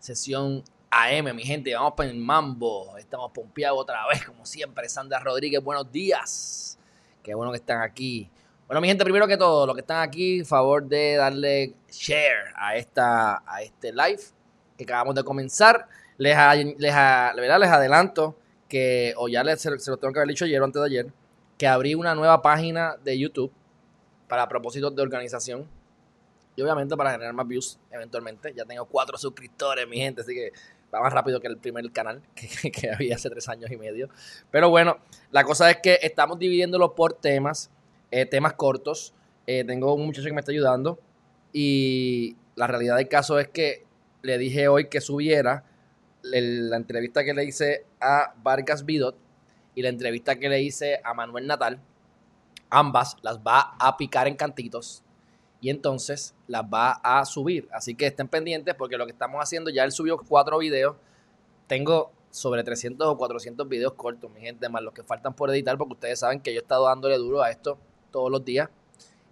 sesión 0.00 0.64
AM, 0.90 1.34
mi 1.34 1.44
gente, 1.44 1.72
vamos 1.74 1.92
para 1.96 2.10
el 2.10 2.16
mambo, 2.16 2.96
estamos 2.98 3.30
pompeados 3.30 3.78
otra 3.78 4.06
vez, 4.08 4.24
como 4.24 4.44
siempre, 4.44 4.88
Sandra 4.88 5.20
Rodríguez, 5.20 5.62
buenos 5.62 5.90
días, 5.92 6.78
qué 7.22 7.34
bueno 7.34 7.52
que 7.52 7.58
están 7.58 7.82
aquí. 7.82 8.28
Bueno, 8.66 8.80
mi 8.80 8.88
gente, 8.88 9.04
primero 9.04 9.26
que 9.26 9.36
todo, 9.36 9.66
los 9.66 9.74
que 9.74 9.82
están 9.82 10.00
aquí, 10.00 10.44
favor 10.44 10.86
de 10.86 11.16
darle 11.16 11.74
share 11.90 12.52
a, 12.56 12.76
esta, 12.76 13.42
a 13.46 13.62
este 13.62 13.92
live 13.92 14.22
que 14.76 14.84
acabamos 14.84 15.14
de 15.14 15.24
comenzar. 15.24 15.88
Les, 16.18 16.36
les, 16.78 16.78
les 16.78 16.94
adelanto 16.94 18.36
que, 18.68 19.12
o 19.16 19.28
ya 19.28 19.42
les, 19.42 19.60
se, 19.60 19.76
se 19.78 19.90
lo 19.90 19.96
tengo 19.96 20.12
que 20.12 20.20
haber 20.20 20.28
dicho 20.28 20.44
ayer 20.44 20.60
o 20.60 20.64
antes 20.64 20.80
de 20.80 20.86
ayer, 20.86 21.12
que 21.58 21.66
abrí 21.66 21.94
una 21.94 22.14
nueva 22.14 22.42
página 22.42 22.96
de 23.02 23.18
YouTube 23.18 23.52
para 24.28 24.48
propósitos 24.48 24.94
de 24.94 25.02
organización 25.02 25.68
obviamente 26.62 26.96
para 26.96 27.12
generar 27.12 27.32
más 27.34 27.46
views 27.46 27.78
eventualmente. 27.90 28.52
Ya 28.54 28.64
tengo 28.64 28.84
cuatro 28.86 29.18
suscriptores, 29.18 29.86
mi 29.88 29.98
gente, 29.98 30.22
así 30.22 30.34
que 30.34 30.52
va 30.94 31.00
más 31.00 31.12
rápido 31.12 31.40
que 31.40 31.46
el 31.46 31.56
primer 31.56 31.90
canal 31.92 32.22
que, 32.34 32.70
que 32.70 32.90
había 32.90 33.16
hace 33.16 33.30
tres 33.30 33.48
años 33.48 33.70
y 33.70 33.76
medio. 33.76 34.08
Pero 34.50 34.70
bueno, 34.70 34.98
la 35.30 35.44
cosa 35.44 35.70
es 35.70 35.78
que 35.82 35.98
estamos 36.02 36.38
dividiéndolo 36.38 36.94
por 36.94 37.14
temas, 37.14 37.70
eh, 38.10 38.26
temas 38.26 38.54
cortos. 38.54 39.14
Eh, 39.46 39.64
tengo 39.64 39.94
un 39.94 40.06
muchacho 40.06 40.26
que 40.26 40.32
me 40.32 40.40
está 40.40 40.52
ayudando 40.52 40.98
y 41.52 42.36
la 42.54 42.66
realidad 42.66 42.96
del 42.96 43.08
caso 43.08 43.38
es 43.38 43.48
que 43.48 43.84
le 44.22 44.38
dije 44.38 44.68
hoy 44.68 44.88
que 44.88 45.00
subiera 45.00 45.64
la 46.22 46.76
entrevista 46.76 47.24
que 47.24 47.32
le 47.32 47.44
hice 47.44 47.86
a 48.00 48.34
Vargas 48.42 48.84
Vidot 48.84 49.16
y 49.74 49.82
la 49.82 49.88
entrevista 49.88 50.38
que 50.38 50.48
le 50.48 50.60
hice 50.62 51.00
a 51.02 51.14
Manuel 51.14 51.46
Natal. 51.46 51.80
Ambas 52.68 53.16
las 53.22 53.38
va 53.38 53.74
a 53.80 53.96
picar 53.96 54.28
en 54.28 54.36
cantitos 54.36 55.02
y 55.60 55.70
entonces 55.70 56.34
las 56.46 56.62
va 56.62 56.92
a 57.02 57.24
subir. 57.24 57.68
Así 57.72 57.94
que 57.94 58.06
estén 58.06 58.28
pendientes 58.28 58.74
porque 58.74 58.96
lo 58.96 59.06
que 59.06 59.12
estamos 59.12 59.42
haciendo, 59.42 59.70
ya 59.70 59.84
él 59.84 59.92
subió 59.92 60.18
cuatro 60.18 60.58
videos. 60.58 60.96
Tengo 61.66 62.10
sobre 62.30 62.64
300 62.64 63.06
o 63.06 63.16
400 63.16 63.68
videos 63.68 63.94
cortos, 63.94 64.30
mi 64.30 64.40
gente, 64.40 64.68
más 64.68 64.82
los 64.82 64.94
que 64.94 65.02
faltan 65.02 65.34
por 65.34 65.50
editar, 65.50 65.76
porque 65.76 65.94
ustedes 65.94 66.20
saben 66.20 66.40
que 66.40 66.52
yo 66.52 66.60
he 66.60 66.62
estado 66.62 66.86
dándole 66.86 67.16
duro 67.18 67.42
a 67.42 67.50
esto 67.50 67.78
todos 68.10 68.30
los 68.30 68.44
días. 68.44 68.68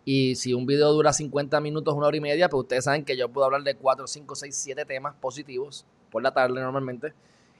Y 0.05 0.37
si 0.37 0.55
un 0.55 0.67
video 0.67 0.93
dura 0.93 1.13
50 1.13 1.61
minutos, 1.61 1.95
una 1.95 2.07
hora 2.07 2.17
y 2.17 2.21
media, 2.21 2.49
pues 2.49 2.63
ustedes 2.63 2.85
saben 2.85 3.05
que 3.05 3.17
yo 3.17 3.29
puedo 3.29 3.45
hablar 3.45 3.63
de 3.63 3.75
4, 3.77 4.07
5, 4.07 4.35
6, 4.35 4.57
7 4.57 4.85
temas 4.85 5.15
positivos 5.15 5.85
por 6.11 6.23
la 6.23 6.33
tarde 6.33 6.61
normalmente. 6.61 7.13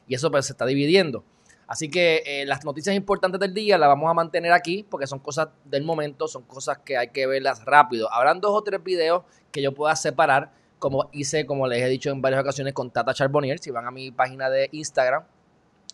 Y 0.07 0.15
eso 0.15 0.31
pues 0.31 0.47
se 0.47 0.53
está 0.53 0.65
dividiendo. 0.65 1.25
Así 1.69 1.91
que 1.91 2.23
eh, 2.25 2.47
las 2.47 2.65
noticias 2.65 2.97
importantes 2.97 3.39
del 3.39 3.53
día 3.53 3.77
las 3.77 3.89
vamos 3.89 4.11
a 4.11 4.15
mantener 4.15 4.53
aquí 4.53 4.87
porque 4.89 5.07
son 5.07 5.19
cosas 5.19 5.49
del 5.67 5.85
momento, 5.85 6.27
son 6.27 6.43
cosas 6.45 6.79
que 6.79 6.97
hay 6.97 7.09
que 7.09 7.27
verlas 7.27 7.63
rápido. 7.67 8.11
Habrán 8.11 8.41
dos 8.41 8.53
o 8.53 8.63
tres 8.63 8.83
videos 8.83 9.25
que 9.53 9.61
yo 9.61 9.75
pueda 9.75 9.95
separar, 9.95 10.51
como 10.79 11.11
hice, 11.13 11.45
como 11.45 11.67
les 11.67 11.83
he 11.83 11.89
dicho 11.89 12.11
en 12.11 12.23
varias 12.23 12.41
ocasiones 12.41 12.73
con 12.73 12.91
Tata 12.91 13.13
Charbonnier. 13.13 13.59
Si 13.59 13.71
van 13.71 13.87
a 13.87 13.91
mi 13.91 14.11
página 14.11 14.49
de 14.49 14.71
Instagram, 14.73 15.25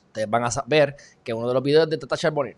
ustedes 0.07 0.31
van 0.31 0.45
a 0.45 0.51
ver 0.67 0.95
que 1.25 1.35
uno 1.35 1.49
de 1.49 1.55
los 1.55 1.63
videos 1.65 1.85
es 1.85 1.91
de 1.91 1.99
Tata 1.99 2.17
Charbonnier. 2.17 2.57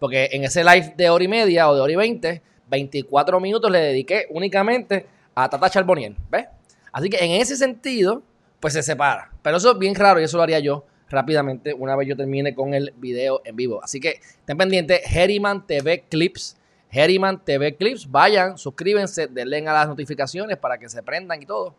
Porque 0.00 0.28
en 0.32 0.42
ese 0.42 0.64
live 0.64 0.94
de 0.96 1.10
hora 1.10 1.22
y 1.22 1.28
media 1.28 1.70
o 1.70 1.76
de 1.76 1.80
hora 1.80 1.92
y 1.92 1.96
veinte, 1.96 2.42
24 2.68 3.38
minutos 3.38 3.70
le 3.70 3.78
dediqué 3.78 4.26
únicamente 4.30 5.06
a 5.36 5.48
Tata 5.48 5.70
Charbonnier. 5.70 6.16
¿Ves? 6.28 6.46
Así 6.90 7.08
que 7.08 7.24
en 7.24 7.40
ese 7.40 7.56
sentido, 7.56 8.20
pues 8.58 8.72
se 8.72 8.82
separa. 8.82 9.30
Pero 9.42 9.58
eso 9.58 9.70
es 9.70 9.78
bien 9.78 9.94
raro 9.94 10.20
y 10.20 10.24
eso 10.24 10.36
lo 10.36 10.42
haría 10.42 10.58
yo 10.58 10.84
rápidamente 11.10 11.74
una 11.74 11.96
vez 11.96 12.08
yo 12.08 12.16
termine 12.16 12.54
con 12.54 12.74
el 12.74 12.92
video 12.96 13.40
en 13.44 13.56
vivo. 13.56 13.82
Así 13.82 14.00
que 14.00 14.20
estén 14.40 14.56
pendientes, 14.56 15.00
Herriman 15.14 15.66
TV 15.66 16.04
Clips. 16.08 16.56
Herriman 16.90 17.44
TV 17.44 17.76
Clips, 17.76 18.10
vayan, 18.10 18.56
suscríbanse, 18.56 19.26
denle 19.26 19.66
a 19.68 19.72
las 19.72 19.88
notificaciones 19.88 20.56
para 20.56 20.78
que 20.78 20.88
se 20.88 21.02
prendan 21.02 21.42
y 21.42 21.46
todo. 21.46 21.74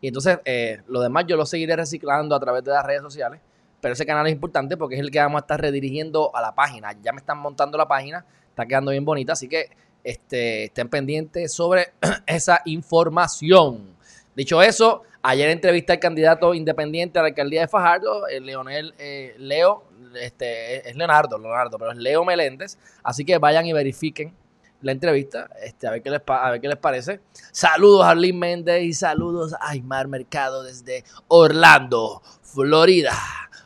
Y 0.00 0.08
entonces, 0.08 0.38
eh, 0.44 0.82
lo 0.86 1.00
demás 1.00 1.24
yo 1.26 1.36
lo 1.36 1.46
seguiré 1.46 1.76
reciclando 1.76 2.34
a 2.34 2.40
través 2.40 2.64
de 2.64 2.70
las 2.70 2.84
redes 2.84 3.02
sociales. 3.02 3.40
Pero 3.80 3.92
ese 3.92 4.06
canal 4.06 4.26
es 4.26 4.32
importante 4.32 4.78
porque 4.78 4.94
es 4.94 5.00
el 5.02 5.10
que 5.10 5.18
vamos 5.18 5.40
a 5.40 5.40
estar 5.40 5.60
redirigiendo 5.60 6.34
a 6.34 6.40
la 6.40 6.54
página. 6.54 6.96
Ya 7.02 7.12
me 7.12 7.18
están 7.18 7.38
montando 7.38 7.76
la 7.76 7.86
página, 7.86 8.24
está 8.48 8.64
quedando 8.64 8.90
bien 8.90 9.04
bonita. 9.04 9.34
Así 9.34 9.48
que 9.48 9.68
este, 10.02 10.64
estén 10.64 10.88
pendientes 10.88 11.52
sobre 11.52 11.92
esa 12.26 12.62
información. 12.64 13.94
Dicho 14.34 14.62
eso, 14.62 15.02
ayer 15.24 15.48
entrevisté 15.48 15.94
al 15.94 16.00
candidato 16.00 16.54
independiente 16.54 17.18
a 17.18 17.22
la 17.22 17.28
alcaldía 17.28 17.62
de 17.62 17.68
Fajardo, 17.68 18.28
el 18.28 18.44
Leonel 18.44 18.94
eh, 18.98 19.34
Leo, 19.38 19.84
este, 20.20 20.88
es 20.88 20.94
Leonardo, 20.96 21.38
Leonardo, 21.38 21.78
pero 21.78 21.92
es 21.92 21.96
Leo 21.96 22.24
Meléndez. 22.24 22.78
Así 23.02 23.24
que 23.24 23.38
vayan 23.38 23.64
y 23.66 23.72
verifiquen 23.72 24.34
la 24.82 24.92
entrevista, 24.92 25.48
este, 25.62 25.86
a, 25.86 25.92
ver 25.92 26.02
qué 26.02 26.10
les, 26.10 26.20
a 26.26 26.50
ver 26.50 26.60
qué 26.60 26.68
les 26.68 26.76
parece. 26.76 27.20
Saludos 27.52 28.04
a 28.04 28.14
Méndez 28.14 28.82
y 28.82 28.92
saludos 28.92 29.54
a 29.54 29.70
Aymar 29.70 30.08
Mercado 30.08 30.62
desde 30.62 31.04
Orlando, 31.28 32.20
Florida. 32.42 33.14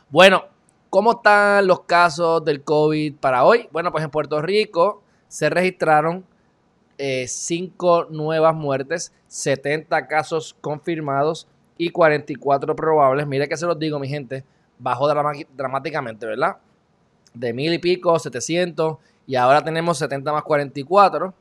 Bueno, 0.09 0.45
¿cómo 0.89 1.11
están 1.11 1.67
los 1.67 1.81
casos 1.81 2.43
del 2.45 2.63
COVID 2.63 3.15
para 3.15 3.43
hoy? 3.43 3.67
Bueno, 3.73 3.91
pues 3.91 4.05
en 4.05 4.11
Puerto 4.11 4.41
Rico 4.41 5.03
se 5.27 5.49
registraron 5.49 6.25
eh, 7.01 7.29
cinco 7.29 8.07
nuevas 8.09 8.53
muertes, 8.53 9.13
70 9.29 10.05
casos 10.07 10.53
confirmados 10.59 11.47
y 11.77 11.91
44 11.91 12.75
probables. 12.75 13.25
Mire 13.25 13.47
que 13.47 13.55
se 13.55 13.65
los 13.65 13.79
digo, 13.79 13.99
mi 13.99 14.09
gente, 14.09 14.43
bajó 14.77 15.07
dramáticamente, 15.07 16.25
¿verdad? 16.25 16.57
De 17.33 17.53
mil 17.53 17.73
y 17.73 17.79
pico, 17.79 18.19
700, 18.19 18.97
y 19.25 19.35
ahora 19.37 19.63
tenemos 19.63 19.97
70 19.97 20.33
más 20.33 20.43
44. 20.43 21.33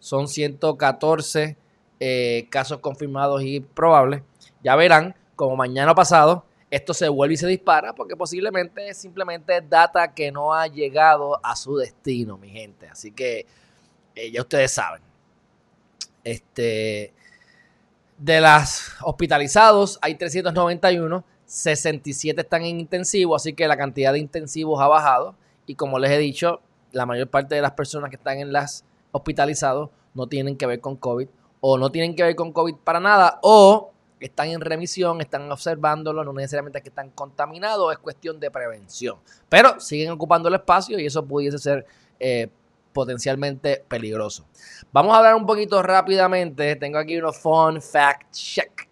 Son 0.00 0.26
114 0.26 1.56
eh, 2.00 2.48
casos 2.50 2.80
confirmados 2.80 3.42
y 3.44 3.60
probables. 3.60 4.22
Ya 4.64 4.74
verán, 4.74 5.14
como 5.36 5.54
mañana 5.54 5.94
pasado, 5.94 6.44
esto 6.68 6.92
se 6.94 7.08
vuelve 7.08 7.34
y 7.34 7.36
se 7.36 7.46
dispara 7.46 7.94
porque 7.94 8.16
posiblemente 8.16 8.88
es 8.88 8.96
simplemente 8.96 9.60
data 9.60 10.12
que 10.12 10.32
no 10.32 10.52
ha 10.52 10.66
llegado 10.66 11.38
a 11.44 11.54
su 11.54 11.76
destino, 11.76 12.38
mi 12.38 12.50
gente. 12.50 12.88
Así 12.88 13.12
que 13.12 13.46
eh, 14.14 14.30
ya 14.30 14.40
ustedes 14.40 14.72
saben. 14.72 15.02
Este, 16.22 17.12
de 18.18 18.40
las 18.40 18.92
hospitalizados 19.02 19.98
hay 20.00 20.14
391, 20.14 21.24
67 21.44 22.40
están 22.40 22.62
en 22.62 22.80
intensivo, 22.80 23.36
así 23.36 23.52
que 23.52 23.68
la 23.68 23.76
cantidad 23.76 24.12
de 24.12 24.18
intensivos 24.18 24.80
ha 24.80 24.88
bajado. 24.88 25.34
Y 25.66 25.74
como 25.74 25.98
les 25.98 26.10
he 26.10 26.18
dicho, 26.18 26.60
la 26.92 27.06
mayor 27.06 27.28
parte 27.28 27.54
de 27.54 27.62
las 27.62 27.72
personas 27.72 28.10
que 28.10 28.16
están 28.16 28.38
en 28.38 28.52
las 28.52 28.84
hospitalizados 29.12 29.90
no 30.14 30.26
tienen 30.26 30.56
que 30.56 30.66
ver 30.66 30.80
con 30.80 30.96
COVID 30.96 31.28
o 31.60 31.78
no 31.78 31.90
tienen 31.90 32.14
que 32.14 32.22
ver 32.22 32.36
con 32.36 32.52
COVID 32.52 32.76
para 32.76 33.00
nada 33.00 33.38
o 33.42 33.90
están 34.20 34.48
en 34.48 34.60
remisión, 34.60 35.20
están 35.20 35.50
observándolo, 35.50 36.24
no 36.24 36.32
necesariamente 36.32 36.78
es 36.78 36.82
que 36.82 36.88
están 36.88 37.10
contaminados, 37.10 37.92
es 37.92 37.98
cuestión 37.98 38.40
de 38.40 38.50
prevención. 38.50 39.18
Pero 39.48 39.80
siguen 39.80 40.10
ocupando 40.10 40.48
el 40.48 40.54
espacio 40.54 40.98
y 40.98 41.06
eso 41.06 41.24
pudiese 41.26 41.58
ser 41.58 41.86
eh, 42.18 42.48
potencialmente 42.94 43.84
peligroso. 43.86 44.46
Vamos 44.92 45.12
a 45.12 45.18
hablar 45.18 45.34
un 45.34 45.44
poquito 45.44 45.82
rápidamente. 45.82 46.76
Tengo 46.76 46.96
aquí 46.96 47.18
unos 47.18 47.36
fun 47.36 47.82
fact 47.82 48.32
check 48.32 48.88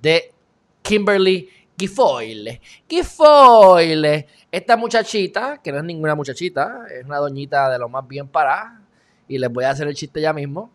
de 0.00 0.32
Kimberly 0.80 1.50
Guifoyle. 1.76 2.60
Guifoyle, 2.88 4.26
esta 4.50 4.76
muchachita, 4.76 5.60
que 5.62 5.72
no 5.72 5.78
es 5.78 5.84
ninguna 5.84 6.14
muchachita, 6.14 6.86
es 6.90 7.04
una 7.04 7.18
doñita 7.18 7.68
de 7.68 7.78
lo 7.78 7.88
más 7.88 8.06
bien 8.06 8.28
parada, 8.28 8.80
y 9.26 9.38
les 9.38 9.50
voy 9.50 9.64
a 9.64 9.70
hacer 9.70 9.88
el 9.88 9.94
chiste 9.94 10.20
ya 10.20 10.32
mismo. 10.32 10.70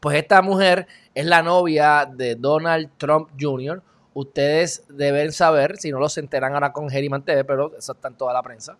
Pues 0.00 0.16
esta 0.16 0.42
mujer 0.42 0.86
es 1.14 1.26
la 1.26 1.42
novia 1.42 2.10
de 2.12 2.34
Donald 2.34 2.90
Trump 2.98 3.30
Jr. 3.38 3.82
Ustedes 4.14 4.84
deben 4.88 5.32
saber, 5.32 5.76
si 5.76 5.92
no 5.92 6.00
lo 6.00 6.08
se 6.08 6.20
enteran 6.20 6.54
ahora 6.54 6.72
con 6.72 6.90
Herriman 6.90 7.24
TV, 7.24 7.44
pero 7.44 7.76
eso 7.76 7.92
está 7.92 8.08
en 8.08 8.14
toda 8.14 8.32
la 8.32 8.42
prensa, 8.42 8.76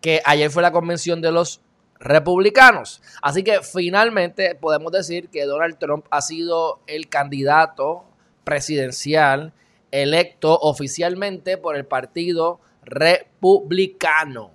que 0.00 0.20
ayer 0.24 0.50
fue 0.50 0.62
la 0.62 0.70
convención 0.70 1.20
de 1.20 1.32
los 1.32 1.60
republicanos. 2.00 3.02
Así 3.22 3.42
que 3.42 3.60
finalmente 3.62 4.54
podemos 4.54 4.92
decir 4.92 5.28
que 5.28 5.44
Donald 5.44 5.78
Trump 5.78 6.06
ha 6.10 6.20
sido 6.20 6.80
el 6.86 7.08
candidato 7.08 8.04
presidencial 8.44 9.52
electo 9.90 10.58
oficialmente 10.58 11.56
por 11.56 11.76
el 11.76 11.86
Partido 11.86 12.60
Republicano. 12.82 14.50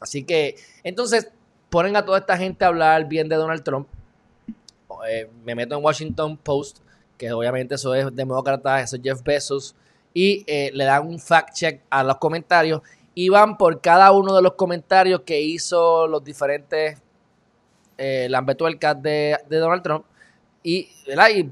Así 0.00 0.24
que 0.24 0.56
entonces 0.84 1.30
ponen 1.70 1.96
a 1.96 2.04
toda 2.04 2.18
esta 2.18 2.36
gente 2.36 2.64
a 2.64 2.68
hablar 2.68 3.06
bien 3.06 3.28
de 3.28 3.36
Donald 3.36 3.62
Trump. 3.62 3.88
Eh, 5.08 5.28
me 5.44 5.54
meto 5.54 5.76
en 5.76 5.84
Washington 5.84 6.36
Post, 6.36 6.78
que 7.18 7.32
obviamente 7.32 7.74
eso 7.74 7.94
es 7.94 8.14
demócrata, 8.14 8.80
eso 8.80 8.96
es 8.96 9.02
Jeff 9.02 9.22
Bezos 9.22 9.74
y 10.14 10.44
eh, 10.46 10.70
le 10.72 10.84
dan 10.84 11.06
un 11.06 11.18
fact 11.18 11.52
check 11.52 11.82
a 11.90 12.02
los 12.02 12.16
comentarios 12.16 12.80
y 13.18 13.30
van 13.30 13.56
por 13.56 13.80
cada 13.80 14.12
uno 14.12 14.36
de 14.36 14.42
los 14.42 14.52
comentarios 14.52 15.22
que 15.22 15.40
hizo 15.40 16.06
los 16.06 16.22
diferentes 16.22 17.00
eh, 17.96 18.28
de, 18.28 19.38
Donald 19.48 19.82
Trump. 19.82 20.04
Y, 20.62 20.90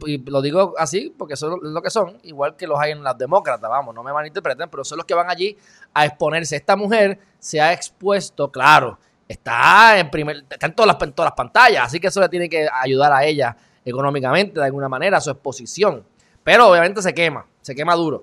y, 0.04 0.18
lo 0.26 0.42
digo 0.42 0.74
así 0.76 1.14
porque 1.16 1.36
son 1.36 1.58
lo 1.62 1.80
que 1.80 1.88
son, 1.88 2.18
igual 2.24 2.54
que 2.54 2.66
los 2.66 2.78
hay 2.78 2.92
en 2.92 3.02
las 3.02 3.16
demócratas, 3.16 3.70
vamos, 3.70 3.94
no 3.94 4.02
me 4.02 4.12
malinterpreten, 4.12 4.68
pero 4.68 4.84
son 4.84 4.98
los 4.98 5.06
que 5.06 5.14
van 5.14 5.30
allí 5.30 5.56
a 5.94 6.04
exponerse. 6.04 6.54
Esta 6.54 6.76
mujer 6.76 7.18
se 7.38 7.62
ha 7.62 7.72
expuesto, 7.72 8.52
claro, 8.52 8.98
está 9.26 9.98
en, 9.98 10.10
primer, 10.10 10.44
está 10.50 10.66
en, 10.66 10.74
todas 10.74 10.88
las, 10.88 11.14
todas 11.14 11.30
las 11.30 11.36
pantallas, 11.36 11.86
así 11.86 11.98
que 11.98 12.08
eso 12.08 12.20
le 12.20 12.28
tiene 12.28 12.46
que 12.46 12.68
ayudar 12.70 13.10
a 13.10 13.24
ella 13.24 13.56
económicamente 13.86 14.60
de 14.60 14.66
alguna 14.66 14.90
manera, 14.90 15.18
su 15.18 15.30
exposición. 15.30 16.04
Pero 16.42 16.68
obviamente 16.68 17.00
se 17.00 17.14
quema, 17.14 17.46
se 17.62 17.74
quema 17.74 17.94
duro. 17.94 18.22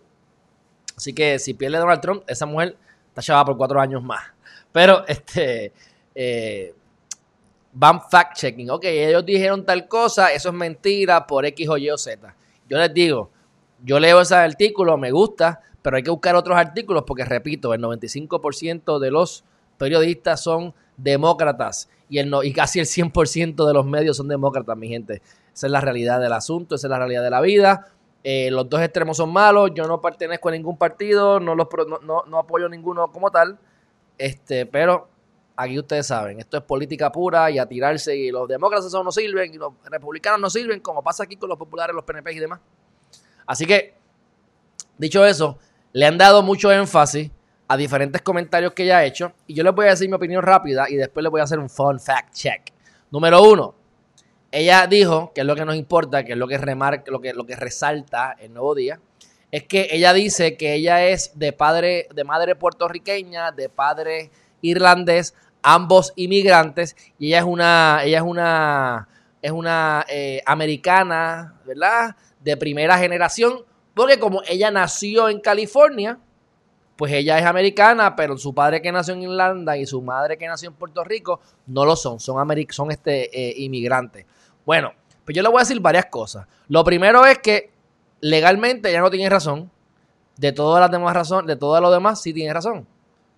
Así 0.95 1.11
que 1.11 1.39
si 1.39 1.55
pierde 1.55 1.79
Donald 1.79 2.01
Trump, 2.01 2.23
esa 2.27 2.45
mujer 2.45 2.77
está 3.11 3.21
llevada 3.21 3.45
por 3.45 3.57
cuatro 3.57 3.79
años 3.79 4.01
más. 4.03 4.23
Pero 4.71 5.05
este 5.07 5.73
eh, 6.15 6.73
van 7.73 7.99
fact-checking. 8.01 8.69
Ok, 8.71 8.85
ellos 8.85 9.25
dijeron 9.25 9.65
tal 9.65 9.87
cosa, 9.87 10.31
eso 10.33 10.49
es 10.49 10.55
mentira 10.55 11.27
por 11.27 11.45
X 11.45 11.69
o 11.69 11.77
Y 11.77 11.89
o 11.89 11.97
Z. 11.97 12.35
Yo 12.69 12.77
les 12.77 12.93
digo, 12.93 13.29
yo 13.83 13.99
leo 13.99 14.21
ese 14.21 14.35
artículo, 14.35 14.97
me 14.97 15.11
gusta, 15.11 15.61
pero 15.81 15.97
hay 15.97 16.03
que 16.03 16.11
buscar 16.11 16.35
otros 16.35 16.57
artículos 16.57 17.03
porque, 17.05 17.25
repito, 17.25 17.73
el 17.73 17.81
95% 17.81 18.99
de 18.99 19.11
los 19.11 19.43
periodistas 19.77 20.41
son 20.41 20.73
demócratas 20.97 21.89
y, 22.07 22.19
el 22.19 22.31
y 22.43 22.53
casi 22.53 22.79
el 22.79 22.85
100% 22.85 23.65
de 23.65 23.73
los 23.73 23.85
medios 23.85 24.17
son 24.17 24.27
demócratas, 24.27 24.77
mi 24.77 24.87
gente. 24.87 25.21
Esa 25.53 25.67
es 25.67 25.71
la 25.71 25.81
realidad 25.81 26.19
del 26.19 26.33
asunto, 26.33 26.75
esa 26.75 26.87
es 26.87 26.91
la 26.91 26.99
realidad 26.99 27.23
de 27.23 27.29
la 27.29 27.41
vida. 27.41 27.87
Eh, 28.23 28.49
los 28.51 28.69
dos 28.69 28.81
extremos 28.81 29.17
son 29.17 29.33
malos, 29.33 29.71
yo 29.73 29.85
no 29.87 29.99
pertenezco 29.99 30.49
a 30.49 30.51
ningún 30.51 30.77
partido, 30.77 31.39
no, 31.39 31.55
los, 31.55 31.67
no, 32.03 32.23
no, 32.27 32.37
apoyo 32.37 32.69
ninguno 32.69 33.11
como 33.11 33.31
tal, 33.31 33.57
este, 34.17 34.67
pero 34.67 35.07
aquí 35.55 35.79
ustedes 35.79 36.05
saben, 36.05 36.39
esto 36.39 36.57
es 36.57 36.63
política 36.63 37.11
pura 37.11 37.49
y 37.49 37.57
a 37.57 37.65
tirarse 37.65 38.15
y 38.15 38.29
los 38.29 38.47
demócratas 38.47 38.93
no 38.93 39.11
sirven 39.11 39.53
y 39.53 39.57
los 39.57 39.73
republicanos 39.85 40.39
no 40.39 40.49
sirven, 40.51 40.81
como 40.81 41.01
pasa 41.01 41.23
aquí 41.23 41.35
con 41.35 41.49
los 41.49 41.57
populares, 41.57 41.95
los 41.95 42.05
PNP 42.05 42.33
y 42.33 42.39
demás. 42.39 42.59
Así 43.47 43.65
que, 43.65 43.95
dicho 44.99 45.25
eso, 45.25 45.57
le 45.91 46.05
han 46.05 46.17
dado 46.17 46.43
mucho 46.43 46.71
énfasis 46.71 47.31
a 47.67 47.75
diferentes 47.77 48.21
comentarios 48.21 48.73
que 48.73 48.83
ella 48.83 48.99
ha 48.99 49.05
hecho 49.05 49.33
y 49.47 49.55
yo 49.55 49.63
les 49.63 49.73
voy 49.73 49.87
a 49.87 49.91
decir 49.91 50.07
mi 50.07 50.15
opinión 50.15 50.43
rápida 50.43 50.89
y 50.89 50.95
después 50.95 51.23
les 51.23 51.31
voy 51.31 51.41
a 51.41 51.45
hacer 51.45 51.57
un 51.57 51.69
fun 51.69 51.99
fact 51.99 52.33
check. 52.33 52.71
Número 53.09 53.41
uno, 53.41 53.73
ella 54.51 54.85
dijo, 54.87 55.31
que 55.33 55.41
es 55.41 55.47
lo 55.47 55.55
que 55.55 55.65
nos 55.65 55.75
importa, 55.75 56.23
que 56.25 56.33
es 56.33 56.37
lo 56.37 56.47
que 56.47 56.57
remarca, 56.57 57.09
lo 57.09 57.21
que, 57.21 57.33
lo 57.33 57.45
que 57.45 57.55
resalta 57.55 58.35
el 58.39 58.53
nuevo 58.53 58.75
día, 58.75 58.99
es 59.51 59.63
que 59.63 59.87
ella 59.91 60.13
dice 60.13 60.57
que 60.57 60.73
ella 60.73 61.05
es 61.05 61.37
de 61.37 61.53
padre, 61.53 62.07
de 62.13 62.23
madre 62.23 62.55
puertorriqueña, 62.55 63.51
de 63.51 63.69
padre 63.69 64.31
irlandés, 64.61 65.33
ambos 65.61 66.13
inmigrantes, 66.15 66.95
y 67.17 67.27
ella 67.27 67.39
es 67.39 67.45
una, 67.45 68.01
ella 68.03 68.17
es 68.17 68.23
una, 68.23 69.07
es 69.41 69.51
una 69.51 70.05
eh, 70.09 70.41
americana, 70.45 71.59
¿verdad? 71.65 72.15
De 72.39 72.57
primera 72.57 72.97
generación, 72.97 73.63
porque 73.93 74.19
como 74.19 74.41
ella 74.47 74.71
nació 74.71 75.29
en 75.29 75.39
California, 75.39 76.17
pues 76.95 77.13
ella 77.13 77.39
es 77.39 77.45
americana, 77.45 78.15
pero 78.15 78.37
su 78.37 78.53
padre 78.53 78.81
que 78.81 78.91
nació 78.91 79.15
en 79.15 79.23
Irlanda 79.23 79.75
y 79.75 79.85
su 79.85 80.01
madre 80.01 80.37
que 80.37 80.47
nació 80.47 80.69
en 80.69 80.75
Puerto 80.75 81.03
Rico 81.03 81.39
no 81.65 81.83
lo 81.83 81.95
son, 81.95 82.19
son, 82.19 82.47
son 82.69 82.91
este, 82.91 83.29
eh, 83.37 83.53
inmigrantes. 83.57 84.25
Bueno, 84.65 84.93
pues 85.25 85.35
yo 85.35 85.43
le 85.43 85.49
voy 85.49 85.59
a 85.59 85.63
decir 85.63 85.79
varias 85.79 86.05
cosas. 86.05 86.47
Lo 86.67 86.83
primero 86.83 87.25
es 87.25 87.39
que 87.39 87.71
legalmente 88.19 88.89
ella 88.89 89.01
no 89.01 89.09
tiene 89.09 89.29
razón. 89.29 89.71
De 90.37 90.51
todas 90.51 90.79
las 90.79 90.89
demás 90.89 91.13
razones, 91.13 91.47
de 91.47 91.55
todo 91.55 91.79
lo 91.79 91.91
demás 91.91 92.21
sí 92.21 92.33
tiene 92.33 92.53
razón. 92.53 92.87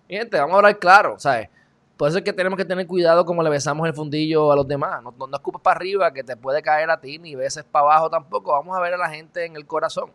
Gente, 0.08 0.38
vamos 0.38 0.54
a 0.54 0.56
hablar 0.58 0.78
claro, 0.78 1.18
¿sabes? 1.18 1.48
Por 1.96 2.08
eso 2.08 2.18
es 2.18 2.24
que 2.24 2.32
tenemos 2.32 2.56
que 2.56 2.64
tener 2.64 2.86
cuidado 2.86 3.24
como 3.24 3.42
le 3.42 3.50
besamos 3.50 3.86
el 3.86 3.94
fundillo 3.94 4.50
a 4.50 4.56
los 4.56 4.66
demás. 4.66 5.02
No, 5.02 5.14
no, 5.16 5.36
escupes 5.36 5.60
para 5.62 5.76
arriba 5.76 6.12
que 6.12 6.24
te 6.24 6.36
puede 6.36 6.62
caer 6.62 6.90
a 6.90 7.00
ti, 7.00 7.18
ni 7.18 7.34
beses 7.34 7.64
para 7.64 7.86
abajo 7.86 8.10
tampoco. 8.10 8.52
Vamos 8.52 8.76
a 8.76 8.80
ver 8.80 8.94
a 8.94 8.96
la 8.96 9.08
gente 9.10 9.44
en 9.44 9.54
el 9.56 9.66
corazón. 9.66 10.10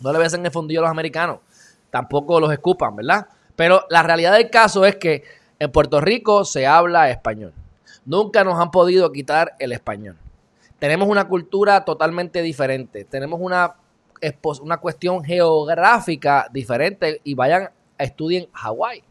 No 0.00 0.12
le 0.12 0.18
besen 0.18 0.44
el 0.44 0.52
fundillo 0.52 0.80
a 0.80 0.82
los 0.82 0.90
americanos. 0.90 1.38
Tampoco 1.90 2.38
los 2.38 2.52
escupan, 2.52 2.96
¿verdad? 2.96 3.28
Pero 3.56 3.84
la 3.88 4.02
realidad 4.02 4.32
del 4.32 4.50
caso 4.50 4.84
es 4.84 4.96
que 4.96 5.24
en 5.58 5.72
Puerto 5.72 6.00
Rico 6.00 6.44
se 6.44 6.66
habla 6.66 7.10
español. 7.10 7.52
Nunca 8.10 8.42
nos 8.42 8.58
han 8.58 8.72
podido 8.72 9.12
quitar 9.12 9.54
el 9.60 9.70
español. 9.70 10.16
Tenemos 10.80 11.08
una 11.08 11.28
cultura 11.28 11.84
totalmente 11.84 12.42
diferente. 12.42 13.04
Tenemos 13.04 13.38
una, 13.40 13.76
una 14.62 14.78
cuestión 14.78 15.22
geográfica 15.22 16.48
diferente 16.52 17.20
y 17.22 17.34
vayan 17.34 17.70
estudien 17.96 18.48
Hawái. 18.52 19.04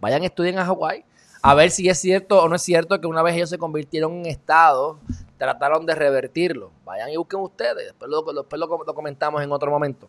Vayan 0.00 0.24
estudien 0.24 0.58
a 0.58 0.64
Hawái 0.64 1.04
a 1.42 1.54
ver 1.54 1.70
si 1.70 1.86
es 1.86 2.00
cierto 2.00 2.42
o 2.42 2.48
no 2.48 2.56
es 2.56 2.62
cierto 2.62 2.98
que 2.98 3.06
una 3.06 3.22
vez 3.22 3.36
ellos 3.36 3.50
se 3.50 3.58
convirtieron 3.58 4.14
en 4.14 4.26
estado, 4.26 4.98
trataron 5.36 5.84
de 5.84 5.94
revertirlo. 5.94 6.72
Vayan 6.86 7.10
y 7.10 7.18
busquen 7.18 7.40
ustedes. 7.40 7.84
Después 7.84 8.10
lo, 8.10 8.22
después 8.22 8.58
lo, 8.58 8.94
comentamos 8.94 9.42
en 9.42 9.52
otro 9.52 9.70
momento. 9.70 10.08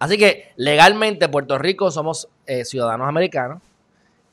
Así 0.00 0.18
que 0.18 0.52
legalmente 0.56 1.28
Puerto 1.28 1.56
Rico 1.56 1.92
somos 1.92 2.28
eh, 2.46 2.64
ciudadanos 2.64 3.08
americanos. 3.08 3.62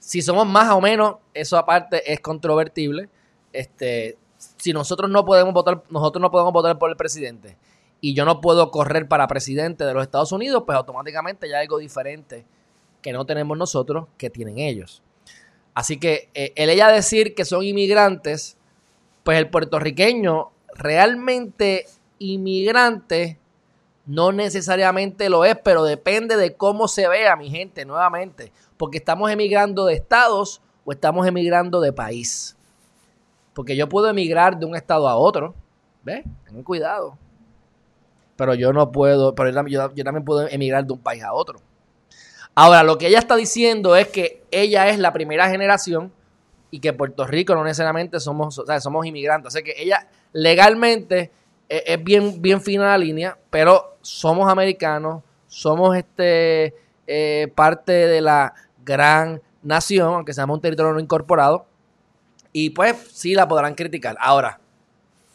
Si 0.03 0.21
somos 0.21 0.45
más 0.45 0.69
o 0.71 0.81
menos, 0.81 1.15
eso 1.33 1.57
aparte 1.57 2.11
es 2.11 2.19
controvertible. 2.19 3.07
Este, 3.53 4.17
si 4.57 4.73
nosotros 4.73 5.09
no 5.09 5.23
podemos 5.23 5.53
votar, 5.53 5.81
nosotros 5.89 6.21
no 6.21 6.29
podemos 6.29 6.51
votar 6.51 6.77
por 6.77 6.89
el 6.89 6.97
presidente 6.97 7.55
y 8.01 8.13
yo 8.13 8.25
no 8.25 8.41
puedo 8.41 8.69
correr 8.69 9.07
para 9.07 9.27
presidente 9.27 9.85
de 9.85 9.93
los 9.93 10.03
Estados 10.03 10.33
Unidos, 10.33 10.63
pues 10.65 10.77
automáticamente 10.77 11.47
ya 11.47 11.59
hay 11.59 11.61
algo 11.61 11.77
diferente 11.77 12.45
que 13.01 13.13
no 13.13 13.25
tenemos 13.25 13.57
nosotros 13.57 14.07
que 14.17 14.29
tienen 14.29 14.57
ellos. 14.59 15.01
Así 15.73 15.97
que 15.97 16.29
eh, 16.33 16.51
el 16.57 16.69
ella 16.69 16.89
decir 16.89 17.33
que 17.33 17.45
son 17.45 17.63
inmigrantes, 17.63 18.57
pues 19.23 19.37
el 19.37 19.49
puertorriqueño 19.49 20.51
realmente 20.75 21.85
inmigrante 22.19 23.39
no 24.05 24.33
necesariamente 24.33 25.29
lo 25.29 25.45
es, 25.45 25.57
pero 25.63 25.85
depende 25.85 26.35
de 26.35 26.57
cómo 26.57 26.89
se 26.89 27.07
vea 27.07 27.37
mi 27.37 27.49
gente 27.49 27.85
nuevamente 27.85 28.51
porque 28.83 28.97
estamos 28.97 29.31
emigrando 29.31 29.85
de 29.85 29.93
estados 29.93 30.61
o 30.83 30.91
estamos 30.91 31.25
emigrando 31.25 31.79
de 31.79 31.93
país. 31.93 32.57
Porque 33.53 33.77
yo 33.77 33.87
puedo 33.87 34.09
emigrar 34.09 34.59
de 34.59 34.65
un 34.65 34.75
estado 34.75 35.07
a 35.07 35.15
otro. 35.15 35.55
¿Ves? 36.03 36.25
Tengan 36.43 36.63
cuidado. 36.63 37.17
Pero 38.35 38.55
yo 38.55 38.73
no 38.73 38.91
puedo, 38.91 39.33
pero 39.35 39.51
yo, 39.67 39.89
también 40.03 40.25
puedo 40.25 40.49
emigrar 40.49 40.85
de 40.85 40.91
un 40.91 40.99
país 40.99 41.23
a 41.23 41.31
otro. 41.31 41.59
Ahora, 42.55 42.83
lo 42.83 42.97
que 42.97 43.07
ella 43.07 43.19
está 43.19 43.37
diciendo 43.37 43.95
es 43.95 44.09
que 44.09 44.43
ella 44.51 44.89
es 44.89 44.99
la 44.99 45.13
primera 45.13 45.49
generación 45.49 46.11
y 46.69 46.81
que 46.81 46.91
Puerto 46.91 47.25
Rico 47.25 47.55
no 47.55 47.63
necesariamente 47.63 48.19
somos, 48.19 48.59
o 48.59 48.65
sea, 48.65 48.81
somos 48.81 49.05
inmigrantes. 49.05 49.53
Sea 49.53 49.61
que 49.61 49.75
ella 49.77 50.09
legalmente 50.33 51.31
es, 51.69 51.83
es, 51.85 52.03
bien, 52.03 52.41
bien 52.41 52.59
fina 52.59 52.87
la 52.87 52.97
línea, 52.97 53.37
pero 53.49 53.95
somos 54.01 54.51
americanos, 54.51 55.23
somos 55.47 55.95
este 55.95 56.83
eh, 57.05 57.51
parte 57.53 57.91
de 57.91 58.21
la 58.21 58.53
gran 58.83 59.41
nación, 59.61 60.13
aunque 60.13 60.33
seamos 60.33 60.55
un 60.55 60.61
territorio 60.61 60.93
no 60.93 60.99
incorporado, 60.99 61.65
y 62.51 62.69
pues 62.69 62.95
sí 63.11 63.33
la 63.33 63.47
podrán 63.47 63.75
criticar. 63.75 64.15
Ahora, 64.19 64.59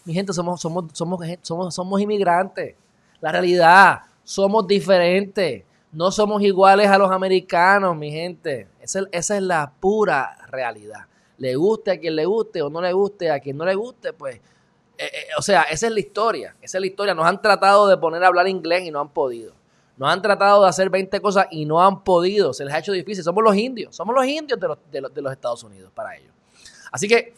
mi 0.05 0.15
gente, 0.15 0.33
somos, 0.33 0.61
somos, 0.61 0.87
somos, 0.93 1.21
somos, 1.43 1.75
somos 1.75 2.01
inmigrantes. 2.01 2.77
La 3.21 3.33
realidad, 3.33 4.03
somos 4.23 4.67
diferentes. 4.67 5.65
No 5.91 6.11
somos 6.11 6.43
iguales 6.43 6.89
a 6.89 6.99
los 6.99 7.11
americanos, 7.11 7.97
mi 7.97 8.11
gente. 8.11 8.69
Esa, 8.81 9.01
esa 9.11 9.37
es 9.37 9.43
la 9.43 9.73
pura 9.81 10.39
realidad. 10.49 11.07
Le 11.39 11.57
guste 11.57 11.91
a 11.91 11.99
quien 11.99 12.17
le 12.17 12.27
guste 12.27 12.63
o 12.63 12.71
no 12.71 12.81
le 12.81 12.93
guste 12.93 13.31
a 13.31 13.41
quien 13.41 13.57
no 13.57 13.65
le 13.65 13.75
guste, 13.75 14.13
pues 14.13 14.41
eh, 14.99 15.11
eh, 15.13 15.27
o 15.39 15.43
sea, 15.43 15.63
esa 15.63 15.87
es 15.87 15.93
la 15.93 16.01
historia, 16.01 16.57
esa 16.61 16.79
es 16.79 16.81
la 16.81 16.87
historia. 16.87 17.15
Nos 17.15 17.25
han 17.25 17.41
tratado 17.41 17.87
de 17.87 17.97
poner 17.97 18.23
a 18.25 18.27
hablar 18.27 18.49
inglés 18.49 18.83
y 18.83 18.91
no 18.91 19.01
han 19.01 19.09
podido. 19.09 19.55
Nos 19.99 20.09
han 20.09 20.23
tratado 20.23 20.63
de 20.63 20.69
hacer 20.69 20.91
20 20.91 21.21
cosas 21.21 21.47
y 21.51 21.65
no 21.67 21.83
han 21.85 22.05
podido. 22.05 22.55
Se 22.55 22.65
les 22.65 22.73
ha 22.73 22.79
hecho 22.79 22.93
difícil. 22.93 23.25
Somos 23.25 23.43
los 23.43 23.57
indios. 23.57 23.97
Somos 23.97 24.15
los 24.15 24.25
indios 24.25 24.59
de 24.59 25.01
los, 25.01 25.33
Estados 25.33 25.65
Unidos 25.65 25.91
para 25.93 26.17
ellos. 26.17 26.33
Así 26.93 27.09
que 27.09 27.35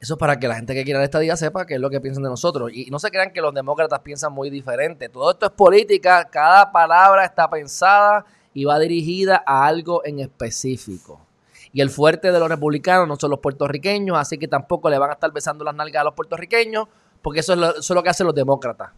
eso 0.00 0.14
es 0.14 0.18
para 0.18 0.38
que 0.38 0.48
la 0.48 0.56
gente 0.56 0.74
que 0.74 0.84
quiera 0.84 1.02
esta 1.02 1.20
día 1.20 1.36
sepa 1.36 1.64
qué 1.64 1.74
es 1.74 1.80
lo 1.80 1.90
que 1.90 2.00
piensan 2.00 2.24
de 2.24 2.28
nosotros. 2.28 2.72
Y 2.72 2.90
no 2.90 2.98
se 2.98 3.10
crean 3.10 3.32
que 3.32 3.40
los 3.40 3.54
demócratas 3.54 4.00
piensan 4.00 4.32
muy 4.32 4.50
diferente. 4.50 5.08
Todo 5.08 5.30
esto 5.30 5.46
es 5.46 5.52
política. 5.52 6.28
Cada 6.28 6.72
palabra 6.72 7.24
está 7.24 7.48
pensada 7.48 8.26
y 8.52 8.64
va 8.64 8.78
dirigida 8.80 9.44
a 9.46 9.64
algo 9.64 10.04
en 10.04 10.18
específico. 10.18 11.20
Y 11.72 11.82
el 11.82 11.90
fuerte 11.90 12.32
de 12.32 12.40
los 12.40 12.48
republicanos 12.48 13.06
no 13.06 13.16
son 13.16 13.30
los 13.30 13.38
puertorriqueños, 13.38 14.18
así 14.18 14.38
que 14.38 14.48
tampoco 14.48 14.90
le 14.90 14.98
van 14.98 15.10
a 15.10 15.12
estar 15.12 15.30
besando 15.30 15.64
las 15.64 15.74
nalgas 15.74 16.00
a 16.00 16.04
los 16.04 16.14
puertorriqueños, 16.14 16.88
porque 17.22 17.40
eso 17.40 17.52
es 17.52 17.90
lo 17.90 18.02
que 18.02 18.08
hacen 18.08 18.26
los 18.26 18.34
demócratas. 18.34 18.90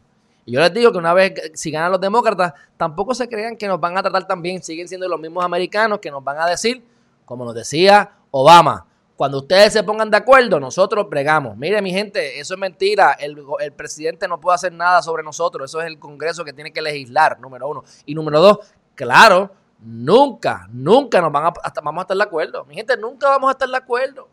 Y 0.48 0.52
yo 0.52 0.60
les 0.60 0.72
digo 0.72 0.90
que 0.90 0.96
una 0.96 1.12
vez, 1.12 1.34
si 1.52 1.70
ganan 1.70 1.92
los 1.92 2.00
demócratas, 2.00 2.54
tampoco 2.78 3.14
se 3.14 3.28
crean 3.28 3.54
que 3.54 3.68
nos 3.68 3.78
van 3.78 3.98
a 3.98 4.02
tratar 4.02 4.26
tan 4.26 4.40
bien. 4.40 4.62
Siguen 4.62 4.88
siendo 4.88 5.06
los 5.06 5.20
mismos 5.20 5.44
americanos 5.44 5.98
que 5.98 6.10
nos 6.10 6.24
van 6.24 6.38
a 6.38 6.46
decir, 6.46 6.82
como 7.26 7.44
nos 7.44 7.54
decía 7.54 8.12
Obama, 8.30 8.86
Cuando 9.14 9.40
ustedes 9.40 9.74
se 9.74 9.82
pongan 9.82 10.10
de 10.10 10.16
acuerdo, 10.16 10.58
nosotros 10.58 11.06
bregamos. 11.10 11.54
Mire, 11.58 11.82
mi 11.82 11.90
gente, 11.90 12.40
eso 12.40 12.54
es 12.54 12.60
mentira. 12.60 13.12
El, 13.20 13.36
el, 13.60 13.72
presidente 13.72 14.26
no 14.26 14.40
puede 14.40 14.54
hacer 14.54 14.72
nada 14.72 15.02
sobre 15.02 15.22
nosotros. 15.22 15.70
Eso 15.70 15.82
es 15.82 15.86
el 15.86 15.98
Congreso 15.98 16.46
que 16.46 16.54
tiene 16.54 16.72
que 16.72 16.80
legislar, 16.80 17.38
número 17.38 17.68
uno. 17.68 17.84
Y 18.06 18.14
número 18.14 18.40
dos, 18.40 18.60
claro, 18.94 19.50
nunca, 19.82 20.66
nunca 20.72 21.20
nos 21.20 21.30
van 21.30 21.44
a, 21.44 21.52
hasta, 21.62 21.82
vamos 21.82 22.00
a 22.00 22.04
estar 22.04 22.16
de 22.16 22.22
acuerdo. 22.22 22.64
Mi 22.64 22.74
gente, 22.74 22.96
nunca 22.96 23.28
vamos 23.28 23.50
a 23.50 23.52
estar 23.52 23.68
de 23.68 23.76
acuerdo. 23.76 24.26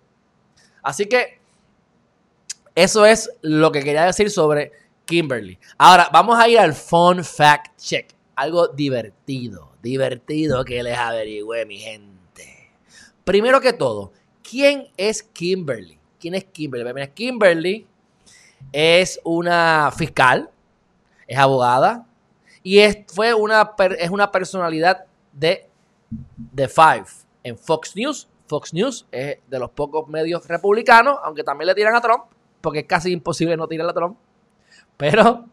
Así 0.82 1.08
que 1.08 1.42
eso 2.74 3.06
es 3.06 3.30
lo 3.42 3.70
que 3.74 3.84
quería 3.84 4.06
decir 4.06 4.32
sobre 4.32 4.85
Kimberly. 5.06 5.58
Ahora, 5.78 6.10
vamos 6.12 6.38
a 6.38 6.50
ir 6.50 6.60
al 6.60 6.74
fun 6.74 7.24
fact 7.24 7.78
check. 7.78 8.14
Algo 8.36 8.68
divertido, 8.68 9.72
divertido 9.82 10.66
que 10.66 10.84
les 10.84 10.98
averigüe, 10.98 11.66
mi 11.66 11.78
gente. 11.78 12.72
Primero 13.24 13.62
que 13.62 13.72
todo, 13.72 14.12
¿quién 14.44 14.88
es 14.98 15.24
Kimberly? 15.24 15.98
¿Quién 16.20 16.36
es 16.36 16.46
Kimberly? 16.46 17.08
Kimberly 17.14 17.88
es 18.72 19.20
una 19.24 19.92
fiscal, 19.96 20.50
es 21.28 21.38
abogada 21.38 22.06
y 22.62 22.80
es, 22.80 22.98
fue 23.08 23.34
una, 23.34 23.74
es 23.98 24.10
una 24.10 24.32
personalidad 24.32 25.06
de 25.32 25.68
The 26.54 26.68
Five 26.68 27.06
en 27.44 27.58
Fox 27.58 27.96
News. 27.96 28.28
Fox 28.48 28.74
News 28.74 29.08
es 29.12 29.38
de 29.48 29.60
los 29.60 29.72
pocos 29.72 30.08
medios 30.08 30.48
republicanos, 30.48 31.18
aunque 31.24 31.44
también 31.44 31.68
le 31.68 31.76
tiran 31.76 31.96
a 31.96 32.02
Trump, 32.02 32.26
porque 32.62 32.80
es 32.80 32.86
casi 32.86 33.12
imposible 33.12 33.58
no 33.58 33.68
tirar 33.68 33.90
a 33.90 33.94
Trump, 33.94 34.18
pero 34.98 35.46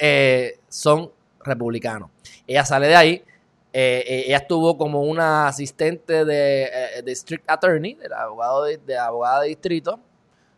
eh, 0.00 0.58
son 0.68 1.10
republicanos. 1.44 2.10
Ella 2.46 2.64
sale 2.64 2.88
de 2.88 2.96
ahí. 2.96 3.24
Eh, 3.72 4.04
eh, 4.06 4.24
ella 4.26 4.38
estuvo 4.38 4.78
como 4.78 5.02
una 5.02 5.48
asistente 5.48 6.24
de, 6.24 7.02
District 7.04 7.44
Attorney, 7.48 7.94
de 7.94 8.08
abogado 8.14 8.64
de, 8.64 8.98
abogada 8.98 9.42
de 9.42 9.48
distrito, 9.48 10.00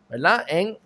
¿verdad? 0.07 0.45
En 0.47 0.77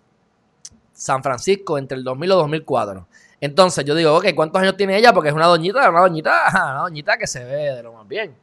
San 0.92 1.22
Francisco 1.22 1.78
entre 1.78 1.98
el 1.98 2.04
2000 2.04 2.28
y 2.28 2.32
2004. 2.34 3.06
Entonces 3.40 3.84
yo 3.84 3.94
digo, 3.94 4.16
ok, 4.16 4.26
¿cuántos 4.34 4.60
años 4.60 4.76
tiene 4.76 4.96
ella? 4.96 5.12
Porque 5.12 5.28
es 5.28 5.34
una 5.34 5.46
doñita, 5.46 5.88
una 5.88 6.00
doñita, 6.00 6.42
una 6.50 6.82
doñita 6.82 7.16
que 7.16 7.26
se 7.26 7.44
ve 7.44 7.74
de 7.74 7.82
lo 7.82 7.92
más 7.92 8.08
bien. 8.08 8.34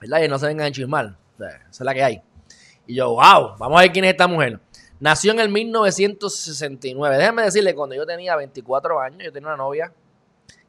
¿Verdad? 0.00 0.22
Y 0.22 0.28
no 0.28 0.38
se 0.38 0.46
vengan 0.46 0.66
a 0.66 0.72
chismar. 0.72 1.16
esa 1.38 1.58
es 1.70 1.80
la 1.80 1.94
que 1.94 2.04
hay. 2.04 2.22
Y 2.86 2.94
yo, 2.94 3.10
wow, 3.10 3.56
vamos 3.58 3.78
a 3.78 3.82
ver 3.82 3.92
quién 3.92 4.04
es 4.04 4.12
esta 4.12 4.26
mujer. 4.26 4.60
Nació 4.98 5.32
en 5.32 5.40
el 5.40 5.48
1969. 5.48 7.16
Déjenme 7.18 7.42
decirle, 7.42 7.74
cuando 7.74 7.94
yo 7.94 8.06
tenía 8.06 8.34
24 8.36 9.00
años, 9.00 9.24
yo 9.24 9.32
tenía 9.32 9.48
una 9.48 9.56
novia 9.56 9.92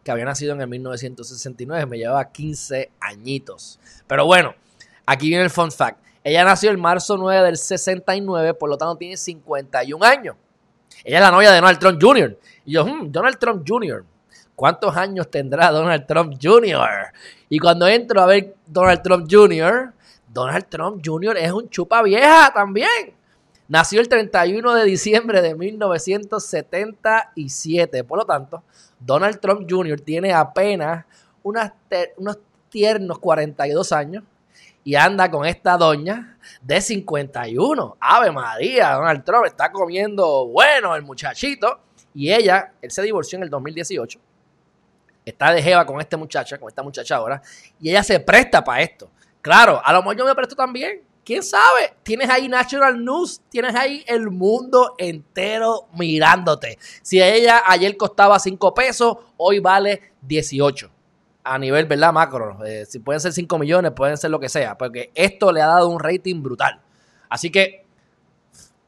que 0.07 0.12
había 0.12 0.24
nacido 0.24 0.53
en 0.53 0.62
el 0.62 0.67
1969, 0.69 1.86
me 1.86 1.98
llevaba 1.98 2.31
15 2.31 2.91
añitos. 2.98 3.77
Pero 4.07 4.25
bueno, 4.25 4.55
aquí 5.05 5.27
viene 5.27 5.43
el 5.43 5.50
fun 5.50 5.69
fact. 5.69 6.00
Ella 6.24 6.46
nació 6.46 6.72
el 6.72 6.77
marzo 6.77 7.17
9 7.17 7.46
del 7.46 7.57
69, 7.57 8.53
por 8.53 8.69
lo 8.69 8.77
tanto 8.77 8.96
tiene 8.96 9.17
51 9.17 10.05
años. 10.05 10.38
Ella 11.03 11.17
es 11.17 11.22
la 11.22 11.31
novia 11.31 11.51
de 11.51 11.57
Donald 11.57 11.79
Trump 11.79 12.01
Jr. 12.01 12.39
Y 12.63 12.72
yo, 12.72 12.86
hmm, 12.86 13.12
Donald 13.12 13.38
Trump 13.38 13.65
Jr., 13.67 14.05
¿cuántos 14.55 14.96
años 14.96 15.29
tendrá 15.29 15.72
Donald 15.72 16.05
Trump 16.07 16.36
Jr.? 16.41 17.12
Y 17.50 17.60
cuando 17.60 17.86
entro 17.86 18.22
a 18.22 18.27
ver 18.27 18.55
Donald 18.65 19.01
Trump 19.01 19.27
Jr., 19.29 19.93
Donald 20.29 20.67
Trump 20.69 21.01
Jr. 21.05 21.36
es 21.36 21.51
un 21.51 21.69
chupa 21.69 22.01
vieja 22.01 22.50
también. 22.53 23.17
Nació 23.68 24.00
el 24.00 24.08
31 24.08 24.74
de 24.74 24.86
diciembre 24.86 25.42
de 25.42 25.54
1977. 25.56 28.06
Por 28.06 28.20
lo 28.20 28.26
tanto, 28.26 28.64
Donald 29.00 29.40
Trump 29.40 29.68
Jr. 29.70 30.02
tiene 30.02 30.34
apenas 30.34 31.06
unos 31.44 31.70
tiernos 32.70 33.20
42 33.20 33.92
años 33.92 34.24
y 34.84 34.96
anda 34.96 35.30
con 35.30 35.46
esta 35.46 35.76
doña 35.76 36.38
de 36.62 36.80
51. 36.80 37.98
Ave 38.00 38.32
María, 38.32 38.94
Donald 38.94 39.26
Trump 39.26 39.46
está 39.46 39.70
comiendo 39.70 40.48
bueno 40.48 40.96
el 40.96 41.04
muchachito. 41.04 41.82
Y 42.14 42.32
ella, 42.32 42.72
él 42.82 42.90
se 42.90 43.02
divorció 43.02 43.36
en 43.36 43.44
el 43.44 43.50
2018. 43.50 44.18
Está 45.26 45.52
de 45.52 45.62
jeva 45.62 45.86
con 45.86 46.00
este 46.00 46.16
muchacha, 46.16 46.58
con 46.58 46.70
esta 46.70 46.84
muchacha 46.84 47.18
ahora. 47.18 47.42
Y 47.82 47.90
ella 47.90 48.02
se 48.02 48.22
presta 48.22 48.64
para 48.64 48.82
esto. 48.82 49.10
Claro, 49.42 49.82
a 49.84 49.92
lo 49.92 50.00
mejor 50.00 50.16
yo 50.18 50.26
me 50.26 50.34
presto 50.34 50.56
también. 50.56 51.02
¿Quién 51.27 51.43
sabe? 51.43 51.93
Tienes 52.03 52.29
ahí 52.29 52.48
National 52.48 53.03
News, 53.03 53.41
tienes 53.50 53.75
ahí 53.75 54.01
el 54.07 54.31
mundo 54.31 54.96
entero 54.98 55.89
mirándote. 55.91 56.79
Si 57.01 57.22
ella 57.22 57.63
ayer 57.67 57.98
costaba 57.98 58.39
5 58.39 58.74
pesos, 58.74 59.17
hoy 59.36 59.60
vale 59.60 60.13
18. 60.22 60.89
A 61.43 61.60
nivel, 61.60 61.86
¿verdad? 61.86 62.13
Macro. 62.13 62.63
Eh, 62.65 62.86
si 62.86 63.00
pueden 63.00 63.19
ser 63.19 63.34
5 63.34 63.60
millones, 63.60 63.91
pueden 63.91 64.15
ser 64.15 64.31
lo 64.31 64.39
que 64.39 64.48
sea. 64.48 64.77
Porque 64.77 65.12
esto 65.15 65.51
le 65.51 65.62
ha 65.62 65.67
dado 65.67 65.89
un 65.89 66.00
rating 66.00 66.41
brutal. 66.41 66.79
Así 67.27 67.51
que 67.51 67.86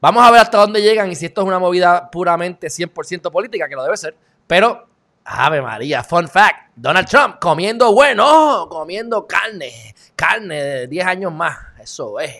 vamos 0.00 0.26
a 0.26 0.30
ver 0.30 0.40
hasta 0.40 0.56
dónde 0.56 0.80
llegan 0.80 1.12
y 1.12 1.16
si 1.16 1.26
esto 1.26 1.42
es 1.42 1.46
una 1.46 1.58
movida 1.58 2.10
puramente 2.10 2.68
100% 2.68 3.30
política, 3.30 3.68
que 3.68 3.76
lo 3.76 3.84
debe 3.84 3.98
ser. 3.98 4.16
Pero 4.46 4.88
Ave 5.24 5.62
María, 5.62 6.02
fun 6.02 6.28
fact, 6.28 6.72
Donald 6.74 7.08
Trump 7.08 7.38
comiendo 7.40 7.92
bueno, 7.92 8.68
comiendo 8.68 9.26
carne, 9.26 9.94
carne 10.16 10.62
de 10.62 10.86
10 10.86 11.06
años 11.06 11.32
más, 11.32 11.56
eso 11.80 12.18
es, 12.20 12.34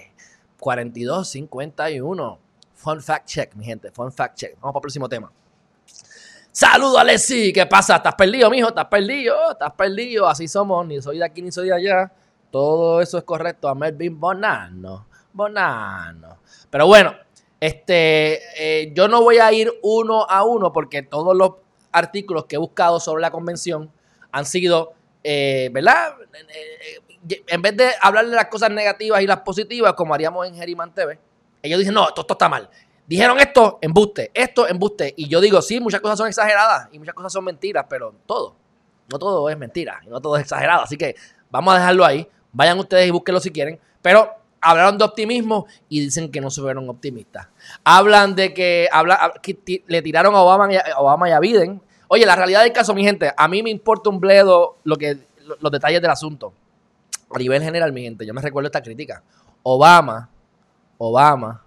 42, 0.59 1.29
51. 1.29 2.39
Fun 2.75 3.03
fact 3.03 3.27
check, 3.27 3.55
mi 3.57 3.65
gente, 3.65 3.91
fun 3.91 4.11
fact 4.11 4.37
check. 4.37 4.55
Vamos 4.55 4.73
para 4.73 4.79
el 4.79 4.83
próximo 4.83 5.09
tema. 5.09 5.31
Saludos, 6.53 6.99
Alexi, 6.99 7.53
¿qué 7.53 7.67
pasa? 7.67 7.97
¿Estás 7.97 8.15
perdido, 8.15 8.51
mijo? 8.51 8.69
¿Estás 8.69 8.87
perdido? 8.87 9.53
¿Estás 9.53 9.73
perdido? 9.73 10.27
Así 10.27 10.49
somos, 10.49 10.87
ni 10.87 11.01
soy 11.01 11.19
de 11.19 11.25
aquí 11.25 11.43
ni 11.43 11.53
soy 11.53 11.69
de 11.69 11.75
allá. 11.75 12.13
Todo 12.51 13.01
eso 13.01 13.19
es 13.19 13.25
correcto. 13.25 13.69
A 13.69 13.75
Melvin 13.75 14.19
Bonano, 14.19 15.07
Bonano. 15.33 16.39
Pero 16.69 16.87
bueno, 16.87 17.15
este, 17.61 18.41
eh, 18.57 18.93
yo 18.95 19.07
no 19.07 19.23
voy 19.23 19.39
a 19.39 19.53
ir 19.53 19.71
uno 19.83 20.27
a 20.29 20.45
uno 20.45 20.73
porque 20.73 21.03
todos 21.03 21.37
los 21.37 21.53
artículos 21.93 22.47
que 22.47 22.57
he 22.57 22.59
buscado 22.59 23.01
sobre 23.01 23.23
la 23.23 23.31
convención 23.31 23.91
han 24.33 24.45
sido, 24.45 24.93
eh, 25.23 25.71
¿verdad? 25.73 26.15
Eh, 26.33 27.41
en 27.47 27.63
vez 27.63 27.77
de 27.77 27.91
hablar 28.01 28.27
de 28.27 28.35
las 28.35 28.47
cosas 28.47 28.71
negativas 28.71 29.21
y 29.23 29.27
las 29.27 29.41
positivas, 29.41 29.95
como 29.95 30.15
haríamos 30.15 30.47
en 30.47 30.55
Geriman 30.55 30.95
TV, 30.95 31.19
ellos 31.63 31.79
dicen, 31.79 31.95
no, 31.95 32.09
esto, 32.09 32.27
está 32.29 32.49
mal. 32.49 32.69
Dijeron 33.07 33.39
esto, 33.39 33.79
embuste, 33.83 34.31
esto, 34.33 34.69
embuste. 34.69 35.13
Y 35.17 35.29
yo 35.29 35.41
digo, 35.41 35.61
sí, 35.61 35.81
muchas 35.81 36.01
cosas 36.01 36.19
son 36.19 36.29
exageradas 36.29 36.89
y 36.93 36.99
muchas 36.99 37.15
cosas 37.15 37.33
son 37.33 37.45
mentiras, 37.45 37.87
pero 37.89 38.15
todo, 38.25 38.55
no 39.11 39.19
todo 39.19 39.51
es 39.51 39.59
mentira 39.59 40.01
y 40.07 40.09
no 40.09 40.21
todo 40.21 40.37
es 40.37 40.43
exagerado. 40.43 40.83
Así 40.83 40.97
que 40.97 41.17
vamos 41.51 41.75
a 41.75 41.79
dejarlo 41.79 42.05
ahí. 42.05 42.27
Vayan 42.53 42.79
ustedes 42.79 43.09
y 43.09 43.11
búsquenlo 43.11 43.41
si 43.41 43.51
quieren. 43.51 43.81
Pero 44.01 44.40
hablaron 44.61 44.99
de 44.99 45.05
optimismo 45.05 45.67
y 45.89 46.01
dicen 46.01 46.31
que 46.31 46.41
no 46.41 46.51
se 46.51 46.61
fueron 46.61 46.89
optimistas. 46.89 47.49
Hablan 47.85 48.35
de 48.35 48.53
que, 48.55 48.89
habla, 48.93 49.33
le 49.87 50.03
tiraron 50.03 50.35
a 50.35 50.41
Obama, 50.41 50.73
y 50.73 50.77
a, 50.77 50.85
Obama 50.99 51.29
y 51.29 51.33
a 51.33 51.41
Biden. 51.41 51.81
Oye, 52.09 52.27
la 52.27 52.37
realidad 52.37 52.63
del 52.63 52.73
caso, 52.73 52.95
mi 52.95 53.05
gente, 53.05 53.33
a 53.37 53.49
mí 53.49 53.63
me 53.63 53.71
importa 53.71 54.11
un 54.11 54.21
bledo 54.21 54.79
lo 54.85 54.97
que, 54.97 55.19
los 55.61 55.73
detalles 55.73 56.01
del 56.03 56.11
asunto. 56.11 56.53
A 57.33 57.39
nivel 57.39 57.63
general, 57.63 57.93
mi 57.93 58.03
gente, 58.03 58.27
yo 58.27 58.35
me 58.35 58.43
recuerdo 58.43 58.67
esta 58.67 58.83
crítica. 58.83 59.23
Obama, 59.63 60.29
Obama, 60.99 61.65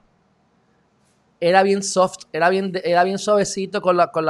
era 1.40 1.64
bien 1.64 1.84
soft, 1.84 2.26
era 2.32 2.50
bien, 2.50 2.72
era 2.84 3.04
bien 3.04 3.18
suavecito 3.18 3.82
con, 3.82 3.98
con, 4.12 4.28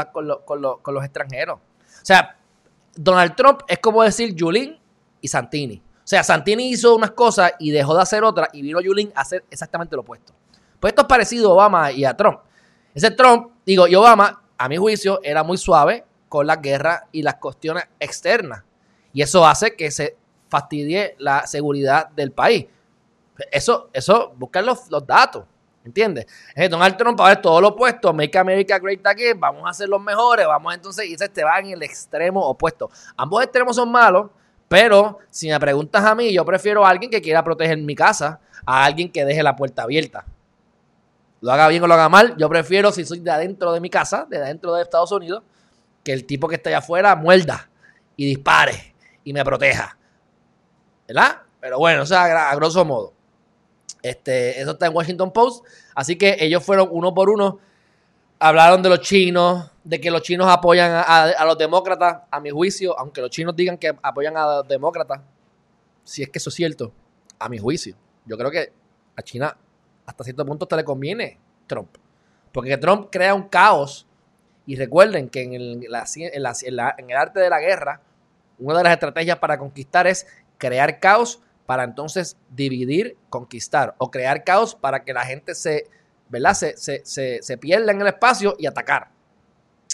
con 0.82 0.94
los 0.94 1.04
extranjeros. 1.04 1.58
O 1.58 2.06
sea, 2.06 2.38
Donald 2.96 3.36
Trump 3.36 3.62
es 3.68 3.80
como 3.80 4.04
decir 4.04 4.36
Julín 4.38 4.78
y 5.22 5.28
Santini. 5.28 5.83
O 6.04 6.08
sea, 6.08 6.22
Santini 6.22 6.70
hizo 6.70 6.96
unas 6.96 7.12
cosas 7.12 7.54
y 7.60 7.72
dejó 7.72 7.96
de 7.96 8.02
hacer 8.02 8.26
otras 8.26 8.50
y 8.52 8.62
vino 8.62 8.82
Yulín 8.82 9.14
a 9.16 9.22
hacer 9.22 9.46
exactamente 9.50 9.96
lo 9.96 10.02
opuesto. 10.02 10.34
Pues 10.80 10.92
esto 10.92 11.04
es 11.04 11.08
parecido 11.08 11.50
a 11.50 11.54
Obama 11.54 11.92
y 11.94 12.04
a 12.04 12.16
Trump. 12.16 12.40
Ese 12.94 13.12
Trump, 13.12 13.52
digo, 13.66 13.88
y 13.88 13.96
Obama, 13.96 14.44
a 14.58 14.68
mi 14.68 14.76
juicio, 14.76 15.22
era 15.24 15.44
muy 15.44 15.58
suave 15.58 16.04
con 16.28 16.46
la 16.46 16.58
guerra 16.58 17.08
y 17.12 17.22
las 17.22 17.36
cuestiones 17.36 17.86
externas. 18.00 18.64
Y 19.14 19.22
eso 19.22 19.46
hace 19.48 19.76
que 19.76 19.92
se 19.92 20.18
fastidie 20.50 21.16
la 21.20 21.48
seguridad 21.48 22.10
del 22.10 22.32
país. 22.32 22.66
Eso, 23.50 23.90
eso, 23.94 24.34
buscar 24.36 24.64
los, 24.64 24.90
datos. 25.08 25.46
¿Entiendes? 25.86 26.28
Donald 26.70 26.96
Trump 26.98 27.20
va 27.20 27.26
a 27.26 27.30
ver 27.30 27.42
todo 27.42 27.60
lo 27.60 27.70
opuesto, 27.70 28.14
Make 28.14 28.38
America 28.38 28.80
Great 28.80 29.06
Again, 29.06 29.38
vamos 29.38 29.64
a 29.66 29.74
ser 29.74 29.90
los 29.90 30.02
mejores, 30.02 30.48
vamos 30.48 30.74
entonces, 30.74 31.06
y 31.06 31.18
se 31.18 31.28
te 31.28 31.44
va 31.44 31.60
en 31.60 31.72
el 31.72 31.84
extremo 31.84 32.42
opuesto. 32.42 32.90
Ambos 33.18 33.44
extremos 33.44 33.76
son 33.76 33.92
malos, 33.92 34.30
pero 34.74 35.20
si 35.30 35.50
me 35.50 35.60
preguntas 35.60 36.04
a 36.04 36.16
mí, 36.16 36.34
yo 36.34 36.44
prefiero 36.44 36.84
a 36.84 36.90
alguien 36.90 37.12
que 37.12 37.22
quiera 37.22 37.44
proteger 37.44 37.78
mi 37.78 37.94
casa 37.94 38.40
a 38.66 38.84
alguien 38.84 39.12
que 39.12 39.24
deje 39.24 39.44
la 39.44 39.56
puerta 39.56 39.84
abierta. 39.84 40.26
Lo 41.42 41.52
haga 41.52 41.68
bien 41.68 41.84
o 41.84 41.86
lo 41.86 41.94
haga 41.94 42.10
mal, 42.10 42.36
yo 42.38 42.50
prefiero, 42.50 42.92
si 42.92 43.06
soy 43.06 43.20
de 43.20 43.30
adentro 43.30 43.72
de 43.72 43.80
mi 43.80 43.92
casa, 43.92 44.26
de 44.28 44.38
adentro 44.38 44.74
de 44.74 44.82
Estados 44.82 45.12
Unidos, 45.12 45.44
que 46.04 46.12
el 46.12 46.26
tipo 46.26 46.48
que 46.48 46.56
esté 46.56 46.70
allá 46.70 46.80
afuera 46.80 47.16
muerda 47.16 47.70
y 48.18 48.26
dispare 48.26 48.96
y 49.24 49.32
me 49.32 49.46
proteja. 49.46 49.96
¿Verdad? 51.08 51.44
Pero 51.60 51.78
bueno, 51.78 52.02
o 52.02 52.08
sea, 52.08 52.50
a 52.50 52.56
grosso 52.56 52.84
modo. 52.84 53.14
Este, 54.02 54.60
eso 54.60 54.72
está 54.72 54.88
en 54.88 54.96
Washington 54.96 55.32
Post. 55.32 55.68
Así 55.94 56.16
que 56.16 56.36
ellos 56.40 56.64
fueron 56.64 56.88
uno 56.90 57.14
por 57.14 57.30
uno. 57.30 57.60
Hablaron 58.46 58.82
de 58.82 58.90
los 58.90 59.00
chinos, 59.00 59.72
de 59.86 60.02
que 60.02 60.12
los 60.12 60.22
chinos 60.22 60.50
apoyan 60.50 60.92
a, 61.08 61.46
los 61.46 61.58
demócratas, 61.58 62.24
a 62.30 62.42
mi 62.42 62.50
juicio, 62.50 62.94
aunque 63.00 63.22
los 63.22 63.30
chinos 63.30 63.56
digan 63.56 63.78
que 63.78 63.96
apoyan 64.02 64.36
a 64.36 64.58
los 64.58 64.68
demócratas, 64.68 65.22
si 66.04 66.24
es 66.24 66.30
que 66.30 66.40
eso 66.40 66.50
es 66.50 66.56
cierto, 66.56 66.92
a 67.40 67.48
mi 67.48 67.58
juicio, 67.58 67.96
yo 68.26 68.38
creo 68.38 68.52
que 68.52 68.74
a 69.16 69.22
China 69.22 69.58
hasta 70.06 70.26
cierto 70.26 70.46
punto 70.46 70.66
te 70.66 70.76
le 70.76 70.84
conviene 70.84 71.40
Trump. 71.68 71.96
Porque 72.52 72.76
Trump 72.76 73.08
crea 73.10 73.34
un 73.34 73.44
caos. 73.44 74.06
Y 74.66 74.76
recuerden 74.76 75.30
que 75.30 75.44
en 75.44 75.54
el, 75.54 75.86
en 75.86 77.10
el 77.10 77.18
arte 77.18 77.40
de 77.40 77.50
la 77.50 77.62
guerra, 77.62 78.02
una 78.60 78.78
de 78.80 78.84
las 78.84 78.92
estrategias 78.92 79.38
para 79.38 79.58
conquistar 79.58 80.06
es 80.06 80.28
crear 80.58 81.00
caos 81.00 81.42
para 81.66 81.86
entonces 81.86 82.36
dividir, 82.50 83.16
conquistar. 83.30 83.96
O 84.00 84.12
crear 84.12 84.44
caos 84.44 84.76
para 84.76 85.06
que 85.06 85.14
la 85.14 85.26
gente 85.26 85.56
se, 85.56 85.88
¿verdad? 86.34 86.56
Se, 86.56 87.06
se, 87.06 87.58
pierda 87.60 87.92
en 87.92 88.02
el 88.02 88.08
espacio 88.08 88.56
y 88.58 88.66
atacar. 88.66 89.08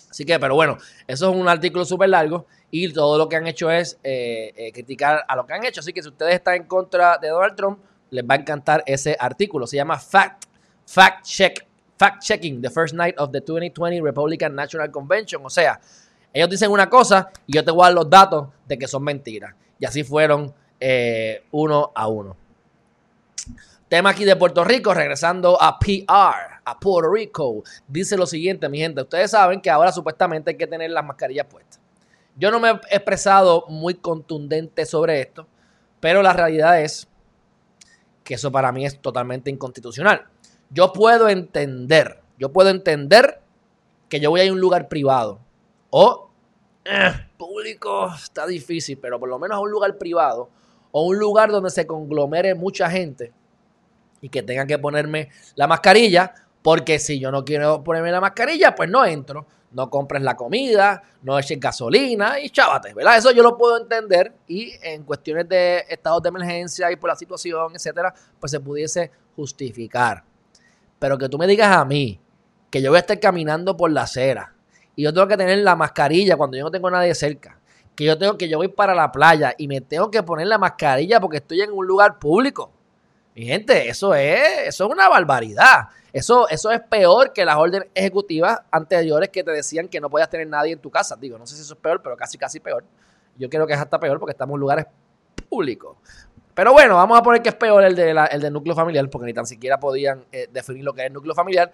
Así 0.10 0.24
que, 0.24 0.40
pero 0.40 0.56
bueno, 0.56 0.78
eso 1.06 1.30
es 1.30 1.36
un 1.36 1.48
artículo 1.50 1.84
súper 1.84 2.10
largo 2.10 2.48
y 2.72 2.92
todo 2.94 3.18
lo 3.18 3.28
que 3.28 3.36
han 3.36 3.46
hecho 3.46 3.70
es 3.70 4.00
eh, 4.04 4.54
eh, 4.56 4.72
criticar 4.72 5.26
a 5.28 5.36
lo 5.36 5.46
que 5.46 5.54
han 5.54 5.66
hecho. 5.66 5.82
Así 5.82 5.92
que 5.92 6.02
si 6.02 6.08
ustedes 6.08 6.36
están 6.36 6.56
en 6.56 6.64
contra 6.64 7.18
de 7.18 7.28
Donald 7.28 7.56
Trump, 7.58 7.80
les 8.10 8.24
va 8.24 8.36
a 8.36 8.38
encantar 8.38 8.84
ese 8.86 9.18
artículo. 9.20 9.68
Se 9.68 9.76
llama 9.76 10.00
Fact, 10.00 10.46
Fact 10.86 11.26
Check, 11.26 11.68
Fact 11.98 12.24
Checking, 12.24 12.62
the 12.62 12.70
first 12.70 12.96
night 12.96 13.16
of 13.18 13.32
the 13.32 13.42
2020 13.42 14.00
Republican 14.00 14.56
National 14.56 14.90
Convention. 14.90 15.46
O 15.46 15.50
sea, 15.50 15.80
ellos 16.34 16.50
dicen 16.50 16.72
una 16.72 16.90
cosa 16.90 17.30
y 17.46 17.56
yo 17.56 17.66
te 17.66 17.72
voy 17.72 17.84
a 17.84 17.86
dar 17.88 17.96
los 17.96 18.10
datos 18.10 18.48
de 18.66 18.78
que 18.78 18.88
son 18.88 19.04
mentiras. 19.04 19.54
Y 19.78 19.86
así 19.86 20.04
fueron 20.06 20.54
eh, 20.80 21.44
uno 21.52 21.92
a 21.94 22.08
uno. 22.08 22.38
Tema 23.90 24.12
aquí 24.12 24.24
de 24.24 24.36
Puerto 24.36 24.64
Rico, 24.64 24.94
regresando 24.94 25.60
a 25.60 25.80
PR, 25.80 26.62
a 26.64 26.80
Puerto 26.80 27.12
Rico. 27.12 27.64
Dice 27.88 28.18
lo 28.18 28.28
siguiente, 28.28 28.70
mi 28.70 28.78
gente. 28.78 29.02
Ustedes 29.02 29.32
saben 29.32 29.62
que 29.62 29.72
ahora 29.72 29.92
supuestamente 29.92 30.52
hay 30.52 30.58
que 30.58 30.68
tener 30.68 30.92
las 30.92 31.04
mascarillas 31.04 31.48
puestas. 31.48 31.82
Yo 32.36 32.52
no 32.52 32.60
me 32.60 32.70
he 32.70 32.96
expresado 32.96 33.66
muy 33.68 33.96
contundente 33.96 34.86
sobre 34.86 35.22
esto, 35.22 35.48
pero 36.00 36.22
la 36.22 36.34
realidad 36.34 36.80
es 36.80 37.08
que 38.24 38.36
eso 38.36 38.52
para 38.52 38.72
mí 38.72 38.86
es 38.86 39.02
totalmente 39.02 39.50
inconstitucional. 39.50 40.28
Yo 40.70 40.94
puedo 40.94 41.28
entender, 41.28 42.22
yo 42.38 42.54
puedo 42.54 42.70
entender 42.70 43.42
que 44.08 44.20
yo 44.20 44.30
voy 44.30 44.42
a 44.42 44.48
a 44.48 44.54
un 44.54 44.62
lugar 44.62 44.88
privado 44.88 45.40
o 45.90 46.30
eh, 46.86 47.28
público 47.40 48.14
está 48.14 48.46
difícil, 48.46 49.00
pero 49.00 49.20
por 49.20 49.30
lo 49.30 49.40
menos 49.40 49.58
a 49.58 49.62
un 49.62 49.72
lugar 49.72 49.98
privado 49.98 50.48
o 50.92 51.08
un 51.08 51.18
lugar 51.18 51.50
donde 51.50 51.72
se 51.72 51.88
conglomere 51.88 52.54
mucha 52.54 52.88
gente 52.88 53.34
y 54.22 54.30
que 54.30 54.44
tenga 54.44 54.66
que 54.66 54.78
ponerme 54.78 55.30
la 55.56 55.68
mascarilla, 55.68 56.34
porque 56.62 57.00
si 57.00 57.20
yo 57.20 57.32
no 57.32 57.46
quiero 57.46 57.84
ponerme 57.84 58.12
la 58.12 58.22
mascarilla, 58.22 58.76
pues 58.76 58.90
no 58.90 59.06
entro 59.06 59.46
no 59.72 59.90
compres 59.90 60.22
la 60.22 60.36
comida, 60.36 61.02
no 61.22 61.38
eches 61.38 61.60
gasolina 61.60 62.40
y 62.40 62.50
chávate, 62.50 62.94
¿verdad? 62.94 63.18
Eso 63.18 63.32
yo 63.32 63.44
lo 63.44 63.58
puedo 63.58 63.78
entender 63.78 64.34
y 64.48 64.74
en 64.82 65.04
cuestiones 65.04 65.48
de 65.48 65.86
estados 65.90 66.24
de 66.24 66.30
emergencia 66.30 66.92
y 66.92 66.96
por 66.96 67.10
la 67.10 67.16
situación, 67.16 67.74
etcétera, 67.76 68.14
pues 68.40 68.52
se 68.52 68.60
pudiese 68.60 69.12
justificar. 69.36 70.24
Pero 70.98 71.18
que 71.18 71.30
tú 71.30 71.38
me 71.38 71.48
digas 71.48 71.76
a 71.76 71.86
mí 71.86 72.20
que 72.70 72.82
yo 72.82 72.90
voy 72.90 72.98
a 72.98 73.02
estar 73.02 73.20
caminando 73.20 73.78
por 73.78 73.92
la 73.92 74.04
acera 74.04 74.54
y 74.96 75.04
yo 75.04 75.14
tengo 75.14 75.28
que 75.28 75.38
tener 75.38 75.60
la 75.60 75.76
mascarilla 75.76 76.36
cuando 76.36 76.58
yo 76.58 76.64
no 76.64 76.72
tengo 76.72 76.90
nadie 76.90 77.14
cerca, 77.16 77.60
que 77.96 78.06
yo 78.06 78.18
tengo 78.18 78.38
que 78.38 78.50
yo 78.50 78.58
voy 78.58 78.70
para 78.70 78.96
la 78.96 79.12
playa 79.12 79.54
y 79.58 79.68
me 79.68 79.82
tengo 79.82 80.10
que 80.10 80.24
poner 80.24 80.48
la 80.48 80.58
mascarilla 80.58 81.20
porque 81.20 81.38
estoy 81.38 81.62
en 81.62 81.72
un 81.72 81.86
lugar 81.86 82.18
público. 82.20 82.72
Mi 83.36 83.46
gente, 83.46 83.88
eso 83.90 84.14
es, 84.14 84.68
eso 84.68 84.86
es 84.86 84.92
una 84.92 85.08
barbaridad. 85.08 85.90
Eso, 86.12 86.50
eso 86.50 86.72
es 86.72 86.82
peor 86.82 87.34
que 87.34 87.46
las 87.46 87.56
órdenes 87.56 87.88
ejecutivas 87.94 88.60
anteriores 88.72 89.30
que 89.30 89.44
te 89.44 89.52
decían 89.52 89.88
que 89.88 90.02
no 90.02 90.10
podías 90.10 90.30
tener 90.30 90.48
nadie 90.48 90.74
en 90.74 90.80
tu 90.80 90.90
casa. 90.90 91.16
Digo, 91.16 91.38
no 91.38 91.46
sé 91.46 91.56
si 91.56 91.62
eso 91.62 91.74
es 91.74 91.80
peor, 91.80 92.02
pero 92.02 92.18
casi, 92.18 92.38
casi 92.38 92.60
peor. 92.60 92.84
Yo 93.38 93.50
creo 93.50 93.68
que 93.68 93.74
es 93.74 93.80
hasta 93.80 94.00
peor 94.00 94.20
porque 94.20 94.32
estamos 94.32 94.56
en 94.56 94.60
lugares 94.60 94.86
públicos. 95.50 95.98
Pero 96.54 96.74
bueno, 96.74 96.96
vamos 96.96 97.18
a 97.18 97.24
poner 97.24 97.42
que 97.42 97.50
es 97.50 97.56
peor 97.56 97.84
el, 97.84 97.96
de 97.96 98.12
el 98.32 98.42
del 98.42 98.52
núcleo 98.52 98.76
familiar, 98.76 99.10
porque 99.10 99.28
ni 99.28 99.34
tan 99.34 99.46
siquiera 99.46 99.80
podían 99.80 100.26
eh, 100.32 100.50
definir 100.52 100.84
lo 100.84 100.94
que 100.94 101.06
es 101.06 101.12
núcleo 101.12 101.34
familiar. 101.34 101.72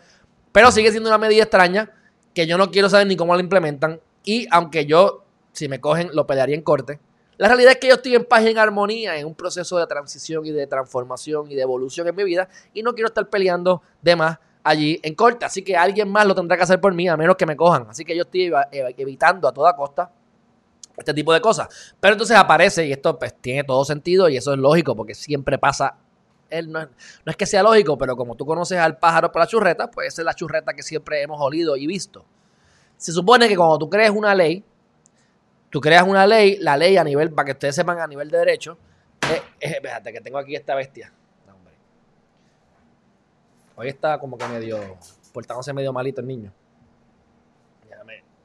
Pero 0.51 0.71
sigue 0.71 0.91
siendo 0.91 1.09
una 1.09 1.17
medida 1.17 1.43
extraña 1.43 1.91
que 2.33 2.45
yo 2.45 2.57
no 2.57 2.69
quiero 2.69 2.89
saber 2.89 3.07
ni 3.07 3.15
cómo 3.15 3.33
la 3.35 3.41
implementan. 3.41 3.99
Y 4.23 4.47
aunque 4.51 4.85
yo, 4.85 5.23
si 5.53 5.67
me 5.67 5.79
cogen, 5.79 6.09
lo 6.13 6.27
pelearía 6.27 6.55
en 6.55 6.61
corte. 6.61 6.99
La 7.37 7.47
realidad 7.47 7.73
es 7.73 7.77
que 7.77 7.87
yo 7.87 7.95
estoy 7.95 8.15
en 8.15 8.25
paz 8.25 8.43
y 8.43 8.49
en 8.49 8.57
armonía 8.57 9.17
en 9.17 9.25
un 9.25 9.35
proceso 9.35 9.77
de 9.77 9.85
transición 9.87 10.45
y 10.45 10.51
de 10.51 10.67
transformación 10.67 11.51
y 11.51 11.55
de 11.55 11.61
evolución 11.61 12.07
en 12.07 12.15
mi 12.15 12.23
vida 12.23 12.47
y 12.73 12.81
no 12.81 12.93
quiero 12.93 13.07
estar 13.07 13.29
peleando 13.29 13.81
de 14.01 14.15
más 14.15 14.37
allí 14.63 14.99
en 15.03 15.15
corte. 15.15 15.45
Así 15.45 15.61
que 15.61 15.75
alguien 15.75 16.09
más 16.09 16.25
lo 16.25 16.33
tendrá 16.33 16.55
que 16.57 16.63
hacer 16.63 16.79
por 16.79 16.93
mí 16.93 17.07
a 17.07 17.17
menos 17.17 17.35
que 17.35 17.45
me 17.45 17.55
cojan. 17.55 17.87
Así 17.89 18.05
que 18.05 18.15
yo 18.15 18.23
estoy 18.23 18.51
evitando 18.71 19.47
a 19.47 19.53
toda 19.53 19.75
costa 19.75 20.11
este 20.97 21.13
tipo 21.13 21.33
de 21.33 21.41
cosas. 21.41 21.93
Pero 21.99 22.13
entonces 22.13 22.37
aparece 22.37 22.85
y 22.87 22.91
esto 22.91 23.17
pues 23.19 23.33
tiene 23.41 23.63
todo 23.63 23.83
sentido 23.83 24.29
y 24.29 24.37
eso 24.37 24.53
es 24.53 24.59
lógico 24.59 24.95
porque 24.95 25.13
siempre 25.13 25.57
pasa. 25.57 25.97
Él 26.49 26.71
no, 26.71 26.79
no 26.81 26.89
es 27.25 27.35
que 27.35 27.45
sea 27.45 27.63
lógico, 27.63 27.97
pero 27.97 28.15
como 28.15 28.35
tú 28.35 28.45
conoces 28.45 28.77
al 28.77 28.97
pájaro 28.97 29.31
por 29.31 29.41
la 29.41 29.47
churreta, 29.47 29.89
pues 29.89 30.09
esa 30.09 30.21
es 30.21 30.25
la 30.25 30.33
churreta 30.33 30.73
que 30.73 30.83
siempre 30.83 31.21
hemos 31.21 31.41
olido 31.41 31.75
y 31.75 31.87
visto. 31.87 32.23
Se 32.97 33.11
supone 33.11 33.47
que 33.47 33.57
cuando 33.57 33.79
tú 33.79 33.89
crees 33.89 34.11
una 34.11 34.33
ley, 34.33 34.63
Tú 35.75 35.81
creas 35.81 36.03
una 36.03 36.25
ley, 36.25 36.55
la 36.61 36.77
ley 36.77 36.95
a 36.95 37.03
nivel, 37.03 37.33
para 37.33 37.47
que 37.47 37.51
ustedes 37.51 37.75
sepan 37.75 37.99
a 37.99 38.07
nivel 38.07 38.31
de 38.31 38.37
derecho, 38.37 38.77
es, 39.59 39.75
fíjate 39.81 40.13
que 40.13 40.21
tengo 40.21 40.37
aquí 40.37 40.55
esta 40.55 40.73
bestia. 40.73 41.11
Hoy 43.75 43.89
está 43.89 44.17
como 44.17 44.37
que 44.37 44.47
medio, 44.47 44.97
portándose 45.33 45.73
medio 45.73 45.91
malito 45.91 46.21
el 46.21 46.27
niño. 46.27 46.53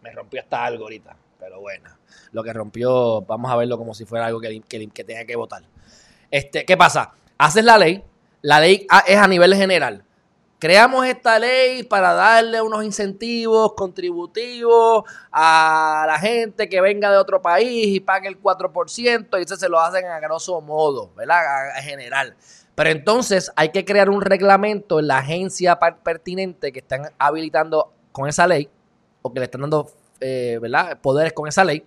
me, 0.02 0.10
rompió 0.10 0.40
hasta 0.40 0.64
algo 0.64 0.82
ahorita, 0.82 1.14
pero 1.38 1.60
bueno. 1.60 1.88
Lo 2.32 2.42
que 2.42 2.52
rompió, 2.52 3.20
vamos 3.20 3.48
a 3.48 3.54
verlo 3.54 3.78
como 3.78 3.94
si 3.94 4.04
fuera 4.04 4.26
algo 4.26 4.40
que, 4.40 4.60
que, 4.62 5.04
tenga 5.04 5.24
que 5.24 5.36
votar. 5.36 5.62
Este, 6.32 6.64
¿Qué 6.64 6.76
pasa? 6.76 7.12
Haces 7.38 7.64
la 7.64 7.78
ley, 7.78 8.02
la 8.42 8.58
ley 8.58 8.88
es 9.06 9.16
a 9.16 9.28
nivel 9.28 9.54
general. 9.54 10.02
Creamos 10.60 11.06
esta 11.06 11.38
ley 11.38 11.84
para 11.84 12.12
darle 12.12 12.60
unos 12.60 12.84
incentivos 12.84 13.72
contributivos 13.72 15.04
a 15.32 16.04
la 16.06 16.18
gente 16.18 16.68
que 16.68 16.82
venga 16.82 17.10
de 17.10 17.16
otro 17.16 17.40
país 17.40 17.96
y 17.96 18.00
pague 18.00 18.28
el 18.28 18.38
4% 18.38 19.38
y 19.38 19.42
eso 19.42 19.56
se 19.56 19.70
lo 19.70 19.80
hacen 19.80 20.04
a 20.04 20.20
grosso 20.20 20.60
modo, 20.60 21.14
¿verdad? 21.16 21.70
A 21.78 21.80
general. 21.80 22.36
Pero 22.74 22.90
entonces 22.90 23.50
hay 23.56 23.70
que 23.70 23.86
crear 23.86 24.10
un 24.10 24.20
reglamento 24.20 25.00
en 25.00 25.06
la 25.06 25.18
agencia 25.20 25.78
pertinente 25.78 26.72
que 26.72 26.80
están 26.80 27.10
habilitando 27.18 27.94
con 28.12 28.28
esa 28.28 28.46
ley 28.46 28.68
o 29.22 29.32
que 29.32 29.40
le 29.40 29.44
están 29.46 29.62
dando 29.62 29.90
eh, 30.20 30.58
¿verdad? 30.60 31.00
poderes 31.00 31.32
con 31.32 31.48
esa 31.48 31.64
ley 31.64 31.86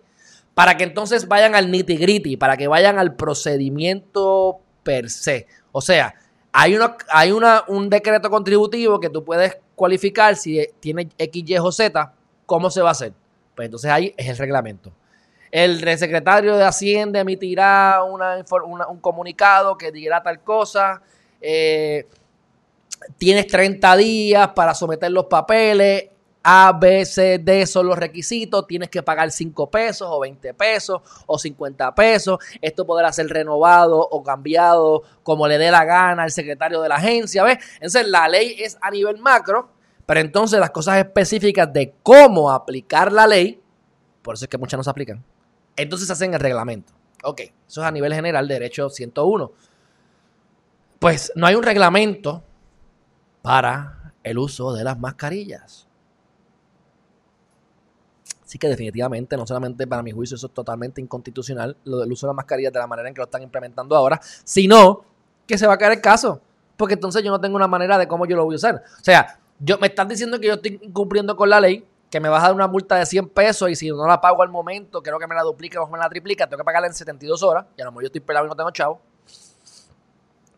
para 0.55 0.77
que 0.77 0.83
entonces 0.83 1.27
vayan 1.27 1.53
al 1.53 1.69
nitty 1.69 1.95
gritty, 1.95 2.37
para 2.37 2.57
que 2.57 2.67
vayan 2.67 2.97
al 2.97 3.15
procedimiento 3.15 4.61
per 4.81 5.11
se. 5.11 5.45
O 5.71 5.81
sea, 5.81 6.15
hay, 6.53 6.77
hay 7.09 7.31
una, 7.31 7.63
un 7.67 7.89
decreto 7.89 8.29
contributivo 8.29 8.99
que 8.99 9.09
tú 9.09 9.25
puedes 9.25 9.57
cualificar 9.75 10.35
si 10.35 10.65
tiene 10.79 11.09
X, 11.17 11.43
Y 11.45 11.57
o 11.57 11.71
Z, 11.71 12.13
¿cómo 12.45 12.69
se 12.69 12.81
va 12.81 12.89
a 12.89 12.91
hacer? 12.91 13.13
Pues 13.55 13.65
entonces 13.65 13.89
ahí 13.89 14.13
es 14.15 14.29
el 14.29 14.37
reglamento. 14.37 14.93
El 15.51 15.79
secretario 15.97 16.55
de 16.55 16.63
Hacienda 16.63 17.19
emitirá 17.19 18.01
un 18.03 18.99
comunicado 18.99 19.77
que 19.77 19.91
dirá 19.91 20.21
tal 20.21 20.41
cosa. 20.41 21.01
Eh, 21.41 22.07
tienes 23.17 23.47
30 23.47 23.97
días 23.97 24.47
para 24.49 24.73
someter 24.73 25.11
los 25.11 25.25
papeles. 25.25 26.05
A, 26.43 26.73
B, 26.73 27.05
C, 27.05 27.39
D 27.39 27.65
son 27.65 27.87
los 27.87 27.97
requisitos, 27.97 28.67
tienes 28.67 28.89
que 28.89 29.01
pagar 29.01 29.31
5 29.31 29.71
pesos 29.71 30.07
o 30.11 30.19
20 30.19 30.53
pesos 30.53 31.01
o 31.25 31.39
50 31.39 31.95
pesos. 31.95 32.37
Esto 32.61 32.85
podrá 32.85 33.13
ser 33.13 33.27
renovado 33.27 33.97
o 33.97 34.21
cambiado 34.21 35.03
como 35.23 35.47
le 35.47 35.57
dé 35.57 35.71
la 35.71 35.85
gana 35.85 36.23
al 36.23 36.31
secretario 36.31 36.81
de 36.81 36.89
la 36.89 36.95
agencia, 36.95 37.43
¿ves? 37.43 37.59
Entonces 37.75 38.07
la 38.07 38.27
ley 38.27 38.55
es 38.59 38.77
a 38.81 38.91
nivel 38.91 39.19
macro, 39.19 39.69
pero 40.05 40.19
entonces 40.19 40.59
las 40.59 40.71
cosas 40.71 40.97
específicas 40.97 41.71
de 41.71 41.95
cómo 42.03 42.51
aplicar 42.51 43.13
la 43.13 43.25
ley, 43.25 43.61
por 44.21 44.35
eso 44.35 44.45
es 44.45 44.49
que 44.49 44.57
muchas 44.57 44.77
no 44.77 44.83
se 44.83 44.89
aplican, 44.89 45.23
entonces 45.77 46.07
se 46.07 46.13
hacen 46.13 46.33
el 46.33 46.41
reglamento. 46.41 46.91
Ok, 47.23 47.39
eso 47.39 47.81
es 47.81 47.87
a 47.87 47.91
nivel 47.91 48.13
general, 48.13 48.49
derecho 48.49 48.89
101. 48.89 49.51
Pues 50.99 51.31
no 51.35 51.47
hay 51.47 51.55
un 51.55 51.63
reglamento 51.63 52.43
para 53.41 54.13
el 54.23 54.37
uso 54.37 54.73
de 54.73 54.83
las 54.83 54.99
mascarillas. 54.99 55.87
Así 58.53 58.59
que 58.59 58.67
definitivamente, 58.67 59.35
no 59.35 59.47
solamente 59.47 59.87
para 59.87 60.03
mi 60.03 60.11
juicio, 60.11 60.35
eso 60.35 60.45
es 60.45 60.53
totalmente 60.53 61.01
inconstitucional, 61.01 61.75
lo 61.85 61.97
del 61.97 62.11
uso 62.11 62.27
de 62.27 62.29
las 62.29 62.35
mascarillas 62.35 62.71
de 62.71 62.77
la 62.77 62.85
manera 62.85 63.09
en 63.09 63.15
que 63.15 63.19
lo 63.19 63.25
están 63.25 63.41
implementando 63.41 63.95
ahora, 63.95 64.21
sino 64.43 65.03
que 65.47 65.57
se 65.57 65.65
va 65.65 65.73
a 65.73 65.77
caer 65.79 65.93
el 65.93 66.01
caso. 66.01 66.39
Porque 66.77 66.93
entonces 66.93 67.23
yo 67.23 67.31
no 67.31 67.41
tengo 67.41 67.55
una 67.55 67.67
manera 67.67 67.97
de 67.97 68.07
cómo 68.07 68.27
yo 68.27 68.35
lo 68.35 68.45
voy 68.45 68.53
a 68.53 68.57
usar. 68.57 68.75
O 68.75 69.03
sea, 69.03 69.39
yo, 69.57 69.79
me 69.79 69.87
están 69.87 70.07
diciendo 70.07 70.39
que 70.39 70.45
yo 70.45 70.53
estoy 70.53 70.79
incumpliendo 70.83 71.35
con 71.35 71.49
la 71.49 71.59
ley, 71.59 71.83
que 72.11 72.19
me 72.19 72.29
vas 72.29 72.43
a 72.43 72.47
dar 72.49 72.53
una 72.53 72.67
multa 72.67 72.95
de 72.95 73.07
100 73.07 73.29
pesos 73.29 73.71
y 73.71 73.75
si 73.75 73.89
no 73.89 74.05
la 74.05 74.21
pago 74.21 74.43
al 74.43 74.49
momento, 74.49 75.01
creo 75.01 75.17
que 75.17 75.25
me 75.25 75.33
la 75.33 75.41
duplica 75.41 75.81
o 75.81 75.89
me 75.89 75.97
la 75.97 76.07
triplica, 76.07 76.45
tengo 76.45 76.59
que 76.59 76.63
pagarla 76.63 76.85
en 76.85 76.93
72 76.93 77.41
horas 77.41 77.65
y 77.75 77.81
a 77.81 77.85
lo 77.85 77.91
mejor 77.91 78.03
yo 78.03 78.07
estoy 78.09 78.21
pelado 78.21 78.45
y 78.45 78.49
no 78.49 78.55
tengo 78.55 78.69
chavo. 78.69 79.01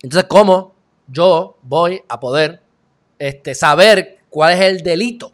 Entonces, 0.01 0.27
¿cómo 0.27 0.73
yo 1.07 1.55
voy 1.61 2.03
a 2.09 2.19
poder 2.19 2.61
este, 3.17 3.55
saber 3.55 4.19
cuál 4.29 4.51
es 4.51 4.59
el 4.59 4.83
delito? 4.83 5.31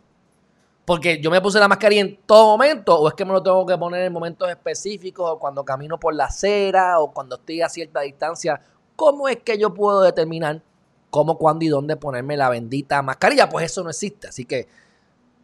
Porque 0.86 1.22
yo 1.22 1.30
me 1.30 1.40
puse 1.42 1.60
la 1.60 1.68
mascarilla 1.68 2.02
en 2.02 2.20
todo 2.26 2.58
momento, 2.58 3.00
o 3.00 3.08
es 3.08 3.14
que 3.14 3.24
me 3.24 3.32
lo 3.34 3.44
tengo 3.44 3.66
que 3.66 3.78
poner 3.78 4.02
en 4.06 4.14
momentos 4.14 4.50
específicos, 4.50 5.30
o 5.30 5.40
cuando 5.40 5.64
camino 5.64 6.00
por 6.00 6.14
la 6.16 6.26
acera, 6.26 7.00
o 7.00 7.12
cuando 7.14 7.36
estoy 7.36 7.62
a 7.62 7.70
cierta 7.70 8.02
distancia 8.02 8.60
¿Cómo 9.02 9.28
es 9.28 9.38
que 9.38 9.58
yo 9.58 9.74
puedo 9.74 10.04
determinar 10.04 10.62
cómo, 11.10 11.40
cuándo 11.40 11.66
y 11.66 11.70
dónde 11.70 11.98
ponerme 11.98 12.38
la 12.38 12.50
bendita 12.50 13.02
mascarilla? 13.02 13.50
Pues 13.50 13.66
eso 13.66 13.84
no 13.84 13.90
existe. 13.90 14.28
Así 14.28 14.46
que, 14.46 14.68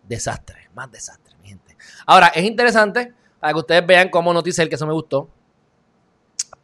desastre, 0.08 0.70
más 0.76 0.92
desastre, 0.92 1.36
mi 1.42 1.50
gente. 1.50 1.76
Ahora, 2.06 2.28
es 2.28 2.46
interesante 2.46 3.16
para 3.40 3.54
que 3.54 3.60
ustedes 3.60 3.88
vean 3.88 4.10
cómo 4.10 4.32
el 4.32 4.44
que 4.44 4.76
eso 4.76 4.86
me 4.86 4.94
gustó, 4.94 5.28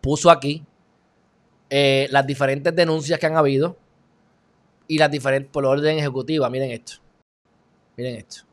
puso 0.01 0.29
aquí 0.29 0.63
eh, 1.67 2.07
las 2.11 2.27
diferentes 2.27 2.75
denuncias 2.75 3.19
que 3.19 3.25
han 3.25 3.37
habido 3.37 3.75
y 4.87 4.99
las 4.99 5.09
diferentes 5.09 5.49
por 5.51 5.65
orden 5.65 5.97
ejecutiva. 5.97 6.47
Miren 6.51 6.69
esto. 6.69 6.97
Miren 7.97 8.17
esto. 8.17 8.43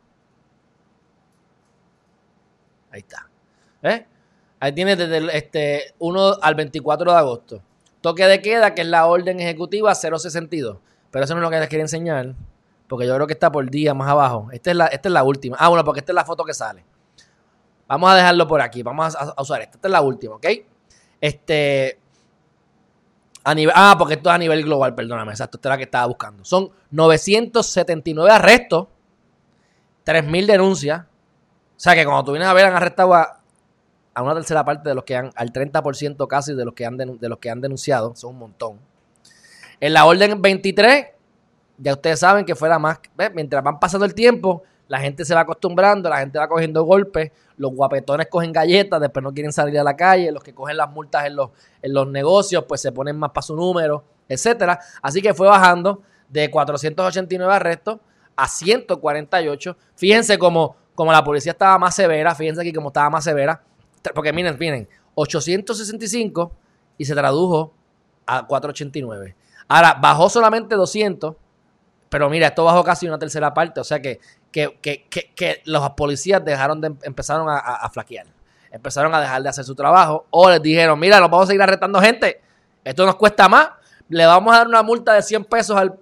Ahí 2.90 3.00
está. 3.00 3.28
¿Eh? 3.82 4.06
Ahí 4.60 4.72
tiene 4.72 4.96
desde 4.96 5.16
el 5.16 5.30
este, 5.30 5.94
1 5.98 6.38
al 6.42 6.54
24 6.54 7.12
de 7.12 7.18
agosto. 7.18 7.62
Toque 8.00 8.26
de 8.26 8.40
queda, 8.40 8.74
que 8.74 8.82
es 8.82 8.88
la 8.88 9.06
orden 9.06 9.40
ejecutiva 9.40 9.94
062. 9.94 10.78
Pero 11.10 11.24
eso 11.24 11.34
no 11.34 11.40
es 11.40 11.42
lo 11.42 11.50
que 11.50 11.60
les 11.60 11.68
quería 11.68 11.84
enseñar. 11.84 12.34
Porque 12.88 13.06
yo 13.06 13.14
creo 13.14 13.26
que 13.26 13.34
está 13.34 13.50
por 13.52 13.68
día 13.70 13.94
más 13.94 14.08
abajo. 14.08 14.48
Esta 14.52 14.70
es 14.70 14.76
la, 14.76 14.86
esta 14.86 15.08
es 15.08 15.12
la 15.12 15.22
última. 15.22 15.56
Ah, 15.58 15.68
bueno, 15.68 15.84
porque 15.84 16.00
esta 16.00 16.12
es 16.12 16.14
la 16.14 16.24
foto 16.24 16.44
que 16.44 16.54
sale. 16.54 16.84
Vamos 17.86 18.10
a 18.10 18.16
dejarlo 18.16 18.46
por 18.46 18.60
aquí. 18.60 18.82
Vamos 18.82 19.16
a, 19.16 19.40
usar 19.40 19.62
esta. 19.62 19.76
Esta 19.76 19.88
es 19.88 19.92
la 19.92 20.00
última, 20.00 20.36
¿ok? 20.36 20.46
Este. 21.20 21.98
A 23.42 23.54
nivel, 23.54 23.72
ah, 23.76 23.96
porque 23.98 24.14
esto 24.14 24.28
es 24.28 24.34
a 24.34 24.38
nivel 24.38 24.62
global, 24.62 24.94
perdóname. 24.94 25.32
Exacto, 25.32 25.56
esta 25.56 25.68
es 25.68 25.70
la 25.70 25.76
que 25.78 25.84
estaba 25.84 26.06
buscando. 26.06 26.44
Son 26.44 26.70
979 26.90 28.30
arrestos, 28.30 28.88
3.000 30.04 30.46
denuncias. 30.46 31.06
O 31.80 31.82
sea 31.82 31.94
que 31.94 32.04
cuando 32.04 32.24
tú 32.24 32.32
vienes 32.32 32.46
a 32.46 32.52
ver, 32.52 32.66
han 32.66 32.74
arrestado 32.74 33.14
a 33.14 33.40
a 34.14 34.22
una 34.22 34.34
tercera 34.34 34.64
parte 34.64 34.88
de 34.88 34.94
los 34.94 35.04
que 35.04 35.16
han, 35.16 35.30
al 35.34 35.52
30% 35.52 36.26
casi 36.26 36.54
de 36.54 36.64
los 36.64 36.74
que 36.74 36.84
han, 36.84 36.96
de 36.96 37.28
los 37.28 37.38
que 37.38 37.50
han 37.50 37.60
denunciado, 37.60 38.14
son 38.16 38.30
un 38.30 38.38
montón. 38.40 38.78
En 39.78 39.92
la 39.92 40.04
orden 40.04 40.42
23, 40.42 41.06
ya 41.78 41.92
ustedes 41.92 42.20
saben 42.20 42.44
que 42.44 42.54
fue 42.54 42.68
la 42.68 42.78
más, 42.78 43.00
mientras 43.34 43.62
van 43.62 43.78
pasando 43.78 44.04
el 44.04 44.14
tiempo, 44.14 44.62
la 44.88 44.98
gente 44.98 45.24
se 45.24 45.34
va 45.34 45.42
acostumbrando, 45.42 46.08
la 46.08 46.18
gente 46.18 46.38
va 46.38 46.48
cogiendo 46.48 46.82
golpes, 46.82 47.30
los 47.56 47.72
guapetones 47.72 48.26
cogen 48.28 48.52
galletas, 48.52 49.00
después 49.00 49.22
no 49.22 49.32
quieren 49.32 49.52
salir 49.52 49.78
a 49.78 49.84
la 49.84 49.96
calle, 49.96 50.32
los 50.32 50.42
que 50.42 50.52
cogen 50.52 50.76
las 50.76 50.90
multas 50.90 51.26
en 51.26 51.36
los, 51.36 51.50
en 51.80 51.94
los 51.94 52.08
negocios, 52.08 52.64
pues 52.66 52.80
se 52.80 52.90
ponen 52.90 53.16
más 53.16 53.30
para 53.30 53.42
su 53.42 53.54
número, 53.54 54.04
etcétera. 54.28 54.80
Así 55.00 55.22
que 55.22 55.32
fue 55.32 55.46
bajando 55.46 56.02
de 56.28 56.50
489 56.50 57.54
arrestos 57.54 58.00
a 58.34 58.48
148. 58.48 59.76
Fíjense 59.94 60.38
como, 60.38 60.76
como 61.00 61.12
la 61.12 61.24
policía 61.24 61.52
estaba 61.52 61.78
más 61.78 61.94
severa, 61.94 62.34
fíjense 62.34 62.60
aquí 62.60 62.74
como 62.74 62.88
estaba 62.88 63.08
más 63.08 63.24
severa 63.24 63.62
porque 64.14 64.34
miren, 64.34 64.54
miren, 64.60 64.86
865 65.14 66.52
y 66.98 67.06
se 67.06 67.14
tradujo 67.14 67.72
a 68.26 68.46
489. 68.46 69.34
Ahora, 69.66 69.94
bajó 69.94 70.28
solamente 70.28 70.74
200, 70.74 71.34
pero 72.10 72.28
mira, 72.28 72.48
esto 72.48 72.64
bajó 72.64 72.84
casi 72.84 73.08
una 73.08 73.18
tercera 73.18 73.54
parte, 73.54 73.80
o 73.80 73.84
sea 73.84 74.02
que, 74.02 74.20
que, 74.52 74.78
que, 74.82 75.06
que, 75.34 75.62
los 75.64 75.88
policías 75.92 76.44
dejaron 76.44 76.82
de, 76.82 76.94
empezaron 77.04 77.46
a, 77.48 77.88
flaquear, 77.88 78.26
empezaron 78.70 79.14
a 79.14 79.22
dejar 79.22 79.42
de 79.42 79.48
hacer 79.48 79.64
su 79.64 79.74
trabajo, 79.74 80.26
o 80.28 80.50
les 80.50 80.60
dijeron, 80.60 81.00
mira, 81.00 81.18
nos 81.18 81.30
vamos 81.30 81.44
a 81.44 81.46
seguir 81.46 81.62
arrestando 81.62 81.98
gente, 81.98 82.42
esto 82.84 83.06
nos 83.06 83.16
cuesta 83.16 83.48
más, 83.48 83.70
le 84.10 84.26
vamos 84.26 84.52
a 84.52 84.58
dar 84.58 84.68
una 84.68 84.82
multa 84.82 85.14
de 85.14 85.22
100 85.22 85.44
pesos 85.44 85.78
al 85.78 85.98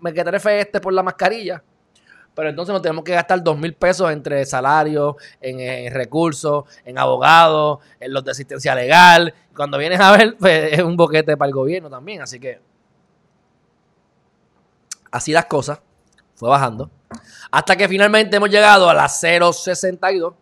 mequetrefe 0.00 0.60
este 0.60 0.82
por 0.82 0.92
la 0.92 1.02
mascarilla, 1.02 1.62
pero 2.38 2.50
entonces 2.50 2.72
nos 2.72 2.82
tenemos 2.82 3.02
que 3.02 3.10
gastar 3.10 3.42
dos 3.42 3.58
mil 3.58 3.74
pesos 3.74 4.12
entre 4.12 4.46
salarios, 4.46 5.16
en, 5.40 5.92
recursos, 5.92 6.66
en 6.84 6.96
abogados, 6.96 7.80
en 7.98 8.12
los 8.12 8.24
de 8.24 8.30
asistencia 8.30 8.76
legal. 8.76 9.34
Cuando 9.56 9.76
vienes 9.76 9.98
a 9.98 10.16
ver, 10.16 10.36
pues 10.38 10.74
es 10.74 10.82
un 10.84 10.96
boquete 10.96 11.36
para 11.36 11.48
el 11.48 11.52
gobierno 11.52 11.90
también. 11.90 12.22
Así 12.22 12.38
que 12.38 12.60
así 15.10 15.32
las 15.32 15.46
cosas, 15.46 15.80
fue 16.36 16.48
bajando. 16.48 16.88
Hasta 17.50 17.74
que 17.74 17.88
finalmente 17.88 18.36
hemos 18.36 18.50
llegado 18.50 18.88
a 18.88 18.94
las 18.94 19.20
0.62 19.20 20.34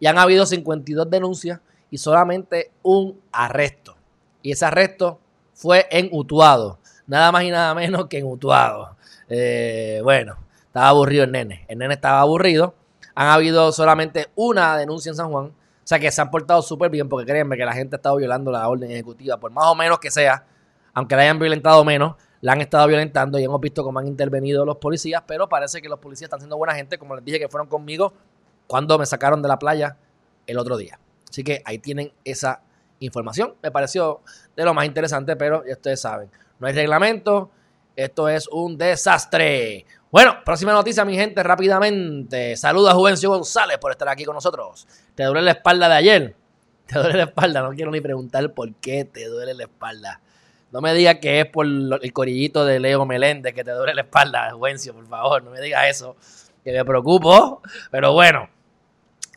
y 0.00 0.06
han 0.06 0.16
habido 0.16 0.46
52 0.46 1.10
denuncias 1.10 1.60
y 1.90 1.98
solamente 1.98 2.70
un 2.82 3.20
arresto. 3.30 3.94
Y 4.40 4.52
ese 4.52 4.64
arresto 4.64 5.20
fue 5.52 5.86
en 5.90 6.08
Utuado. 6.12 6.78
Nada 7.06 7.30
más 7.30 7.44
y 7.44 7.50
nada 7.50 7.74
menos 7.74 8.06
que 8.06 8.20
en 8.20 8.24
Utuado. 8.24 8.96
Eh, 9.28 10.00
bueno, 10.02 10.38
estaba 10.72 10.88
aburrido 10.88 11.24
el 11.24 11.32
nene. 11.32 11.66
El 11.68 11.76
nene 11.76 11.92
estaba 11.92 12.20
aburrido. 12.20 12.74
Han 13.14 13.28
habido 13.28 13.72
solamente 13.72 14.30
una 14.34 14.78
denuncia 14.78 15.10
en 15.10 15.16
San 15.16 15.30
Juan. 15.30 15.48
O 15.48 15.54
sea 15.84 16.00
que 16.00 16.10
se 16.10 16.22
han 16.22 16.30
portado 16.30 16.62
súper 16.62 16.90
bien 16.90 17.10
porque 17.10 17.26
créanme 17.26 17.58
que 17.58 17.66
la 17.66 17.74
gente 17.74 17.96
ha 17.96 17.98
estado 17.98 18.16
violando 18.16 18.50
la 18.50 18.66
orden 18.66 18.90
ejecutiva, 18.90 19.36
por 19.36 19.50
más 19.50 19.66
o 19.66 19.74
menos 19.74 19.98
que 19.98 20.10
sea, 20.10 20.46
aunque 20.94 21.14
la 21.14 21.22
hayan 21.22 21.38
violentado 21.38 21.84
menos, 21.84 22.14
la 22.40 22.52
han 22.52 22.62
estado 22.62 22.86
violentando 22.86 23.38
y 23.38 23.44
hemos 23.44 23.60
visto 23.60 23.84
cómo 23.84 23.98
han 23.98 24.06
intervenido 24.06 24.64
los 24.64 24.78
policías, 24.78 25.22
pero 25.26 25.46
parece 25.46 25.82
que 25.82 25.90
los 25.90 25.98
policías 25.98 26.28
están 26.28 26.40
siendo 26.40 26.56
buena 26.56 26.74
gente, 26.74 26.96
como 26.96 27.16
les 27.16 27.24
dije 27.24 27.38
que 27.38 27.48
fueron 27.48 27.68
conmigo 27.68 28.14
cuando 28.66 28.98
me 28.98 29.04
sacaron 29.04 29.42
de 29.42 29.48
la 29.48 29.58
playa 29.58 29.98
el 30.46 30.56
otro 30.56 30.78
día. 30.78 30.98
Así 31.28 31.44
que 31.44 31.60
ahí 31.66 31.80
tienen 31.80 32.14
esa 32.24 32.62
información. 33.00 33.56
Me 33.62 33.70
pareció 33.70 34.22
de 34.56 34.64
lo 34.64 34.72
más 34.72 34.86
interesante, 34.86 35.36
pero 35.36 35.66
ya 35.66 35.72
ustedes 35.72 36.00
saben, 36.00 36.30
no 36.58 36.66
hay 36.66 36.72
reglamento, 36.72 37.50
esto 37.94 38.28
es 38.28 38.48
un 38.48 38.78
desastre. 38.78 39.84
Bueno, 40.12 40.36
próxima 40.44 40.72
noticia, 40.72 41.06
mi 41.06 41.16
gente, 41.16 41.42
rápidamente. 41.42 42.54
Saluda 42.58 42.90
a 42.90 42.94
Juvencio 42.94 43.30
González 43.30 43.78
por 43.78 43.92
estar 43.92 44.10
aquí 44.10 44.26
con 44.26 44.34
nosotros. 44.34 44.86
¿Te 45.14 45.24
duele 45.24 45.40
la 45.40 45.52
espalda 45.52 45.88
de 45.88 45.94
ayer? 45.94 46.36
¿Te 46.86 46.98
duele 46.98 47.16
la 47.16 47.24
espalda? 47.24 47.62
No 47.62 47.70
quiero 47.70 47.90
ni 47.90 48.02
preguntar 48.02 48.52
por 48.52 48.74
qué 48.74 49.06
te 49.06 49.24
duele 49.24 49.54
la 49.54 49.62
espalda. 49.62 50.20
No 50.70 50.82
me 50.82 50.92
digas 50.92 51.16
que 51.16 51.40
es 51.40 51.46
por 51.46 51.64
el 51.64 52.12
corillito 52.12 52.66
de 52.66 52.78
Leo 52.78 53.06
Meléndez 53.06 53.54
que 53.54 53.64
te 53.64 53.70
duele 53.70 53.94
la 53.94 54.02
espalda, 54.02 54.50
Juvencio, 54.52 54.92
por 54.92 55.06
favor. 55.06 55.42
No 55.44 55.50
me 55.50 55.62
digas 55.62 55.88
eso, 55.88 56.14
que 56.62 56.72
me 56.72 56.84
preocupo. 56.84 57.62
Pero 57.90 58.12
bueno, 58.12 58.50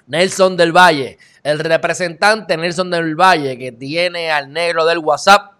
Nelson 0.07 0.57
del 0.57 0.75
Valle, 0.75 1.17
el 1.41 1.59
representante 1.59 2.57
Nelson 2.57 2.91
del 2.91 3.15
Valle 3.15 3.57
que 3.57 3.71
tiene 3.71 4.29
al 4.29 4.51
negro 4.51 4.85
del 4.85 4.97
WhatsApp 4.97 5.53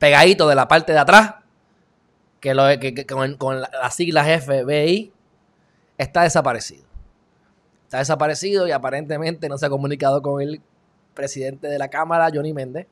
pegadito 0.00 0.48
de 0.48 0.56
la 0.56 0.66
parte 0.66 0.92
de 0.92 0.98
atrás 0.98 1.34
que, 2.44 2.52
lo, 2.52 2.64
que, 2.78 3.06
con, 3.06 3.60
las 3.62 3.94
siglas 3.94 4.44
FBI 4.44 5.10
está 5.96 6.24
desaparecido. 6.24 6.84
Está 7.84 7.98
desaparecido 7.98 8.68
y 8.68 8.70
aparentemente 8.70 9.48
no 9.48 9.56
se 9.56 9.64
ha 9.64 9.70
comunicado 9.70 10.20
con 10.20 10.42
el 10.42 10.60
presidente 11.14 11.68
de 11.68 11.78
la 11.78 11.88
Cámara, 11.88 12.28
Johnny 12.32 12.52
Méndez. 12.52 12.86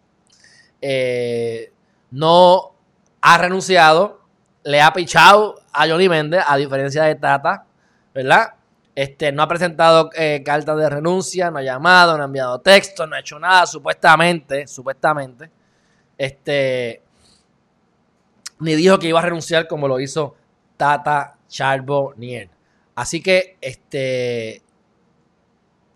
Eh, 0.81 1.71
no 2.11 2.73
ha 3.21 3.37
renunciado, 3.37 4.23
le 4.65 4.81
ha 4.81 4.91
pichado 4.95 5.61
a 5.71 5.87
Johnny 5.87 6.09
Méndez, 6.09 6.43
a 6.47 6.57
diferencia 6.57 7.03
de 7.03 7.15
Tata, 7.17 7.67
¿verdad? 8.15 8.55
Este, 8.95 9.33
no 9.33 9.43
ha 9.43 9.49
presentado 9.49 10.09
eh, 10.15 10.43
cartas 10.43 10.79
de 10.79 10.89
renuncia, 10.89 11.51
no 11.51 11.59
ha 11.59 11.63
llamado, 11.63 12.17
no 12.17 12.23
ha 12.23 12.27
enviado 12.27 12.59
texto, 12.63 13.07
no 13.07 13.17
ha 13.17 13.21
hecho 13.21 13.39
nada, 13.39 13.67
supuestamente, 13.67 14.67
supuestamente. 14.67 15.51
Este, 16.17 17.02
ni 18.63 18.75
dijo 18.75 18.99
que 18.99 19.09
iba 19.09 19.19
a 19.19 19.23
renunciar 19.23 19.67
como 19.67 19.89
lo 19.89 20.01
hizo 20.01 20.35
Tata 20.77 21.37
Charbonnier. 21.49 22.49
Así 22.95 23.23
que 23.23 23.57
este 23.61 24.63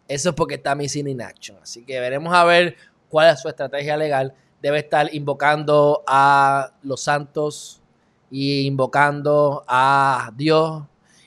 eso 0.08 0.28
es 0.30 0.34
porque 0.34 0.54
está 0.56 0.74
missing 0.74 1.08
in 1.08 1.22
action. 1.22 1.58
Así 1.62 1.84
que 1.84 1.98
veremos 2.00 2.32
a 2.34 2.44
ver 2.44 2.76
cuál 3.08 3.32
es 3.32 3.40
su 3.40 3.48
estrategia 3.48 3.96
legal. 3.96 4.34
Debe 4.62 4.78
estar 4.78 5.12
invocando 5.14 6.02
a 6.06 6.72
los 6.82 7.02
santos 7.02 7.82
y 8.30 8.66
invocando 8.66 9.64
a 9.66 10.30
Dios 10.34 10.84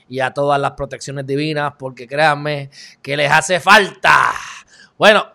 y 0.08 0.22
a 0.22 0.34
todas 0.34 0.60
las 0.60 0.72
protecciones 0.72 1.26
divinas, 1.28 1.74
porque 1.78 2.08
créanme 2.08 2.70
que 3.02 3.16
les 3.16 3.32
hace 3.32 3.60
falta. 3.60 4.32
Bueno, 4.98 5.28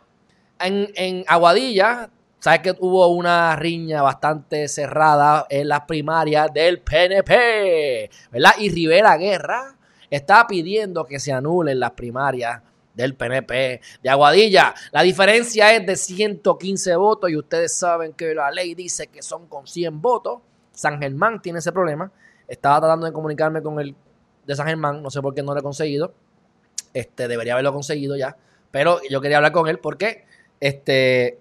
en, 0.58 0.90
en 0.96 1.24
Aguadilla 1.28 2.10
Sabes 2.44 2.60
que 2.60 2.74
hubo 2.80 3.08
una 3.08 3.56
riña 3.56 4.02
bastante 4.02 4.68
cerrada 4.68 5.46
en 5.48 5.66
las 5.66 5.86
primarias 5.86 6.52
del 6.52 6.82
PNP, 6.82 8.10
¿verdad? 8.30 8.50
Y 8.58 8.68
Rivera 8.68 9.16
Guerra 9.16 9.74
está 10.10 10.46
pidiendo 10.46 11.06
que 11.06 11.18
se 11.18 11.32
anulen 11.32 11.80
las 11.80 11.92
primarias 11.92 12.60
del 12.92 13.14
PNP 13.14 13.80
de 14.02 14.10
Aguadilla. 14.10 14.74
La 14.92 15.00
diferencia 15.00 15.74
es 15.74 15.86
de 15.86 15.96
115 15.96 16.96
votos 16.96 17.30
y 17.30 17.36
ustedes 17.38 17.72
saben 17.72 18.12
que 18.12 18.34
la 18.34 18.50
ley 18.50 18.74
dice 18.74 19.06
que 19.06 19.22
son 19.22 19.46
con 19.46 19.66
100 19.66 20.02
votos. 20.02 20.42
San 20.70 21.00
Germán 21.00 21.40
tiene 21.40 21.60
ese 21.60 21.72
problema. 21.72 22.12
Estaba 22.46 22.78
tratando 22.78 23.06
de 23.06 23.14
comunicarme 23.14 23.62
con 23.62 23.80
el 23.80 23.96
de 24.46 24.54
San 24.54 24.66
Germán, 24.66 25.02
no 25.02 25.08
sé 25.08 25.22
por 25.22 25.34
qué 25.34 25.42
no 25.42 25.54
lo 25.54 25.60
he 25.60 25.62
conseguido. 25.62 26.12
Este, 26.92 27.26
debería 27.26 27.54
haberlo 27.54 27.72
conseguido 27.72 28.18
ya, 28.18 28.36
pero 28.70 29.00
yo 29.08 29.22
quería 29.22 29.38
hablar 29.38 29.52
con 29.52 29.66
él 29.66 29.78
porque 29.78 30.26
este 30.60 31.40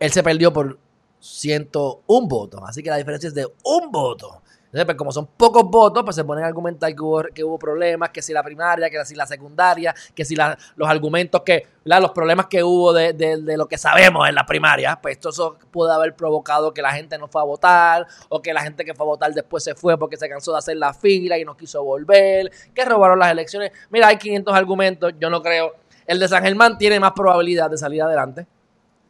él 0.00 0.10
se 0.10 0.22
perdió 0.22 0.52
por 0.52 0.78
101 1.20 2.26
votos. 2.26 2.60
Así 2.66 2.82
que 2.82 2.90
la 2.90 2.96
diferencia 2.96 3.28
es 3.28 3.34
de 3.34 3.46
un 3.62 3.92
voto. 3.92 4.42
Entonces, 4.70 4.84
pues, 4.84 4.96
como 4.96 5.10
son 5.10 5.26
pocos 5.26 5.64
votos, 5.64 6.04
pues 6.04 6.14
se 6.14 6.22
ponen 6.22 6.44
a 6.44 6.46
argumentar 6.46 6.94
que 6.94 7.02
hubo, 7.02 7.22
que 7.34 7.42
hubo 7.42 7.58
problemas, 7.58 8.10
que 8.10 8.22
si 8.22 8.32
la 8.32 8.40
primaria, 8.40 8.88
que 8.88 9.04
si 9.04 9.16
la 9.16 9.26
secundaria, 9.26 9.92
que 10.14 10.24
si 10.24 10.36
los 10.36 10.88
argumentos 10.88 11.42
que, 11.44 11.66
los 11.82 12.12
problemas 12.12 12.46
que 12.46 12.62
hubo 12.62 12.92
de, 12.92 13.12
de, 13.12 13.56
lo 13.56 13.66
que 13.66 13.76
sabemos 13.76 14.28
en 14.28 14.36
la 14.36 14.46
primaria, 14.46 14.96
pues 15.02 15.16
esto 15.16 15.30
eso 15.30 15.58
puede 15.72 15.92
haber 15.92 16.14
provocado 16.14 16.72
que 16.72 16.82
la 16.82 16.92
gente 16.92 17.18
no 17.18 17.26
fue 17.26 17.42
a 17.42 17.44
votar, 17.44 18.06
o 18.28 18.40
que 18.40 18.54
la 18.54 18.62
gente 18.62 18.84
que 18.84 18.94
fue 18.94 19.04
a 19.06 19.08
votar 19.08 19.34
después 19.34 19.64
se 19.64 19.74
fue 19.74 19.98
porque 19.98 20.16
se 20.16 20.28
cansó 20.28 20.52
de 20.52 20.58
hacer 20.58 20.76
la 20.76 20.94
fila 20.94 21.36
y 21.36 21.44
no 21.44 21.56
quiso 21.56 21.82
volver, 21.82 22.52
que 22.72 22.84
robaron 22.84 23.18
las 23.18 23.32
elecciones. 23.32 23.72
Mira, 23.90 24.06
hay 24.06 24.18
500 24.18 24.54
argumentos, 24.54 25.14
yo 25.18 25.30
no 25.30 25.42
creo. 25.42 25.74
El 26.06 26.20
de 26.20 26.28
San 26.28 26.44
Germán 26.44 26.78
tiene 26.78 27.00
más 27.00 27.10
probabilidad 27.10 27.68
de 27.68 27.76
salir 27.76 28.02
adelante, 28.02 28.46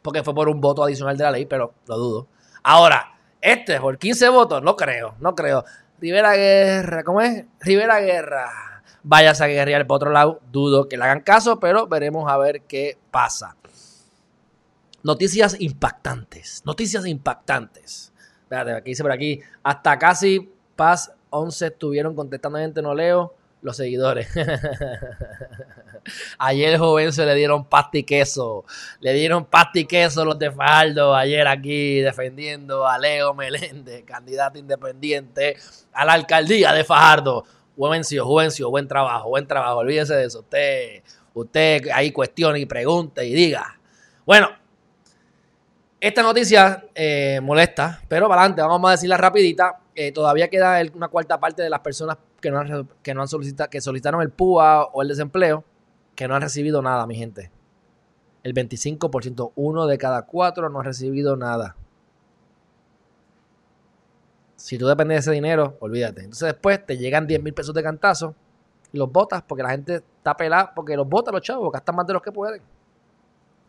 porque 0.01 0.23
fue 0.23 0.33
por 0.33 0.49
un 0.49 0.61
voto 0.61 0.83
adicional 0.83 1.17
de 1.17 1.23
la 1.23 1.31
ley, 1.31 1.45
pero 1.45 1.73
lo 1.87 1.97
dudo. 1.97 2.27
Ahora, 2.63 3.15
este, 3.41 3.79
por 3.79 3.97
15 3.97 4.29
votos, 4.29 4.61
no 4.63 4.75
creo, 4.75 5.15
no 5.19 5.35
creo. 5.35 5.65
Rivera 5.99 6.35
Guerra, 6.35 7.03
¿cómo 7.03 7.21
es? 7.21 7.45
Rivera 7.59 7.99
Guerra. 7.99 8.83
Váyase 9.03 9.43
a 9.43 9.47
guerrear 9.47 9.87
por 9.87 9.95
otro 9.95 10.11
lado. 10.11 10.39
Dudo 10.51 10.87
que 10.87 10.97
le 10.97 11.03
hagan 11.03 11.21
caso, 11.21 11.59
pero 11.59 11.87
veremos 11.87 12.31
a 12.31 12.37
ver 12.37 12.61
qué 12.63 12.97
pasa. 13.09 13.55
Noticias 15.03 15.59
impactantes. 15.59 16.61
Noticias 16.65 17.05
impactantes. 17.07 18.13
Espérate, 18.43 18.73
aquí 18.73 18.91
dice 18.91 19.03
por 19.03 19.11
aquí. 19.11 19.41
Hasta 19.63 19.97
casi 19.97 20.51
Paz 20.75 21.11
11 21.31 21.67
estuvieron 21.67 22.15
contestando 22.15 22.59
gente, 22.59 22.81
no 22.81 22.93
leo 22.93 23.33
los 23.61 23.77
seguidores. 23.77 24.27
ayer 26.37 26.77
joven 26.77 27.13
se 27.13 27.25
le 27.25 27.35
dieron 27.35 27.65
pasta 27.65 27.97
y 27.97 28.03
queso. 28.03 28.65
Le 28.99 29.13
dieron 29.13 29.45
pasta 29.45 29.79
y 29.79 29.85
queso 29.85 30.25
los 30.25 30.37
de 30.37 30.51
Faldo 30.51 31.15
ayer 31.15 31.47
aquí 31.47 31.99
defendiendo 31.99 32.87
a 32.87 32.97
Leo 32.97 33.33
Meléndez, 33.33 34.03
candidato 34.03 34.57
independiente 34.57 35.57
a 35.93 36.05
la 36.05 36.13
alcaldía 36.13 36.73
de 36.73 36.83
Fajardo. 36.83 37.45
Juvencio, 37.75 38.25
Juvencio, 38.25 38.69
buen 38.69 38.87
trabajo, 38.87 39.29
buen 39.29 39.47
trabajo. 39.47 39.77
Olvídese 39.77 40.15
de 40.15 40.25
eso. 40.25 40.39
Usted, 40.39 41.01
usted 41.33 41.87
ahí 41.93 42.11
cuestione 42.11 42.59
y 42.59 42.65
pregunte 42.65 43.25
y 43.25 43.33
diga. 43.33 43.79
Bueno, 44.25 44.49
esta 45.99 46.23
noticia 46.23 46.85
eh, 46.95 47.39
molesta, 47.43 48.01
pero 48.07 48.27
para 48.27 48.41
adelante, 48.41 48.61
vamos 48.63 48.89
a 48.89 48.91
decirla 48.93 49.17
rapidita. 49.17 49.79
Eh, 49.93 50.11
todavía 50.11 50.49
queda 50.49 50.81
una 50.95 51.09
cuarta 51.09 51.39
parte 51.39 51.61
de 51.61 51.69
las 51.69 51.79
personas 51.81 52.17
que 52.39 52.49
no 52.49 52.59
han, 52.59 52.89
que 53.03 53.13
no 53.13 53.21
han 53.21 53.27
solicitado, 53.27 53.69
que 53.69 53.81
solicitaron 53.81 54.21
el 54.21 54.31
PUA 54.31 54.85
o 54.85 55.01
el 55.01 55.09
desempleo, 55.09 55.63
que 56.21 56.27
no 56.27 56.35
han 56.35 56.43
recibido 56.43 56.83
nada, 56.83 57.07
mi 57.07 57.15
gente. 57.15 57.49
El 58.43 58.53
25%, 58.53 59.53
uno 59.55 59.87
de 59.87 59.97
cada 59.97 60.21
cuatro 60.27 60.69
no 60.69 60.79
ha 60.79 60.83
recibido 60.83 61.35
nada. 61.35 61.75
Si 64.55 64.77
tú 64.77 64.85
dependes 64.85 65.15
de 65.15 65.19
ese 65.19 65.31
dinero, 65.31 65.77
olvídate. 65.79 66.21
Entonces 66.21 66.49
después 66.49 66.85
te 66.85 66.99
llegan 66.99 67.25
10 67.25 67.41
mil 67.41 67.55
pesos 67.55 67.73
de 67.73 67.81
cantazo 67.81 68.35
y 68.93 68.99
los 68.99 69.11
botas 69.11 69.41
porque 69.41 69.63
la 69.63 69.71
gente 69.71 69.95
está 69.95 70.37
pelada, 70.37 70.71
porque 70.75 70.95
los 70.95 71.09
botas 71.09 71.33
los 71.33 71.41
chavos, 71.41 71.71
gastan 71.71 71.95
más 71.95 72.05
de 72.05 72.13
los 72.13 72.21
que 72.21 72.31
pueden. 72.31 72.61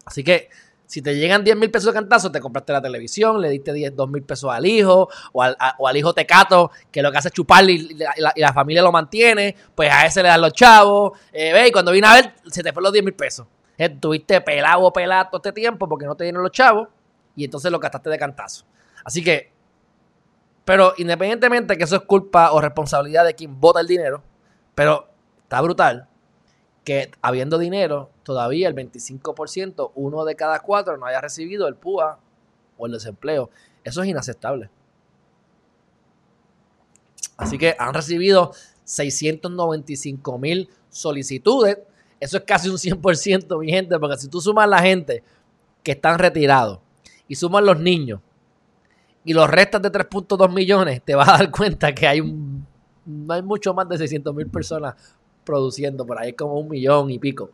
Así 0.05 0.23
que 0.23 0.51
si 0.93 1.01
te 1.01 1.17
llegan 1.17 1.43
10 1.43 1.57
mil 1.57 1.71
pesos 1.71 1.87
de 1.87 1.95
cantazo, 1.95 2.31
te 2.31 2.39
compraste 2.39 2.71
la 2.71 2.83
televisión, 2.83 3.41
le 3.41 3.49
diste 3.49 3.73
10, 3.73 3.97
2 3.97 4.11
mil 4.11 4.23
pesos 4.25 4.53
al 4.53 4.67
hijo 4.67 5.09
o 5.33 5.43
al, 5.43 5.97
hijo 5.97 6.13
tecato 6.13 6.71
que 6.91 7.01
lo 7.01 7.11
que 7.11 7.17
hace 7.17 7.29
es 7.29 7.33
chuparle 7.33 7.73
y 7.73 7.99
la, 8.37 8.53
familia 8.53 8.83
lo 8.83 8.93
mantiene, 8.93 9.57
pues 9.75 9.91
a 9.91 10.05
ese 10.05 10.23
le 10.23 10.29
dan 10.29 10.43
los 10.43 10.53
chavos. 10.53 11.19
Eh, 11.33 11.51
ve, 11.51 11.69
y 11.69 11.73
cuando 11.73 11.93
vine 11.93 12.07
a 12.07 12.15
ver, 12.17 12.35
se 12.47 12.63
te 12.63 12.75
fue 12.75 12.83
los 12.83 12.93
10 12.93 13.07
mil 13.07 13.15
pesos. 13.15 13.47
Eh, 13.79 13.89
tuviste 13.89 14.43
pelado 14.43 14.83
o 14.83 14.93
pelado 14.93 15.31
este 15.33 15.53
tiempo 15.53 15.89
porque 15.89 16.05
no 16.05 16.15
te 16.15 16.25
dieron 16.25 16.43
los 16.43 16.53
chavos 16.53 16.89
y 17.37 17.47
entonces 17.47 17.73
lo 17.73 17.79
gastaste 17.79 18.11
de 18.11 18.19
cantazo. 18.19 18.67
Así 19.03 19.25
que, 19.25 19.51
pero 20.67 20.93
independientemente 20.99 21.79
que 21.79 21.85
eso 21.85 21.97
es 21.97 22.03
culpa 22.03 22.53
o 22.53 22.61
responsabilidad 22.61 23.25
de 23.25 23.35
quien 23.35 23.59
vota 23.59 23.81
el 23.81 23.87
dinero, 23.87 24.23
pero 24.75 25.09
está 25.45 25.59
brutal 25.63 26.07
que 26.85 27.11
habiendo 27.23 27.59
dinero, 27.59 28.11
todavía 28.23 28.69
el 28.69 28.75
25%, 28.75 29.93
uno 29.95 30.25
de 30.25 30.35
cada 30.35 30.61
cuatro, 30.61 30.97
no 30.97 31.07
haya 31.07 31.21
recibido 31.21 31.69
el 31.69 31.77
PUA 31.77 32.19
o 32.77 32.87
el 32.87 32.93
desempleo. 32.93 33.51
Eso 33.85 34.03
es 34.03 34.09
inaceptable. 34.09 34.71
Así 37.37 37.59
que 37.59 37.75
han 37.79 37.95
recibido 37.95 38.53
695 38.85 40.39
mil 40.39 40.69
solicitudes. 40.89 41.79
Eso 42.21 42.37
es 42.37 42.45
casi 42.45 42.69
un 42.69 42.77
100%, 42.77 43.59
mi 43.59 43.71
gente, 43.71 43.99
porque 43.99 44.17
si 44.17 44.29
tú 44.29 44.41
sumas 44.41 44.69
la 44.69 44.81
gente 44.81 45.23
que 45.83 45.93
están 45.93 46.19
retirados 46.19 46.79
y 47.27 47.35
sumas 47.35 47.65
los 47.65 47.81
niños 47.81 48.21
y 49.25 49.33
los 49.33 49.49
restas 49.49 49.83
de 49.83 49.91
3.2 49.91 50.53
millones, 50.53 51.03
te 51.05 51.15
vas 51.15 51.29
a 51.29 51.39
dar 51.39 51.51
cuenta 51.51 51.93
que 51.95 52.07
hay, 52.07 52.21
un, 52.21 52.67
no 53.07 53.35
hay 53.35 53.43
mucho 53.43 53.75
más 53.75 53.89
de 53.89 53.99
600 53.99 54.35
mil 54.35 54.49
personas 54.49 54.95
produciendo, 55.45 56.07
por 56.07 56.19
ahí 56.19 56.33
como 56.33 56.59
un 56.59 56.69
millón 56.69 57.11
y 57.11 57.19
pico. 57.19 57.51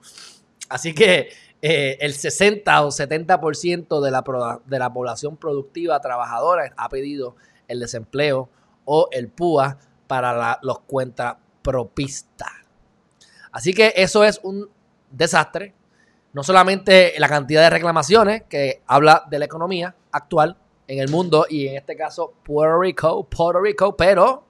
Así 0.69 0.95
que 0.95 1.29
eh, 1.61 1.99
el 2.01 2.15
60 2.15 2.85
o 2.85 2.89
70% 2.89 4.01
de 4.01 4.11
la, 4.11 4.61
de 4.65 4.79
la 4.79 4.93
población 4.93 5.37
productiva 5.37 6.01
trabajadora 6.01 6.73
ha 6.77 6.89
pedido 6.89 7.37
el 7.67 7.81
desempleo 7.81 8.49
o 8.85 9.09
el 9.13 9.29
PUA 9.29 9.79
para 10.07 10.59
los 10.63 10.81
cuentapropistas. 10.81 12.53
Así 13.53 13.73
que 13.75 13.93
eso 13.97 14.25
es 14.25 14.41
un 14.43 14.71
desastre. 15.11 15.75
No 16.33 16.43
solamente 16.43 17.15
la 17.19 17.29
cantidad 17.29 17.63
de 17.63 17.71
reclamaciones 17.71 18.43
que 18.45 18.83
habla 18.87 19.25
de 19.29 19.39
la 19.39 19.47
economía 19.47 19.95
actual 20.13 20.57
en 20.87 21.01
el 21.01 21.09
mundo 21.09 21.47
y 21.49 21.69
en 21.69 21.77
este 21.77 21.97
caso 21.97 22.35
Puerto 22.43 22.81
Rico, 22.81 23.25
Puerto 23.25 23.61
Rico, 23.61 23.97
pero 23.97 24.45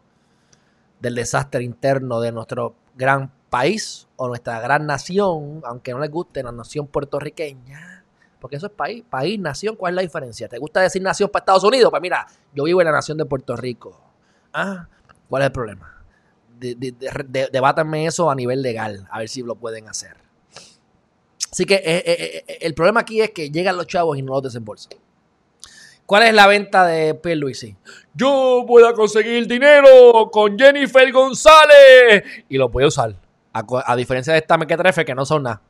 del 1.01 1.15
desastre 1.15 1.63
interno 1.63 2.21
de 2.21 2.33
nuestro 2.33 2.75
gran 2.99 3.33
país 3.49 4.09
o 4.17 4.29
nuestra 4.29 4.61
gran 4.61 4.85
nación, 4.85 5.63
aunque 5.65 5.93
no 5.93 6.01
les 6.01 6.11
guste 6.11 6.43
la 6.43 6.53
nación 6.53 6.89
puertorriqueña, 6.89 8.05
porque 8.41 8.57
eso 8.57 8.67
es 8.67 8.73
país, 8.73 9.05
país, 9.09 9.39
nación, 9.39 9.77
¿cuál 9.77 9.95
es 9.95 9.97
la 9.97 10.03
diferencia? 10.03 10.49
¿Te 10.49 10.59
gusta 10.59 10.81
decir 10.81 11.01
nación 11.01 11.31
para 11.31 11.43
Estados 11.43 11.65
Unidos? 11.65 11.91
Pues 11.91 12.03
mira, 12.03 12.27
yo 12.53 12.65
vivo 12.65 12.81
en 12.81 12.87
la 12.87 12.93
nación 12.93 13.17
de 13.17 13.25
Puerto 13.25 13.57
Rico. 13.57 13.99
Ah, 14.53 14.89
¿cuál 15.29 15.43
es 15.43 15.47
el 15.47 15.53
problema? 15.53 15.95
debátanme 16.61 18.07
eso 18.07 18.29
a 18.29 18.35
nivel 18.35 18.63
legal, 18.63 19.07
a 19.13 19.21
ver 19.21 19.29
si 19.29 19.43
lo 19.45 19.55
pueden 19.55 19.89
hacer. 19.89 20.17
Así 21.53 21.65
que 21.65 21.77
eh, 21.77 21.83
eh, 21.85 22.45
eh, 22.49 22.59
el 22.63 22.75
problema 22.75 23.01
aquí 23.01 23.21
es 23.21 23.31
que 23.31 23.49
llegan 23.49 23.77
los 23.77 23.87
chavos 23.87 24.19
y 24.19 24.23
no 24.23 24.33
los 24.33 24.43
desembolsan. 24.43 24.99
¿Cuál 26.09 26.23
es 26.23 26.33
la 26.33 26.47
venta 26.47 26.87
de 26.87 27.13
Pierluisi? 27.13 27.77
Yo 28.15 28.65
voy 28.67 28.83
a 28.83 28.95
conseguir 28.95 29.47
dinero 29.47 30.31
con 30.33 30.59
Jennifer 30.59 31.13
González 31.13 32.25
y 32.49 32.57
lo 32.57 32.71
voy 32.71 32.85
a 32.85 32.87
usar. 32.87 33.15
A, 33.53 33.95
diferencia 33.95 34.33
de 34.33 34.39
esta 34.39 34.57
mequetrefe 34.57 35.05
que 35.05 35.15
no 35.15 35.27
son 35.27 35.43
nada. 35.43 35.61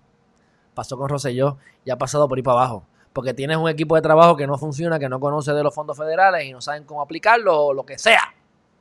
Pasó 0.74 0.96
con 0.96 1.08
Rosselló 1.08 1.58
y 1.84 1.90
ha 1.90 1.98
pasado 1.98 2.28
por 2.28 2.38
ahí 2.38 2.44
para 2.44 2.58
abajo. 2.58 2.84
Porque 3.12 3.34
tienes 3.34 3.56
un 3.56 3.68
equipo 3.68 3.96
de 3.96 4.00
trabajo 4.00 4.36
que 4.36 4.46
no 4.46 4.56
funciona, 4.58 5.00
que 5.00 5.08
no 5.08 5.18
conoce 5.18 5.52
de 5.52 5.64
los 5.64 5.74
fondos 5.74 5.96
federales 5.98 6.44
y 6.44 6.52
no 6.52 6.60
saben 6.60 6.84
cómo 6.84 7.02
aplicarlo 7.02 7.60
o 7.60 7.74
lo 7.74 7.84
que 7.84 7.98
sea. 7.98 8.32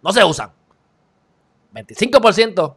No 0.03 0.13
se 0.13 0.23
usan. 0.23 0.51
25%, 1.73 2.75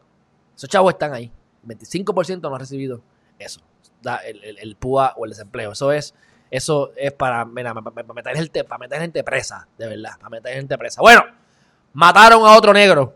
esos 0.56 0.70
chavos 0.70 0.94
están 0.94 1.12
ahí. 1.12 1.30
25% 1.66 2.40
no 2.40 2.54
ha 2.54 2.58
recibido 2.58 3.02
eso. 3.38 3.60
el, 4.24 4.56
el 4.58 4.76
PUA 4.76 5.12
o 5.18 5.26
el 5.26 5.32
desempleo. 5.32 5.72
Eso 5.72 5.92
es 5.92 6.14
eso 6.50 6.90
es 6.96 7.12
para, 7.12 7.44
meter 7.44 8.36
gente, 8.36 8.64
para 8.64 8.78
meter 8.78 9.00
gente 9.00 9.22
presa, 9.22 9.68
de 9.78 9.86
verdad, 9.86 10.18
para 10.18 10.30
meter 10.30 10.54
gente 10.54 10.76
presa. 10.76 11.00
Bueno, 11.00 11.22
mataron 11.92 12.44
a 12.44 12.56
otro 12.56 12.72
negro. 12.72 13.14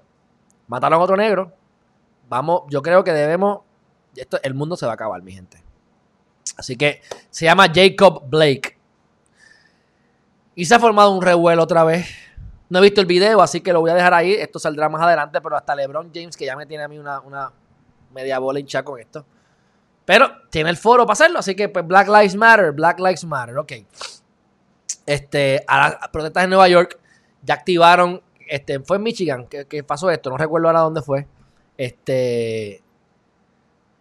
Mataron 0.68 1.00
a 1.00 1.02
otro 1.02 1.16
negro. 1.16 1.52
Vamos, 2.28 2.62
yo 2.70 2.80
creo 2.80 3.02
que 3.02 3.12
debemos. 3.12 3.62
Esto, 4.14 4.38
el 4.42 4.54
mundo 4.54 4.76
se 4.76 4.86
va 4.86 4.92
a 4.92 4.94
acabar, 4.94 5.20
mi 5.22 5.32
gente. 5.32 5.62
Así 6.56 6.76
que 6.76 7.02
se 7.28 7.44
llama 7.44 7.66
Jacob 7.74 8.22
Blake. 8.28 8.78
Y 10.54 10.64
se 10.66 10.74
ha 10.76 10.78
formado 10.78 11.10
un 11.10 11.20
revuelo 11.20 11.64
otra 11.64 11.82
vez. 11.82 12.06
No 12.68 12.78
he 12.78 12.82
visto 12.82 13.00
el 13.00 13.06
video, 13.06 13.42
así 13.42 13.60
que 13.60 13.72
lo 13.72 13.80
voy 13.80 13.90
a 13.90 13.94
dejar 13.94 14.14
ahí. 14.14 14.32
Esto 14.32 14.60
saldrá 14.60 14.88
más 14.88 15.02
adelante, 15.02 15.40
pero 15.40 15.56
hasta 15.56 15.74
LeBron 15.74 16.12
James, 16.14 16.36
que 16.36 16.46
ya 16.46 16.56
me 16.56 16.66
tiene 16.66 16.84
a 16.84 16.88
mí 16.88 16.98
una 16.98 17.52
media 18.12 18.38
bola 18.38 18.60
hinchada 18.60 18.84
con 18.84 19.00
esto. 19.00 19.26
Pero 20.04 20.30
tiene 20.50 20.70
el 20.70 20.76
foro 20.76 21.06
para 21.06 21.14
hacerlo, 21.14 21.38
así 21.38 21.54
que 21.54 21.68
pues 21.68 21.86
Black 21.86 22.08
Lives 22.08 22.36
Matter, 22.36 22.72
Black 22.72 22.98
Lives 22.98 23.24
Matter, 23.24 23.58
ok. 23.58 23.72
Este, 25.06 25.64
a 25.66 25.90
las 25.90 26.08
protestas 26.08 26.44
en 26.44 26.50
Nueva 26.50 26.68
York 26.68 26.98
ya 27.42 27.54
activaron, 27.54 28.22
este, 28.48 28.80
fue 28.80 28.98
en 28.98 29.02
Michigan 29.02 29.46
que, 29.46 29.82
pasó 29.82 30.10
esto, 30.10 30.30
no 30.30 30.36
recuerdo 30.36 30.68
ahora 30.68 30.80
dónde 30.80 31.02
fue. 31.02 31.26
Este, 31.76 32.82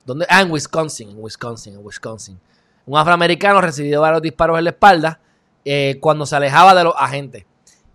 ¿dónde? 0.06 0.26
Ah, 0.30 0.42
en 0.42 0.52
Wisconsin, 0.52 1.10
en 1.10 1.18
Wisconsin, 1.20 1.76
en 1.76 1.86
Wisconsin. 1.86 2.40
Un 2.86 2.98
afroamericano 2.98 3.62
recibió 3.62 4.02
varios 4.02 4.22
disparos 4.22 4.58
en 4.58 4.66
la 4.66 4.70
espalda 4.72 5.20
eh, 5.64 5.98
cuando 6.02 6.26
se 6.26 6.36
alejaba 6.36 6.76
de 6.76 6.84
los 6.84 6.94
agentes. 6.98 7.46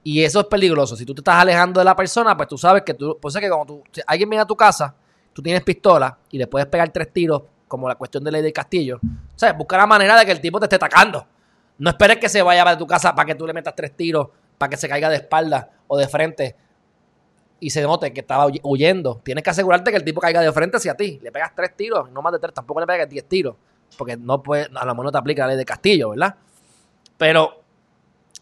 Y 0.02 0.22
eso 0.22 0.40
es 0.40 0.46
peligroso. 0.46 0.96
Si 0.96 1.04
tú 1.04 1.14
te 1.14 1.20
estás 1.20 1.36
alejando 1.36 1.80
de 1.80 1.84
la 1.84 1.94
persona, 1.94 2.34
pues 2.34 2.48
tú 2.48 2.56
sabes 2.56 2.82
que 2.82 2.94
tú, 2.94 3.18
pues 3.20 3.34
es 3.34 3.40
que 3.42 3.48
cuando 3.48 3.66
tú, 3.66 3.82
alguien 4.06 4.30
viene 4.30 4.42
a 4.42 4.46
tu 4.46 4.56
casa, 4.56 4.94
tú 5.34 5.42
tienes 5.42 5.62
pistola 5.62 6.16
y 6.30 6.38
le 6.38 6.46
puedes 6.46 6.66
pegar 6.68 6.90
tres 6.90 7.12
tiros 7.12 7.42
como 7.68 7.88
la 7.88 7.94
cuestión 7.94 8.24
de 8.24 8.32
ley 8.32 8.42
del 8.42 8.52
castillo. 8.52 8.98
O 9.02 9.38
sea, 9.38 9.52
busca 9.52 9.76
la 9.76 9.86
manera 9.86 10.18
de 10.18 10.26
que 10.26 10.32
el 10.32 10.40
tipo 10.40 10.58
te 10.58 10.66
esté 10.66 10.76
atacando. 10.76 11.26
No 11.78 11.90
esperes 11.90 12.16
que 12.16 12.28
se 12.28 12.42
vaya 12.42 12.64
de 12.64 12.76
tu 12.76 12.86
casa 12.86 13.14
para 13.14 13.26
que 13.26 13.34
tú 13.34 13.46
le 13.46 13.52
metas 13.52 13.74
tres 13.76 13.96
tiros, 13.96 14.28
para 14.56 14.70
que 14.70 14.76
se 14.76 14.88
caiga 14.88 15.08
de 15.08 15.16
espalda 15.16 15.70
o 15.86 15.96
de 15.96 16.08
frente. 16.08 16.56
y 17.60 17.70
se 17.70 17.82
note 17.82 18.12
que 18.12 18.20
estaba 18.20 18.46
huyendo, 18.62 19.20
tienes 19.24 19.42
que 19.42 19.50
asegurarte 19.50 19.90
que 19.90 19.96
el 19.96 20.04
tipo 20.04 20.20
caiga 20.20 20.40
de 20.40 20.52
frente 20.52 20.76
hacia 20.76 20.94
ti. 20.94 21.18
Le 21.22 21.32
pegas 21.32 21.52
tres 21.54 21.76
tiros, 21.76 22.10
no 22.10 22.22
más 22.22 22.32
de 22.32 22.38
tres, 22.38 22.54
tampoco 22.54 22.80
le 22.80 22.86
pegas 22.86 23.08
diez 23.08 23.28
tiros, 23.28 23.56
porque 23.96 24.16
no 24.16 24.42
puede, 24.42 24.68
a 24.74 24.84
lo 24.84 24.92
mejor 24.92 25.06
no 25.06 25.12
te 25.12 25.18
aplica 25.18 25.42
la 25.42 25.48
ley 25.48 25.56
de 25.56 25.64
Castillo, 25.64 26.10
¿verdad? 26.10 26.36
Pero 27.16 27.62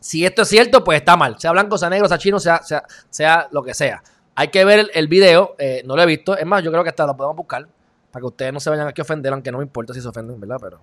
si 0.01 0.25
esto 0.25 0.43
es 0.43 0.49
cierto, 0.49 0.85
pues 0.85 0.99
está 0.99 1.17
mal. 1.17 1.39
Sea 1.39 1.51
blanco, 1.53 1.79
sea 1.79 1.91
negro, 1.91 2.09
sea 2.09 2.19
chino, 2.19 2.39
sea, 2.39 2.63
sea, 2.63 2.85
sea 3.11 3.49
lo 3.51 3.63
que 3.63 3.75
sea. 3.75 4.03
Hay 4.35 4.49
que 4.49 4.65
ver 4.65 4.91
el, 4.93 5.09
video, 5.09 5.57
eh, 5.59 5.83
no 5.87 5.97
lo 5.97 6.03
he 6.03 6.07
visto. 6.07 6.37
Es 6.37 6.45
más, 6.45 6.63
yo 6.63 6.71
creo 6.71 6.83
que 6.83 6.91
hasta 6.91 7.07
lo 7.07 7.17
podemos 7.17 7.37
buscar 7.37 7.67
para 8.17 8.23
que 8.23 8.27
ustedes 8.29 8.51
no 8.51 8.61
se 8.61 8.71
vayan 8.71 8.89
aquí 8.89 8.99
a 8.99 9.05
ofender, 9.05 9.31
aunque 9.31 9.53
no 9.53 9.59
me 9.59 9.65
importa 9.65 9.93
si 9.93 10.01
se 10.01 10.09
ofenden, 10.09 10.41
¿verdad? 10.41 10.57
Pero 10.59 10.81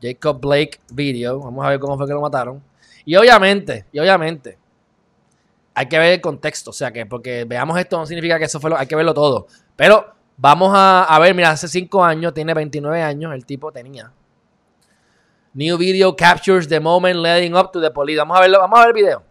Jacob 0.00 0.40
Blake 0.40 0.78
video, 0.92 1.40
vamos 1.40 1.66
a 1.66 1.70
ver 1.70 1.80
cómo 1.80 1.96
fue 1.96 2.06
que 2.06 2.12
lo 2.12 2.20
mataron. 2.20 2.62
Y 3.04 3.16
obviamente, 3.16 3.86
y 3.90 3.98
obviamente, 3.98 4.56
hay 5.74 5.88
que 5.88 5.98
ver 5.98 6.12
el 6.12 6.20
contexto. 6.20 6.70
O 6.70 6.72
sea 6.72 6.92
que 6.92 7.04
porque 7.04 7.44
veamos 7.46 7.76
esto 7.80 7.98
no 7.98 8.06
significa 8.06 8.38
que 8.38 8.44
eso 8.44 8.60
fue 8.60 8.70
lo, 8.70 8.78
hay 8.78 8.86
que 8.86 8.94
verlo 8.94 9.12
todo. 9.12 9.48
Pero 9.74 10.06
vamos 10.36 10.70
a, 10.72 11.02
a 11.02 11.18
ver, 11.18 11.34
mira, 11.34 11.50
hace 11.50 11.66
5 11.66 12.04
años, 12.04 12.32
tiene 12.32 12.54
29 12.54 13.02
años, 13.02 13.34
el 13.34 13.44
tipo 13.44 13.72
tenía. 13.72 14.12
New 15.54 15.76
video 15.76 16.14
captures 16.14 16.68
the 16.68 16.78
moment 16.78 17.16
leading 17.16 17.56
up 17.56 17.72
to 17.72 17.80
the 17.80 17.90
police. 17.90 18.18
Vamos 18.18 18.38
a 18.38 18.40
verlo, 18.40 18.60
vamos 18.60 18.78
a 18.78 18.82
ver 18.82 18.96
el 18.96 19.02
video. 19.02 19.24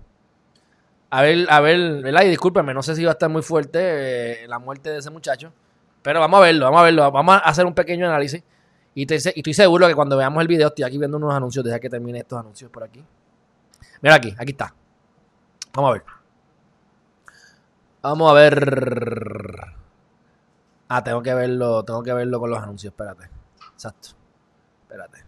A 1.10 1.22
ver, 1.22 1.48
a 1.50 1.62
ver, 1.62 2.02
¿verdad? 2.02 2.24
Y 2.24 2.28
discúlpenme, 2.28 2.74
no 2.74 2.84
sé 2.84 2.94
si 2.94 3.06
va 3.06 3.12
a 3.12 3.13
estar 3.13 3.30
muy 3.30 3.41
fuerte 3.41 4.44
eh, 4.44 4.48
la 4.50 4.60
muerte 4.60 4.89
de 4.89 4.98
ese 4.98 5.10
muchacho. 5.10 5.54
Pero 6.02 6.20
vamos 6.20 6.40
a 6.40 6.42
verlo, 6.42 6.66
vamos 6.66 6.82
a 6.82 6.84
verlo. 6.84 7.12
Vamos 7.12 7.36
a 7.36 7.40
hacer 7.40 7.66
un 7.66 7.74
pequeño 7.74 8.08
análisis. 8.08 8.44
Y, 8.94 9.06
te, 9.06 9.16
estoy 9.16 9.54
seguro 9.54 9.88
que 9.88 9.96
cuando 9.96 10.18
veamos 10.18 10.42
el 10.42 10.48
video, 10.48 10.68
estoy 10.68 10.84
aquí 10.84 10.98
viendo 10.98 11.18
unos 11.18 11.34
anuncios. 11.34 11.64
Deja 11.64 11.80
que 11.80 11.90
termine 11.90 12.20
estos 12.20 12.40
anuncios 12.40 12.70
por 12.72 12.84
aquí. 12.84 13.04
Mira 14.02 14.16
aquí, 14.16 14.36
aquí 14.38 14.52
está. 14.52 14.74
Vamos 15.74 15.90
a 15.90 15.94
ver. 15.94 16.04
Vamos 18.02 18.32
a 18.32 18.34
ver. 18.34 19.60
Ah, 20.90 21.04
tengo 21.04 21.22
que 21.22 21.34
verlo, 21.34 21.84
tengo 21.86 22.04
que 22.04 22.12
verlo 22.12 22.40
con 22.40 22.50
los 22.50 22.60
anuncios, 22.60 22.92
espérate. 22.92 23.30
Exacto. 23.74 24.10
Espérate. 24.82 25.24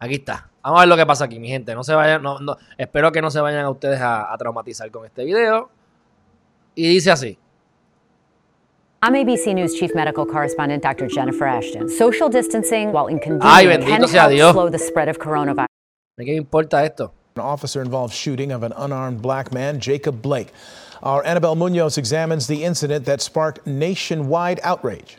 Aquí 0.00 0.14
está. 0.16 0.50
Vamos 0.62 0.80
a 0.80 0.82
ver 0.82 0.88
lo 0.88 0.96
que 0.96 1.06
pasa 1.06 1.24
aquí, 1.24 1.38
mi 1.38 1.48
gente. 1.48 1.74
No 1.74 1.84
se 1.84 1.94
vayan, 1.94 2.22
no, 2.22 2.38
no, 2.40 2.58
espero 2.76 3.12
que 3.12 3.22
no 3.22 3.30
se 3.30 3.40
vayan 3.40 3.64
a 3.64 3.70
ustedes 3.70 4.00
a 4.02 4.34
traumatizar 4.36 4.90
con 4.90 5.06
este 5.06 5.24
video. 5.24 5.70
Y 6.74 6.88
dice 6.88 7.12
así. 7.12 7.38
I'm 9.04 9.12
ABC 9.12 9.54
News 9.54 9.74
Chief 9.74 9.94
Medical 9.94 10.24
Correspondent 10.24 10.82
Dr. 10.82 11.08
Jennifer 11.08 11.44
Ashton. 11.44 11.90
Social 11.90 12.30
distancing, 12.30 12.90
while 12.90 13.06
Ay, 13.08 13.10
inconvenient, 13.10 13.82
bendito 13.82 13.86
can 13.86 14.08
sea 14.08 14.16
help 14.16 14.30
Dios. 14.30 14.52
slow 14.54 14.70
the 14.70 14.78
spread 14.78 15.10
of 15.10 15.18
coronavirus. 15.18 15.66
¿De 16.16 16.24
qué 16.24 16.34
importa 16.34 16.82
esto? 16.82 17.12
An 17.36 17.42
officer 17.42 17.82
involved 17.82 18.14
shooting 18.14 18.50
of 18.50 18.62
an 18.62 18.72
unarmed 18.72 19.20
black 19.20 19.52
man, 19.52 19.78
Jacob 19.78 20.22
Blake. 20.22 20.54
Our 21.02 21.22
Annabelle 21.26 21.54
Munoz 21.54 21.98
examines 21.98 22.46
the 22.46 22.64
incident 22.64 23.04
that 23.04 23.20
sparked 23.20 23.66
nationwide 23.66 24.58
outrage. 24.62 25.18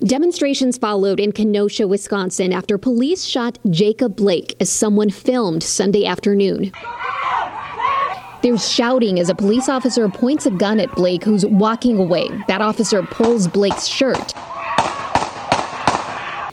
Demonstrations 0.00 0.76
followed 0.76 1.20
in 1.20 1.30
Kenosha, 1.30 1.86
Wisconsin 1.86 2.52
after 2.52 2.76
police 2.76 3.24
shot 3.24 3.56
Jacob 3.70 4.16
Blake 4.16 4.56
as 4.58 4.68
someone 4.68 5.10
filmed 5.10 5.62
Sunday 5.62 6.06
afternoon. 6.06 6.72
There's 8.46 8.72
shouting 8.72 9.18
as 9.18 9.28
a 9.28 9.34
police 9.34 9.68
officer 9.68 10.08
points 10.08 10.46
a 10.46 10.52
gun 10.52 10.78
at 10.78 10.94
Blake, 10.94 11.24
who's 11.24 11.44
walking 11.44 11.98
away. 11.98 12.28
That 12.46 12.60
officer 12.60 13.02
pulls 13.02 13.48
Blake's 13.48 13.88
shirt. 13.88 14.34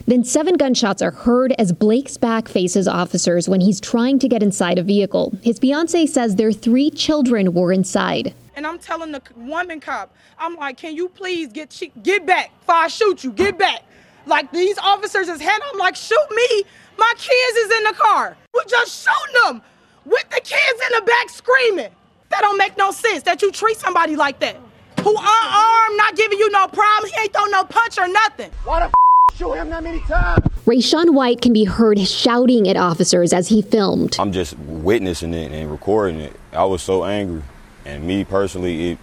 Then 0.08 0.24
seven 0.24 0.56
gunshots 0.56 1.04
are 1.04 1.12
heard 1.12 1.54
as 1.60 1.72
Blake's 1.72 2.18
back 2.18 2.48
faces 2.48 2.88
officers 2.88 3.48
when 3.48 3.62
he's 3.62 3.80
trying 3.80 4.18
to 4.18 4.28
get 4.28 4.42
inside 4.42 4.80
a 4.80 4.84
vehicle. 4.84 5.34
His 5.44 5.60
fiance 5.60 6.08
says 6.08 6.36
their 6.36 6.52
three 6.52 6.90
children 6.90 7.54
were 7.54 7.72
inside. 7.72 8.34
And 8.56 8.66
I'm 8.66 8.80
telling 8.80 9.12
the 9.12 9.22
woman 9.36 9.80
cop, 9.80 10.12
I'm 10.40 10.56
like, 10.56 10.78
can 10.78 10.96
you 10.96 11.10
please 11.10 11.54
get 11.54 11.70
che- 11.70 11.92
get 12.02 12.26
back? 12.26 12.50
Before 12.62 12.74
I 12.74 12.88
shoot 12.88 13.24
you, 13.24 13.32
get 13.32 13.60
back. 13.60 13.84
Like 14.26 14.52
these 14.52 14.80
officers 14.80 15.30
is 15.30 15.40
head. 15.40 15.62
I'm 15.72 15.78
like, 15.78 15.96
shoot 15.96 16.28
me. 16.32 16.64
My 16.98 17.14
kids 17.18 17.58
is 17.58 17.78
in 17.78 17.84
the 17.84 17.94
car. 17.94 18.36
We're 18.52 18.66
just 18.66 19.06
shooting 19.06 19.36
them 19.46 19.62
with 20.06 20.30
the 20.30 20.42
kids 20.42 20.82
in 20.90 21.00
the 21.00 21.06
back 21.06 21.30
screaming. 21.30 21.92
That 22.30 22.42
don't 22.42 22.58
make 22.58 22.78
no 22.78 22.92
sense. 22.92 23.24
That 23.24 23.42
you 23.42 23.52
treat 23.52 23.78
somebody 23.78 24.16
like 24.16 24.40
that, 24.40 24.56
who 25.02 25.12
unarmed, 25.12 25.98
not 25.98 26.16
giving 26.16 26.40
you 26.40 26.50
no 26.52 26.68
problem. 26.68 27.12
He 27.14 27.22
ain't 27.22 27.34
throw 27.34 27.46
no 27.46 27.64
punch 27.64 27.98
or 27.98 28.08
nothing. 28.08 28.52
Why 28.64 28.80
the 28.88 28.94
show 29.36 29.54
him 29.54 29.70
that 29.70 29.84
many 29.84 30.00
times? 30.02 30.46
Rayshawn 30.66 31.14
White 31.14 31.42
can 31.42 31.54
be 31.54 31.66
heard 31.66 32.00
shouting 32.00 32.68
at 32.68 32.78
officers 32.78 33.34
as 33.34 33.50
he 33.50 33.62
filmed. 33.62 34.16
I'm 34.20 34.32
just 34.32 34.58
witnessing 34.58 35.34
it 35.34 35.52
and 35.52 35.70
recording 35.70 36.20
it. 36.22 36.36
I 36.54 36.64
was 36.64 36.82
so 36.82 37.04
angry, 37.04 37.44
and 37.86 38.06
me 38.06 38.24
personally, 38.24 38.92
it 38.92 38.98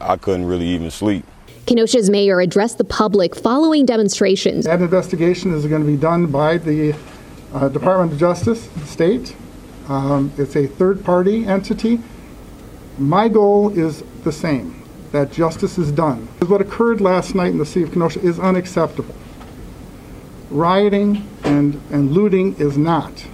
I 0.00 0.16
couldn't 0.16 0.46
really 0.46 0.66
even 0.66 0.90
sleep. 0.90 1.24
Kenosha's 1.66 2.08
mayor 2.08 2.40
addressed 2.40 2.78
the 2.78 2.84
public 2.84 3.36
following 3.36 3.84
demonstrations. 3.84 4.64
That 4.64 4.80
investigation 4.80 5.52
is 5.52 5.66
going 5.66 5.82
to 5.82 5.86
be 5.86 5.96
done 5.96 6.26
by 6.26 6.56
the 6.56 6.94
uh, 7.52 7.68
Department 7.68 8.12
of 8.12 8.18
Justice, 8.18 8.68
state. 8.86 9.36
Um, 9.88 10.32
It's 10.36 10.56
a 10.56 10.66
third-party 10.66 11.46
entity. 11.46 12.00
My 12.98 13.28
goal 13.28 13.70
is 13.70 14.02
the 14.24 14.32
same, 14.32 14.82
that 15.12 15.32
justice 15.32 15.78
is 15.78 15.90
done. 15.90 16.28
What 16.46 16.60
occurred 16.60 17.00
last 17.00 17.34
night 17.34 17.52
in 17.52 17.58
the 17.58 17.66
city 17.66 17.82
of 17.82 17.92
Kenosha 17.92 18.20
is 18.20 18.38
unacceptable. 18.38 19.14
Rioting 20.50 21.26
and 21.44 21.80
and 21.90 22.12
looting 22.12 22.56
is 22.58 22.76
not 22.76 23.24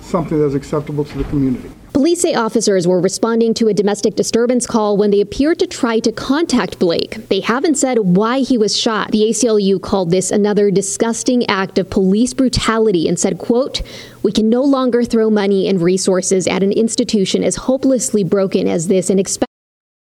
something 0.00 0.38
that 0.38 0.46
is 0.46 0.54
acceptable 0.54 1.04
to 1.04 1.18
the 1.18 1.24
community. 1.24 1.70
Police 1.96 2.20
say 2.20 2.34
officers 2.34 2.86
were 2.86 3.00
responding 3.00 3.54
to 3.54 3.68
a 3.68 3.72
domestic 3.72 4.16
disturbance 4.16 4.66
call 4.66 4.98
when 4.98 5.10
they 5.10 5.22
appeared 5.22 5.58
to 5.60 5.66
try 5.66 5.98
to 6.00 6.12
contact 6.12 6.78
Blake. 6.78 7.26
They 7.30 7.40
haven't 7.40 7.76
said 7.76 8.00
why 8.00 8.40
he 8.40 8.58
was 8.58 8.76
shot. 8.76 9.12
The 9.12 9.22
ACLU 9.30 9.80
called 9.80 10.10
this 10.10 10.30
another 10.30 10.70
disgusting 10.70 11.48
act 11.48 11.78
of 11.78 11.88
police 11.88 12.34
brutality 12.34 13.08
and 13.08 13.18
said, 13.18 13.38
quote, 13.38 13.80
"We 14.22 14.30
can 14.30 14.50
no 14.50 14.62
longer 14.62 15.04
throw 15.04 15.30
money 15.30 15.68
and 15.70 15.80
resources 15.80 16.46
at 16.46 16.62
an 16.62 16.70
institution 16.70 17.42
as 17.42 17.64
hopelessly 17.64 18.24
broken 18.24 18.68
as 18.68 18.88
this 18.88 19.08
and 19.08 19.18
expect 19.18 19.50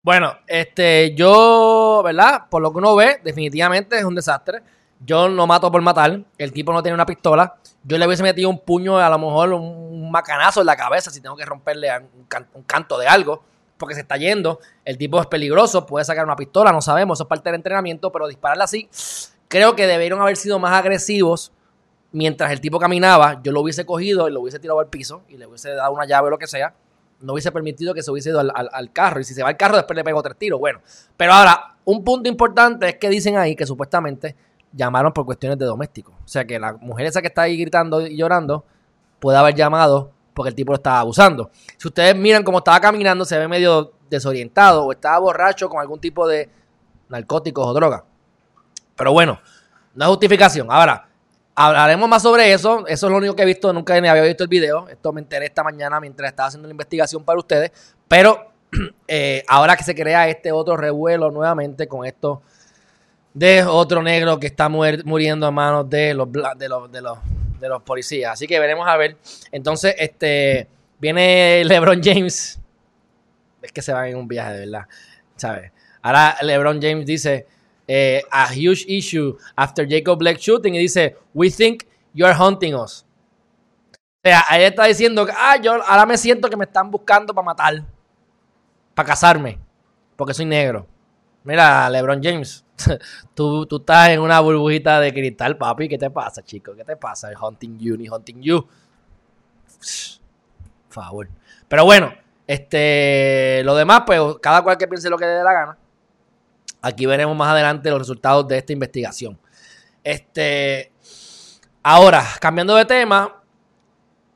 Bueno, 0.04 0.34
este, 0.48 1.14
yo, 1.16 2.02
¿verdad? 2.04 2.50
Por 2.50 2.64
lo 2.64 2.72
que 2.72 2.80
uno 2.80 2.96
ve, 2.96 3.20
definitivamente 3.24 4.00
es 4.00 4.04
un 4.04 4.16
desastre. 4.16 4.64
Yo 5.06 5.28
no 5.30 5.46
mato 5.48 5.72
por 5.72 5.82
matar. 5.82 6.22
El 6.38 6.52
tipo 6.54 6.72
no 6.72 6.82
tiene 6.82 6.94
una 6.96 7.06
pistola. 7.06 7.56
Yo 7.84 7.98
le 7.98 8.08
hubiese 8.08 8.24
metido 8.24 8.50
un 8.50 8.60
puño, 8.60 8.98
a 8.98 9.10
lo 9.10 9.18
mejor 9.20 9.54
un, 9.54 10.10
macanazo 10.12 10.62
en 10.62 10.68
la 10.68 10.76
cabeza 10.76 11.10
si 11.10 11.20
tengo 11.22 11.36
que 11.36 11.44
romperle 11.46 11.90
un, 11.98 12.28
un 12.54 12.64
canto 12.64 12.98
de 12.98 13.08
algo. 13.08 13.44
Porque 13.78 13.96
se 13.96 14.02
está 14.02 14.16
yendo. 14.18 14.60
El 14.86 14.98
tipo 14.98 15.20
es 15.20 15.28
peligroso. 15.28 15.86
Puede 15.86 16.06
sacar 16.06 16.24
una 16.24 16.36
pistola, 16.36 16.72
no 16.72 16.82
sabemos. 16.82 17.18
Eso 17.18 17.24
es 17.24 17.28
parte 17.30 17.50
del 17.50 17.56
entrenamiento. 17.56 18.12
Pero 18.12 18.28
dispararle 18.28 18.64
así, 18.64 18.90
creo 19.48 19.76
que 19.76 19.88
debieron 19.88 20.22
haber 20.22 20.38
sido 20.38 20.60
más 20.60 20.74
agresivos 20.74 21.52
mientras 22.12 22.52
el 22.52 22.62
tipo 22.62 22.80
caminaba. 22.80 23.42
Yo 23.44 23.52
lo 23.52 23.62
hubiese 23.62 23.86
cogido 23.86 24.30
y 24.30 24.32
lo 24.32 24.42
hubiese 24.42 24.60
tirado 24.60 24.80
al 24.80 24.88
piso 24.88 25.24
y 25.28 25.38
le 25.38 25.48
hubiese 25.48 25.72
dado 25.74 25.92
una 25.92 26.06
llave 26.06 26.28
o 26.28 26.30
lo 26.32 26.38
que 26.38 26.48
sea 26.48 26.74
no 27.22 27.32
hubiese 27.34 27.54
permitido 27.54 27.94
que 27.94 28.04
se 28.04 28.12
hubiese 28.12 28.30
ido 28.32 28.42
al- 28.42 28.52
al 28.54 28.92
carro. 28.92 29.22
Y 29.22 29.24
si 29.24 29.34
se 29.34 29.42
va 29.42 29.48
al 29.50 29.56
carro, 29.56 29.78
después 29.78 29.96
le 29.96 30.04
pego 30.04 30.22
tres 30.22 30.36
tiros. 30.38 30.60
Bueno, 30.60 30.82
pero 31.16 31.32
ahora, 31.32 31.76
un 31.86 32.04
punto 32.04 32.28
importante 32.28 32.90
es 32.90 32.96
que 32.98 33.10
dicen 33.10 33.38
ahí 33.38 33.56
que 33.56 33.66
supuestamente 33.66 34.36
llamaron 34.74 35.14
por 35.14 35.26
cuestiones 35.26 35.58
de 35.58 35.66
doméstico. 35.66 36.12
O 36.12 36.28
sea 36.28 36.46
que 36.46 36.60
la 36.60 36.74
mujer 36.74 37.06
esa 37.06 37.22
que 37.22 37.28
está 37.28 37.44
ahí 37.44 37.58
gritando 37.58 38.06
y 38.06 38.18
llorando 38.18 38.66
puede 39.20 39.38
haber 39.38 39.56
llamado 39.56 40.12
porque 40.34 40.50
el 40.50 40.56
tipo 40.56 40.72
lo 40.72 40.78
estaba 40.78 41.00
abusando. 41.00 41.52
Si 41.78 41.88
ustedes 41.88 42.16
miran 42.16 42.44
cómo 42.44 42.58
estaba 42.58 42.80
caminando, 42.80 43.24
se 43.24 43.38
ve 43.38 43.48
medio 43.48 43.94
desorientado 44.10 44.86
o 44.86 44.92
estaba 44.92 45.20
borracho 45.20 45.70
con 45.70 45.80
algún 45.80 46.00
tipo 46.00 46.28
de 46.28 46.50
narcóticos 47.10 47.66
o 47.66 47.74
droga. 47.74 48.04
Pero 48.96 49.14
bueno, 49.14 49.40
no 49.94 50.06
es 50.06 50.10
justificación. 50.10 50.68
Ahora, 50.70 51.08
hablaremos 51.56 52.10
más 52.10 52.24
sobre 52.24 52.52
eso. 52.52 52.86
Eso 52.88 53.08
es 53.08 53.12
lo 53.12 53.18
único 53.18 53.36
que 53.36 53.44
he 53.44 53.46
visto. 53.46 53.72
Nunca 53.74 54.00
ni 54.02 54.08
había 54.08 54.24
visto 54.24 54.44
el 54.44 54.50
video. 54.50 54.88
Esto 54.90 55.14
me 55.14 55.22
enteré 55.22 55.46
esta 55.46 55.64
mañana 55.64 56.00
mientras 56.00 56.30
estaba 56.30 56.48
haciendo 56.48 56.68
la 56.68 56.72
investigación 56.72 57.24
para 57.24 57.40
ustedes. 57.40 57.72
Pero 58.08 58.52
eh, 59.08 59.44
ahora 59.48 59.76
que 59.76 59.84
se 59.84 59.94
crea 59.94 60.28
este 60.28 60.52
otro 60.52 60.78
revuelo 60.78 61.32
nuevamente 61.32 61.88
con 61.88 62.06
esto 62.06 62.42
de 63.34 63.64
otro 63.64 64.02
negro 64.04 64.40
que 64.40 64.48
está 64.48 64.70
muriendo 64.70 65.48
a 65.48 65.52
manos 65.52 65.90
de 65.90 66.14
los, 66.14 66.32
de 66.32 66.70
los, 66.70 66.92
de 66.92 67.02
los, 67.02 67.18
de 67.60 67.70
los 67.70 67.82
policías. 67.82 68.34
Así 68.34 68.48
que 68.48 68.60
veremos 68.60 68.88
a 68.88 68.96
ver. 68.98 69.18
Entonces, 69.52 69.96
este 69.98 70.68
viene 71.00 71.64
LeBron 71.66 72.02
James. 72.04 72.60
Es 73.62 73.72
que 73.72 73.82
se 73.82 73.94
van 73.94 74.08
en 74.08 74.18
un 74.18 74.28
viaje, 74.28 74.54
de 74.54 74.60
verdad. 74.60 74.88
¿Sabes? 75.36 75.72
Ahora 76.02 76.38
LeBron 76.42 76.82
James 76.82 77.06
dice 77.06 77.48
eh, 77.88 78.22
a 78.30 78.50
huge 78.52 78.86
issue 78.88 79.38
after 79.56 79.88
Jacob 79.90 80.20
Blake 80.20 80.40
shooting 80.40 80.76
y 80.76 80.80
dice 80.80 81.16
we 81.34 81.50
think 81.50 81.84
you 82.14 82.26
are 82.26 82.36
hunting 82.38 82.76
us. 82.76 83.06
O 83.92 84.30
sea, 84.30 84.46
ahí 84.48 84.64
está 84.64 84.86
diciendo 84.86 85.28
ah, 85.36 85.58
yo 85.58 85.82
ahora 85.84 86.06
me 86.06 86.18
siento 86.18 86.50
que 86.50 86.58
me 86.58 86.66
están 86.66 86.92
buscando 86.92 87.34
para 87.34 87.46
matar, 87.46 87.84
para 88.94 89.08
casarme, 89.08 89.60
porque 90.16 90.34
soy 90.34 90.46
negro. 90.46 90.86
Mira, 91.44 91.90
LeBron 91.90 92.22
James, 92.24 92.66
tú, 93.34 93.66
tú 93.66 93.78
estás 93.78 94.10
en 94.10 94.20
una 94.20 94.40
burbujita 94.40 95.00
de 95.00 95.14
cristal, 95.14 95.58
papi. 95.58 95.90
¿Qué 95.90 95.98
te 95.98 96.10
pasa, 96.10 96.44
chico? 96.44 96.74
¿Qué 96.76 96.84
te 96.84 96.96
pasa? 96.96 97.30
El 97.30 97.38
hunting 97.38 97.78
you, 97.80 97.98
ni 97.98 98.08
hunting 98.08 98.42
you. 98.42 98.68
Favor. 100.90 101.28
Pero 101.68 101.86
bueno, 101.86 102.14
Este, 102.46 103.62
lo 103.64 103.76
demás, 103.76 104.04
pues 104.06 104.20
cada 104.42 104.62
cual 104.62 104.78
que 104.78 104.88
piense 104.88 105.10
lo 105.10 105.18
que 105.18 105.26
le 105.26 105.32
dé 105.32 105.44
la 105.44 105.54
gana. 105.54 105.78
Aquí 106.82 107.06
veremos 107.06 107.36
más 107.38 107.50
adelante 107.50 107.90
los 107.90 108.00
resultados 108.00 108.48
de 108.48 108.58
esta 108.58 108.74
investigación. 108.74 109.40
Este, 110.04 110.92
ahora, 111.82 112.26
cambiando 112.42 112.76
de 112.76 112.84
tema, 112.84 113.42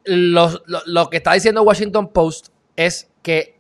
lo, 0.06 1.10
que 1.10 1.18
está 1.18 1.34
diciendo 1.34 1.64
Washington 1.64 2.08
Post 2.08 2.48
es 2.76 3.10
que 3.22 3.57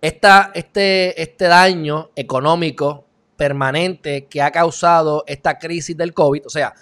esta, 0.00 0.50
este, 0.54 1.20
este 1.20 1.46
daño 1.46 2.10
económico 2.16 3.04
permanente 3.36 4.26
que 4.26 4.42
ha 4.42 4.50
causado 4.50 5.24
esta 5.26 5.58
crisis 5.58 5.96
del 5.96 6.12
COVID, 6.12 6.46
o 6.46 6.50
sea, 6.50 6.74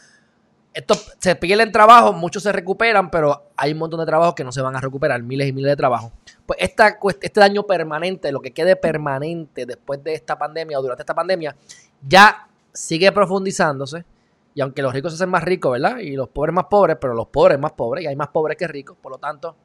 esto 0.75 0.95
se 1.19 1.35
pierden 1.35 1.73
trabajo, 1.73 2.13
muchos 2.13 2.43
se 2.43 2.53
recuperan, 2.53 3.11
pero 3.11 3.51
hay 3.57 3.73
un 3.73 3.79
montón 3.79 3.99
de 3.99 4.07
trabajos 4.07 4.35
que 4.35 4.45
no 4.45 4.53
se 4.53 4.63
van 4.63 4.77
a 4.77 4.81
recuperar, 4.81 5.21
miles 5.23 5.49
y 5.49 5.53
miles 5.53 5.73
de 5.73 5.77
trabajos. 5.77 6.13
Pues 6.47 6.59
esta, 6.63 6.99
este 7.21 7.41
daño 7.41 7.65
permanente, 7.65 8.31
lo 8.31 8.41
que 8.41 8.53
quede 8.53 8.77
permanente 8.77 9.67
después 9.67 10.03
de 10.05 10.15
esta 10.15 10.39
pandemia 10.39 10.79
o 10.79 10.83
durante 10.83 11.03
esta 11.03 11.15
pandemia, 11.15 11.57
ya 12.07 12.47
sigue 12.73 13.11
profundizándose. 13.11 14.05
Y 14.55 14.61
aunque 14.61 14.83
los 14.83 14.93
ricos 14.93 15.13
se 15.13 15.17
hacen 15.17 15.31
más 15.31 15.43
ricos, 15.43 15.73
¿verdad? 15.73 15.99
Y 15.99 16.15
los 16.15 16.29
pobres 16.29 16.55
más 16.55 16.67
pobres, 16.67 16.97
pero 17.01 17.15
los 17.15 17.27
pobres 17.27 17.59
más 17.59 17.73
pobres, 17.73 18.05
y 18.05 18.07
hay 18.07 18.17
más 18.17 18.29
pobres 18.29 18.57
que 18.57 18.69
ricos, 18.69 18.97
por 19.01 19.11
lo 19.11 19.19
tanto, 19.19 19.57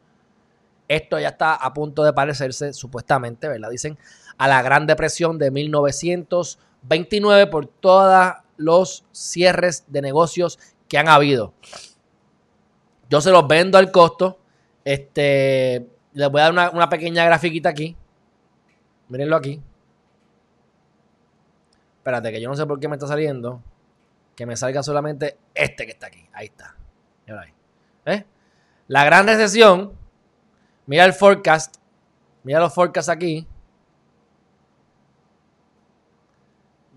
esto 0.87 1.19
ya 1.19 1.29
está 1.29 1.55
a 1.55 1.73
punto 1.73 2.03
de 2.03 2.13
parecerse, 2.13 2.73
supuestamente, 2.73 3.47
¿verdad? 3.47 3.69
Dicen, 3.69 3.97
a 4.37 4.47
la 4.47 4.61
Gran 4.61 4.87
Depresión 4.87 5.37
de 5.37 5.51
1929 5.51 7.47
por 7.47 7.67
todos 7.67 8.33
los 8.57 9.05
cierres 9.11 9.85
de 9.87 10.01
negocios 10.01 10.59
que 10.87 10.97
han 10.97 11.07
habido. 11.07 11.53
Yo 13.09 13.21
se 13.21 13.31
los 13.31 13.47
vendo 13.47 13.77
al 13.77 13.91
costo. 13.91 14.39
Este, 14.83 15.87
les 16.13 16.29
voy 16.29 16.41
a 16.41 16.51
dar 16.51 16.73
una, 16.73 16.89
pequeña 16.89 17.25
grafiquita 17.25 17.69
aquí. 17.69 17.95
Mírenlo 19.09 19.35
aquí. 19.35 19.61
Espérate, 21.97 22.31
que 22.31 22.41
yo 22.41 22.49
no 22.49 22.55
sé 22.55 22.65
por 22.65 22.79
qué 22.79 22.87
me 22.87 22.95
está 22.95 23.07
saliendo. 23.07 23.61
Que 24.35 24.45
me 24.45 24.57
salga 24.57 24.81
solamente 24.81 25.37
este 25.53 25.85
que 25.85 25.91
está 25.91 26.07
aquí. 26.07 26.27
Ahí 26.33 26.47
está. 26.47 26.75
¿Eh? 28.05 28.25
La 28.87 29.05
gran 29.05 29.27
recesión. 29.27 29.93
Mira 30.85 31.05
el 31.05 31.13
forecast. 31.13 31.75
Mira 32.43 32.59
los 32.59 32.73
forecasts 32.73 33.09
aquí. 33.09 33.47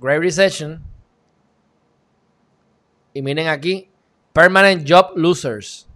Great 0.00 0.20
Recession. 0.20 0.82
Y 3.14 3.22
miren 3.22 3.48
aquí, 3.48 3.90
Permanent 4.32 4.86
Job 4.86 5.12
Losers. 5.16 5.88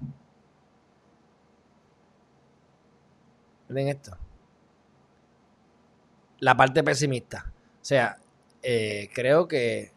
Miren 3.68 3.88
esto. 3.88 4.16
La 6.38 6.57
parte 6.57 6.82
pesimista. 6.82 7.45
O 7.47 7.84
sea, 7.84 8.16
eh, 8.62 9.11
creo 9.12 9.47
que, 9.47 9.93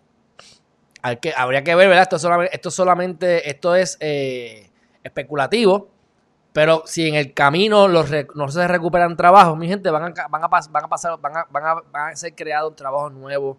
que, 1.21 1.33
habría 1.35 1.63
que 1.63 1.75
ver, 1.75 1.87
¿verdad? 1.87 2.03
Esto 2.03 2.19
solamente, 2.19 2.55
esto, 2.55 2.71
solamente, 2.71 3.49
esto 3.49 3.75
es 3.75 3.97
eh, 4.01 4.69
especulativo. 5.01 5.92
Pero 6.53 6.83
si 6.85 7.07
en 7.07 7.15
el 7.15 7.33
camino 7.33 7.87
los 7.87 8.11
no 8.35 8.47
se 8.47 8.67
recuperan 8.67 9.17
trabajos, 9.17 9.57
mi 9.57 9.67
gente, 9.67 9.89
van 9.89 10.03
a, 10.03 10.27
van 10.27 10.43
a, 10.43 10.47
van 10.47 10.83
a 10.85 10.87
pasar, 10.87 11.19
van 11.19 11.37
a, 11.37 11.47
van 11.49 11.83
van 11.91 12.11
a 12.11 12.15
ser 12.15 12.35
creados 12.35 12.75
trabajos 12.75 13.11
nuevos. 13.11 13.57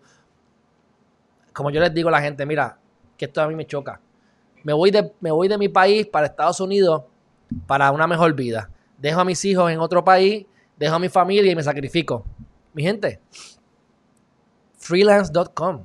Como 1.53 1.70
yo 1.70 1.80
les 1.80 1.92
digo 1.92 2.09
a 2.09 2.12
la 2.12 2.20
gente, 2.20 2.47
mira, 2.47 2.78
que 3.16 3.24
esto 3.24 3.42
a 3.42 3.49
mí 3.49 3.57
me 3.57 3.66
choca. 3.66 4.01
Me 4.62 4.72
voy 4.72 4.92
de, 4.92 5.12
me 5.20 5.32
voy 5.32 5.49
de 5.49 5.59
mi 5.59 5.68
país 5.68 6.07
para 6.07 6.26
Estados 6.26 6.61
Unidos 6.61 7.03
para 7.66 7.90
una 7.90 8.07
mejor 8.07 8.32
vida. 8.34 8.70
Dejo 8.97 9.20
a 9.20 9.24
mis 9.24 9.45
hijos 9.45 9.70
en 9.72 9.80
otro 9.80 10.05
país, 10.05 10.47
dejo 10.76 10.95
a 10.95 10.99
mi 11.01 11.09
familia 11.09 11.51
y 11.51 11.57
me 11.57 11.62
sacrifico. 11.64 12.24
Mi 12.72 12.84
gente, 12.84 13.20
freelance.com. 14.78 15.84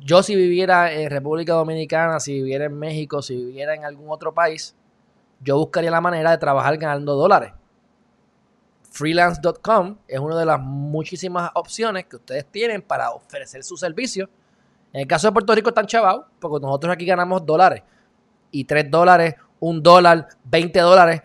Yo 0.00 0.22
si 0.22 0.36
viviera 0.36 0.92
en 0.92 1.10
República 1.10 1.54
Dominicana, 1.54 2.20
si 2.20 2.34
viviera 2.34 2.66
en 2.66 2.78
México, 2.78 3.20
si 3.20 3.34
viviera 3.34 3.74
en 3.74 3.84
algún 3.84 4.10
otro 4.10 4.32
país, 4.32 4.76
yo 5.40 5.58
buscaría 5.58 5.90
la 5.90 6.00
manera 6.00 6.30
de 6.30 6.38
trabajar 6.38 6.76
ganando 6.76 7.14
dólares. 7.14 7.52
Freelance.com 8.90 9.98
es 10.08 10.18
una 10.18 10.38
de 10.38 10.46
las 10.46 10.60
muchísimas 10.60 11.50
opciones 11.54 12.06
que 12.06 12.16
ustedes 12.16 12.46
tienen 12.46 12.80
para 12.80 13.10
ofrecer 13.10 13.62
su 13.62 13.76
servicio 13.76 14.28
en 14.96 15.02
el 15.02 15.06
caso 15.06 15.26
de 15.26 15.32
Puerto 15.32 15.54
Rico 15.54 15.68
están 15.68 15.86
chavados, 15.86 16.24
porque 16.40 16.64
nosotros 16.64 16.94
aquí 16.94 17.04
ganamos 17.04 17.44
dólares. 17.44 17.82
Y 18.50 18.64
3 18.64 18.90
dólares, 18.90 19.34
1 19.60 19.80
dólar, 19.80 20.26
20 20.44 20.80
dólares, 20.80 21.20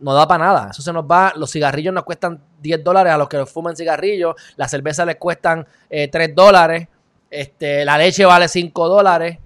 no 0.00 0.14
da 0.14 0.26
para 0.26 0.44
nada. 0.44 0.68
Eso 0.72 0.82
se 0.82 0.92
nos 0.92 1.04
va. 1.04 1.32
Los 1.36 1.52
cigarrillos 1.52 1.94
nos 1.94 2.02
cuestan 2.02 2.42
10 2.60 2.82
dólares 2.82 3.12
a 3.12 3.16
los 3.16 3.28
que 3.28 3.46
fuman 3.46 3.76
cigarrillos. 3.76 4.34
La 4.56 4.66
cerveza 4.66 5.04
les 5.04 5.14
cuestan 5.14 5.64
3 5.88 6.10
eh, 6.12 6.32
dólares. 6.34 6.88
Este, 7.30 7.84
la 7.84 7.98
leche 7.98 8.24
vale 8.24 8.48
5 8.48 8.88
dólares. 8.88 9.38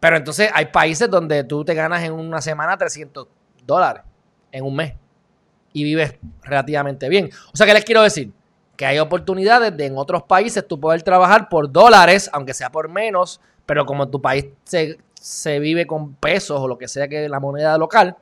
Pero 0.00 0.16
entonces 0.16 0.50
hay 0.54 0.66
países 0.66 1.10
donde 1.10 1.44
tú 1.44 1.64
te 1.64 1.74
ganas 1.74 2.02
en 2.02 2.12
una 2.12 2.40
semana 2.40 2.76
300 2.76 3.26
dólares 3.66 4.02
en 4.52 4.64
un 4.64 4.76
mes 4.76 4.94
y 5.72 5.84
vives 5.84 6.14
relativamente 6.42 7.08
bien. 7.08 7.30
O 7.52 7.56
sea, 7.56 7.66
¿qué 7.66 7.74
les 7.74 7.84
quiero 7.84 8.02
decir? 8.02 8.32
que 8.78 8.86
hay 8.86 9.00
oportunidades 9.00 9.76
de 9.76 9.86
en 9.86 9.98
otros 9.98 10.22
países 10.22 10.64
tú 10.66 10.78
poder 10.78 11.02
trabajar 11.02 11.48
por 11.48 11.70
dólares, 11.70 12.30
aunque 12.32 12.54
sea 12.54 12.70
por 12.70 12.88
menos, 12.88 13.40
pero 13.66 13.84
como 13.84 14.08
tu 14.08 14.22
país 14.22 14.46
se, 14.62 15.58
vive 15.58 15.84
con 15.84 16.14
pesos 16.14 16.60
o 16.60 16.68
lo 16.68 16.78
que 16.78 16.86
sea 16.86 17.08
que 17.08 17.28
la 17.28 17.40
moneda 17.40 17.76
local, 17.76 18.16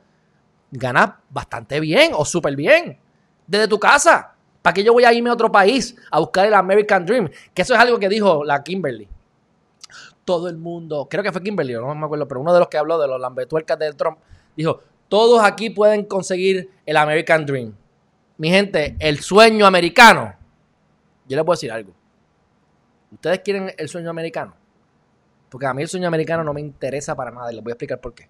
ganas 0.71 1.11
bastante 1.29 1.79
bien 1.79 2.13
o 2.15 2.25
súper 2.25 2.57
bien 2.57 2.99
desde 3.47 3.69
tu 3.69 3.79
casa. 3.79 4.33
¿Para 4.63 4.73
qué 4.73 4.83
yo 4.83 4.95
voy 4.95 5.05
a 5.05 5.13
irme 5.13 5.29
a 5.29 5.35
otro 5.35 5.53
país 5.53 5.95
a 6.11 6.21
buscar 6.21 6.47
el 6.47 6.55
American 6.55 7.05
Dream? 7.05 7.29
Que 7.53 7.61
eso 7.61 7.75
es 7.75 7.81
algo 7.81 7.99
que 7.99 8.09
dijo 8.09 8.43
la 8.43 8.65
Kimberly. 8.65 9.07
Todo 10.27 10.51
el 10.51 10.59
mundo, 10.59 11.09
creo 11.09 11.23
que 11.23 11.33
fue 11.33 11.43
Kimberly, 11.43 11.73
no 11.73 11.95
me 11.95 12.05
acuerdo, 12.05 12.29
pero 12.29 12.43
uno 12.43 12.53
de 12.53 12.59
los 12.59 12.69
que 12.69 12.77
habló 12.77 12.99
de 12.99 13.09
los 13.09 13.19
lambetuercas 13.19 13.79
del 13.79 13.97
Trump, 13.97 14.19
dijo, 14.55 14.81
todos 15.09 15.43
aquí 15.43 15.71
pueden 15.71 16.05
conseguir 16.05 16.69
el 16.85 16.99
American 16.99 17.47
Dream. 17.47 17.75
Mi 18.37 18.51
gente, 18.51 18.95
el 18.99 19.21
sueño 19.21 19.65
americano 19.65 20.35
yo 21.29 21.37
les 21.37 21.45
puedo 21.45 21.57
decir 21.57 21.73
algo. 21.73 21.93
¿Ustedes 23.11 23.41
quieren 23.41 23.73
el 23.77 23.89
sueño 23.89 24.11
americano? 24.11 24.55
Porque 25.49 25.67
a 25.67 25.75
mí 25.75 25.83
el 25.83 25.89
sueño 25.89 26.09
americano 26.09 26.45
no 26.45 26.53
me 26.53 26.61
interesa 26.61 27.15
para 27.15 27.31
nada 27.31 27.53
y 27.53 27.57
les 27.57 27.65
voy 27.65 27.73
a 27.73 27.75
explicar 27.75 28.01
por 28.01 28.15
qué. 28.15 28.29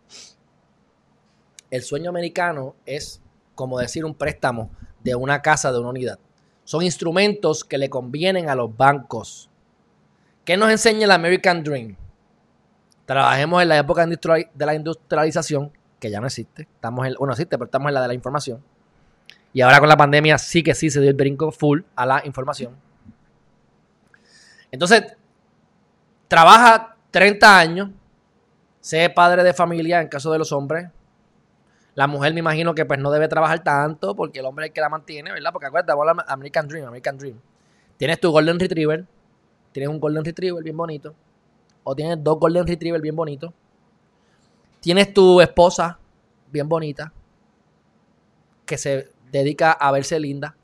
El 1.71 1.83
sueño 1.83 2.11
americano 2.11 2.77
es 2.87 3.21
como 3.55 3.79
decir 3.79 4.05
un 4.05 4.15
préstamo 4.15 4.71
de 5.03 5.15
una 5.15 5.43
casa, 5.43 5.73
de 5.73 5.79
una 5.79 5.91
unidad. 5.91 6.19
Son 6.65 6.83
instrumentos 6.83 7.65
que 7.65 7.79
le 7.79 7.91
convienen 7.91 8.49
a 8.49 8.55
los 8.55 8.75
bancos. 8.77 9.51
¿Qué 10.47 10.57
nos 10.57 10.71
enseña 10.71 11.07
el 11.07 11.11
American 11.11 11.65
Dream? 11.65 11.97
Trabajemos 13.05 13.61
en 13.63 13.69
la 13.69 13.79
época 13.79 14.07
de 14.07 14.65
la 14.65 14.75
industrialización, 14.77 15.73
que 15.99 16.09
ya 16.09 16.21
no 16.21 16.27
existe. 16.27 16.69
Estamos 16.73 17.05
en, 17.05 17.15
bueno, 17.19 17.33
existe, 17.33 17.59
pero 17.59 17.65
estamos 17.65 17.89
en 17.89 17.95
la 17.95 18.03
de 18.03 18.09
la 18.09 18.15
información. 18.15 18.63
Y 19.53 19.61
ahora 19.61 19.81
con 19.81 19.89
la 19.89 19.97
pandemia 19.97 20.39
sí 20.39 20.63
que 20.63 20.73
sí 20.77 20.89
se 20.89 21.01
dio 21.01 21.11
el 21.11 21.17
brinco 21.17 21.51
full 21.51 21.81
a 21.97 22.07
la 22.07 22.23
información. 22.25 22.77
Entonces, 24.71 25.17
trabaja 26.29 26.95
30 27.11 27.59
años, 27.59 27.91
sé 28.81 29.11
padre 29.11 29.43
de 29.43 29.53
familia 29.53 30.01
en 30.01 30.07
caso 30.07 30.31
de 30.31 30.39
los 30.39 30.53
hombres. 30.53 30.89
La 31.97 32.07
mujer 32.07 32.33
me 32.35 32.39
imagino 32.39 32.73
que 32.73 32.85
pues 32.85 33.01
no 33.01 33.11
debe 33.11 33.27
trabajar 33.27 33.65
tanto 33.65 34.15
porque 34.15 34.39
el 34.39 34.47
hombre 34.47 34.67
es 34.67 34.71
el 34.71 34.75
que 34.75 34.81
la 34.81 34.91
mantiene, 34.91 35.33
¿verdad? 35.33 35.51
Porque 35.53 35.67
acuérdate, 35.67 35.93
American 36.29 36.69
Dream, 36.69 36.87
American 36.87 37.19
Dream. 37.19 37.41
Tienes 37.97 38.21
tu 38.21 38.31
Golden 38.31 38.61
Retriever, 38.61 39.07
tienes 39.77 39.91
un 39.91 40.01
Golden 40.01 40.25
Retriever 40.25 40.65
bien 40.65 40.75
bonito, 40.75 41.15
o 41.85 41.95
tienes 41.95 42.25
dos 42.25 42.39
Golden 42.41 42.67
Retriever 42.67 42.99
bien 42.99 43.15
bonitos. 43.15 43.53
Tienes 44.81 45.13
tu 45.13 45.39
esposa 45.43 45.99
bien 46.51 46.67
bonita, 46.67 47.13
que 48.65 48.79
se 48.79 49.11
dedica 49.31 49.73
a 49.73 49.93
verse 49.93 50.19
linda. 50.19 50.57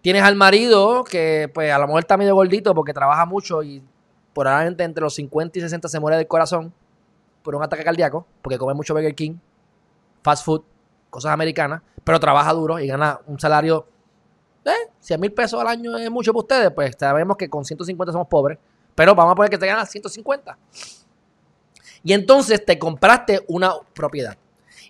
Tienes 0.00 0.22
al 0.22 0.36
marido 0.36 1.04
que, 1.04 1.50
pues, 1.52 1.70
a 1.70 1.78
lo 1.78 1.86
mejor 1.86 2.00
está 2.00 2.16
medio 2.16 2.34
gordito 2.34 2.74
porque 2.74 2.94
trabaja 2.94 3.26
mucho 3.26 3.62
y 3.62 3.82
probablemente 4.32 4.84
entre 4.84 5.02
los 5.02 5.14
50 5.14 5.58
y 5.58 5.60
60 5.60 5.86
se 5.88 6.00
muere 6.00 6.16
del 6.16 6.26
corazón 6.26 6.72
por 7.42 7.56
un 7.56 7.62
ataque 7.62 7.84
cardíaco 7.84 8.26
porque 8.40 8.56
come 8.56 8.72
mucho 8.72 8.94
Burger 8.94 9.14
King, 9.14 9.36
fast 10.22 10.46
food, 10.46 10.62
cosas 11.10 11.32
americanas, 11.32 11.82
pero 12.04 12.18
trabaja 12.18 12.54
duro 12.54 12.78
y 12.78 12.86
gana 12.86 13.20
un 13.26 13.38
salario 13.38 13.86
eh, 14.68 14.90
100 15.00 15.20
mil 15.20 15.32
pesos 15.32 15.60
al 15.60 15.68
año 15.68 15.96
es 15.96 16.10
mucho 16.10 16.32
para 16.32 16.42
ustedes, 16.42 16.70
pues 16.72 16.96
sabemos 16.98 17.36
que 17.36 17.48
con 17.48 17.64
150 17.64 18.12
somos 18.12 18.28
pobres, 18.28 18.58
pero 18.94 19.14
vamos 19.14 19.32
a 19.32 19.34
poner 19.34 19.50
que 19.50 19.58
te 19.58 19.66
ganas 19.66 19.90
150. 19.90 20.58
Y 22.04 22.12
entonces 22.12 22.64
te 22.64 22.78
compraste 22.78 23.44
una 23.48 23.72
propiedad 23.94 24.36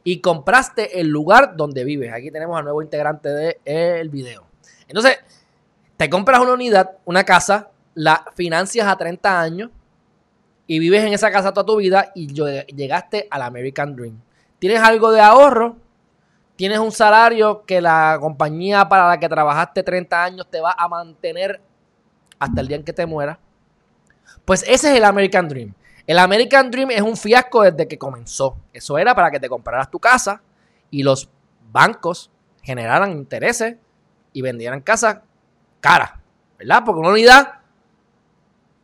y 0.05 0.21
compraste 0.21 1.01
el 1.01 1.09
lugar 1.09 1.57
donde 1.57 1.85
vives. 1.85 2.13
Aquí 2.13 2.31
tenemos 2.31 2.57
al 2.59 2.65
nuevo 2.65 2.83
integrante 2.83 3.29
del 3.65 4.09
video. 4.09 4.47
Entonces, 4.87 5.19
te 5.97 6.09
compras 6.09 6.41
una 6.41 6.53
unidad, 6.53 6.93
una 7.05 7.25
casa, 7.25 7.71
la 7.95 8.25
financias 8.35 8.87
a 8.87 8.97
30 8.97 9.41
años 9.41 9.71
y 10.67 10.79
vives 10.79 11.05
en 11.05 11.13
esa 11.13 11.31
casa 11.31 11.53
toda 11.53 11.67
tu 11.67 11.77
vida 11.77 12.13
y 12.15 12.29
llegaste 12.29 13.27
al 13.31 13.43
American 13.43 13.97
Dream. 13.97 14.21
Tienes 14.59 14.81
algo 14.81 15.11
de 15.11 15.21
ahorro, 15.21 15.77
tienes 16.59 16.81
un 16.81 16.91
salario 16.91 17.63
que 17.65 17.81
la 17.81 18.19
compañía 18.21 18.89
para 18.89 19.07
la 19.07 19.21
que 19.21 19.29
trabajaste 19.29 19.85
30 19.85 20.25
años 20.25 20.47
te 20.51 20.61
va 20.61 20.75
a 20.77 20.89
mantener 20.89 21.61
hasta 22.37 22.61
el 22.61 22.67
día 22.67 22.77
en 22.77 22.83
que 22.83 22.93
te 22.93 23.07
mueras. 23.07 23.39
Pues 24.45 24.65
ese 24.65 24.91
es 24.91 24.97
el 24.97 25.05
American 25.05 25.49
Dream. 25.49 25.73
El 26.05 26.19
American 26.19 26.69
Dream 26.69 26.91
es 26.91 27.01
un 27.01 27.17
fiasco 27.17 27.63
desde 27.63 27.87
que 27.87 27.97
comenzó. 27.97 28.57
Eso 28.73 28.99
era 28.99 29.15
para 29.15 29.31
que 29.31 29.39
te 29.39 29.49
compraras 29.49 29.89
tu 29.89 30.01
casa 30.01 30.43
y 30.91 31.05
los 31.05 31.31
bancos 31.71 32.29
generaran 32.61 33.13
intereses 33.13 33.77
y 34.33 34.43
vendieran 34.43 34.81
casas 34.81 35.19
caras, 35.79 36.11
¿verdad? 36.59 36.83
Porque 36.85 36.99
una 36.99 37.11
unidad, 37.11 37.61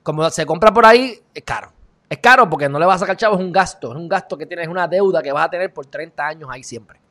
como 0.05 0.31
se 0.31 0.47
compra 0.47 0.72
por 0.72 0.87
ahí, 0.87 1.18
es 1.35 1.43
caro. 1.43 1.72
Es 2.09 2.18
caro 2.18 2.49
porque 2.49 2.68
no 2.68 2.79
le 2.79 2.87
vas 2.87 2.97
a 2.97 2.99
sacar 3.01 3.16
chavo, 3.16 3.35
es 3.35 3.41
un 3.41 3.51
gasto. 3.51 3.91
Es 3.91 3.97
un 3.97 4.09
gasto 4.09 4.39
que 4.39 4.47
tienes, 4.47 4.68
una 4.68 4.87
deuda 4.87 5.20
que 5.20 5.33
vas 5.33 5.47
a 5.47 5.51
tener 5.51 5.75
por 5.75 5.87
30 5.87 6.25
años 6.25 6.49
ahí 6.53 6.62
siempre. 6.62 7.03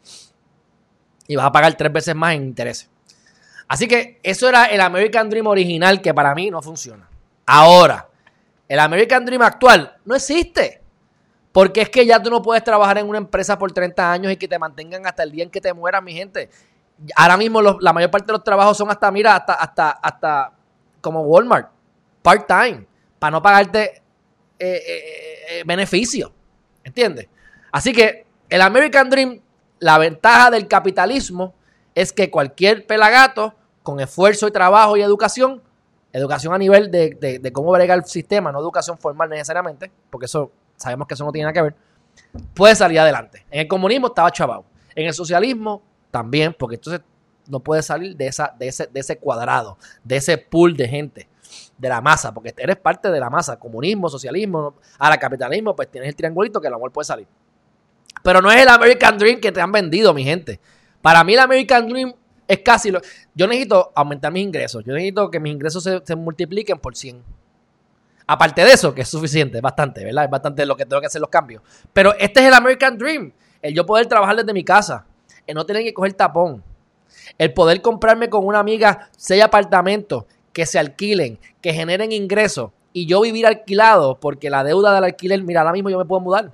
Y 1.28 1.36
vas 1.36 1.45
a 1.45 1.51
pagar 1.51 1.74
tres 1.76 1.91
veces 1.91 2.15
más 2.15 2.36
en 2.36 2.43
intereses. 2.43 2.89
Así 3.67 3.88
que 3.88 4.19
eso 4.24 4.49
era 4.49 4.65
el 4.65 4.82
American 4.82 5.30
Dream 5.30 5.47
original 5.47 6.01
que 6.01 6.13
para 6.13 6.36
mí 6.36 6.51
no 6.51 6.61
funciona. 6.61 7.07
Ahora, 7.45 8.07
el 8.67 8.80
American 8.80 9.26
Dream 9.26 9.41
actual 9.41 9.97
no 10.05 10.15
existe. 10.15 10.82
Porque 11.51 11.82
es 11.82 11.89
que 11.89 12.05
ya 12.05 12.21
tú 12.21 12.32
no 12.32 12.41
puedes 12.41 12.63
trabajar 12.63 12.97
en 12.97 13.07
una 13.07 13.19
empresa 13.19 13.59
por 13.59 13.71
30 13.71 14.11
años 14.11 14.34
y 14.34 14.38
que 14.38 14.47
te 14.47 14.57
mantengan 14.57 15.05
hasta 15.05 15.21
el 15.21 15.32
día 15.32 15.43
en 15.43 15.51
que 15.51 15.61
te 15.61 15.71
mueras, 15.71 16.01
mi 16.01 16.13
gente. 16.13 16.49
Ahora 17.15 17.38
mismo 17.38 17.61
la 17.61 17.93
mayor 17.93 18.09
parte 18.09 18.28
de 18.28 18.34
los 18.34 18.43
trabajos 18.43 18.76
son 18.76 18.89
hasta, 18.89 19.11
mira, 19.11 19.36
hasta, 19.36 19.53
hasta, 19.53 19.91
hasta 19.91 20.51
como 20.99 21.21
Walmart, 21.21 21.69
part-time, 22.24 22.88
para 23.19 23.32
no 23.32 23.41
pagarte 23.41 24.01
eh, 24.57 24.82
eh, 24.88 25.03
eh, 25.49 25.63
beneficio. 25.65 26.34
¿Entiendes? 26.84 27.28
Así 27.71 27.93
que 27.93 28.26
el 28.49 28.61
American 28.61 29.09
Dream, 29.09 29.39
la 29.80 29.97
ventaja 29.97 30.49
del 30.51 30.67
capitalismo 30.67 31.53
es 31.95 32.11
que 32.11 32.32
cualquier 32.32 32.88
pelagato 32.88 33.53
con 33.82 33.99
esfuerzo 33.99 34.47
y 34.47 34.51
trabajo 34.51 34.97
y 34.97 35.01
educación, 35.01 35.61
educación 36.11 36.53
a 36.53 36.57
nivel 36.57 36.89
de, 36.89 37.39
de 37.41 37.53
cómo 37.53 37.71
brega 37.71 37.93
el 37.93 38.05
sistema, 38.05 38.51
no 38.51 38.59
educación 38.59 38.97
formal 38.97 39.30
necesariamente, 39.30 39.91
porque 40.09 40.26
eso 40.26 40.51
sabemos 40.78 41.07
que 41.07 41.13
eso 41.13 41.26
no 41.26 41.32
tiene 41.32 41.45
nada 41.45 41.53
que 41.53 41.61
ver, 41.61 41.76
puede 42.53 42.76
salir 42.76 42.99
adelante. 42.99 43.45
En 43.49 43.61
el 43.61 43.67
comunismo 43.67 44.07
estaba 44.07 44.32
chavado. 44.32 44.65
En 44.95 45.07
el 45.07 45.13
socialismo 45.13 45.82
también, 46.11 46.55
porque 46.57 46.76
entonces 46.76 47.01
no 47.47 47.59
puede 47.59 47.82
salir 47.82 48.15
de, 48.15 48.28
esa, 48.28 48.53
de, 48.57 48.67
ese, 48.67 48.88
de 48.88 48.99
ese 48.99 49.17
cuadrado, 49.17 49.78
de 50.03 50.17
ese 50.17 50.38
pool 50.38 50.78
de 50.78 50.88
gente, 50.88 51.28
de 51.78 51.89
la 51.89 52.01
masa, 52.01 52.34
porque 52.34 52.53
eres 52.57 52.78
parte 52.78 53.09
de 53.11 53.19
la 53.19 53.30
masa. 53.30 53.57
Comunismo, 53.57 54.09
socialismo, 54.09 54.76
ahora 54.99 55.17
capitalismo, 55.17 55.76
pues 55.76 55.89
tienes 55.89 56.09
el 56.09 56.15
triangulito 56.15 56.61
que 56.61 56.67
el 56.67 56.74
amor 56.74 56.91
puede 56.91 57.05
salir. 57.05 57.28
Pero 58.24 58.41
no 58.41 58.51
es 58.51 58.61
el 58.61 58.69
American 58.69 59.17
Dream 59.17 59.39
que 59.39 59.51
te 59.51 59.61
han 59.61 59.71
vendido, 59.71 60.13
mi 60.13 60.24
gente. 60.24 60.59
Para 61.01 61.24
mí 61.24 61.34
el 61.34 61.39
American 61.39 61.88
Dream 61.88 62.13
es 62.47 62.59
casi 62.59 62.89
lo... 62.89 63.01
Yo 63.36 63.47
necesito 63.47 63.91
aumentar 63.93 64.32
mis 64.32 64.43
ingresos. 64.43 64.84
Yo 64.86 64.93
necesito 64.93 65.30
que 65.30 65.39
mis 65.39 65.53
ingresos 65.53 65.84
se, 65.84 66.15
multipliquen 66.15 66.80
por 66.80 66.95
100. 66.95 67.21
Aparte 68.26 68.63
de 68.63 68.71
eso, 68.71 68.95
que 68.95 69.01
es 69.01 69.09
suficiente, 69.09 69.59
bastante, 69.59 70.05
¿verdad? 70.05 70.24
Es 70.24 70.30
bastante 70.32 70.65
lo 70.65 70.78
que 70.78 70.86
tengo 70.86 71.01
que 71.01 71.07
hacer 71.07 71.19
los 71.19 71.30
cambios. 71.30 71.61
Pero 71.91 72.13
este 72.17 72.39
es 72.39 72.47
el 72.47 72.53
American 72.53 72.97
Dream. 72.97 73.34
El 73.61 73.74
yo 73.74 73.86
poder 73.86 74.07
trabajar 74.07 74.38
desde 74.38 74.53
mi 74.53 74.63
casa. 74.63 75.05
El 75.45 75.55
no 75.55 75.65
tener 75.65 75.84
que 75.84 75.93
coger 75.93 76.13
tapón. 76.13 76.63
El 77.38 77.53
poder 77.53 77.82
comprarme 77.82 78.30
con 78.30 78.45
una 78.45 78.59
amiga 78.59 79.09
seis 79.17 79.43
apartamentos 79.43 80.24
que 80.53 80.65
se 80.65 80.80
alquilen, 80.80 81.39
que 81.61 81.74
generen 81.74 82.13
ingresos. 82.13 82.71
Y 82.93 83.07
yo 83.07 83.19
vivir 83.21 83.45
alquilado 83.45 84.19
porque 84.19 84.49
la 84.49 84.63
deuda 84.63 84.93
del 84.93 85.03
alquiler, 85.03 85.43
mira, 85.43 85.61
ahora 85.61 85.74
mismo 85.74 85.89
yo 85.89 85.97
me 85.97 86.05
puedo 86.05 86.21
mudar. 86.21 86.53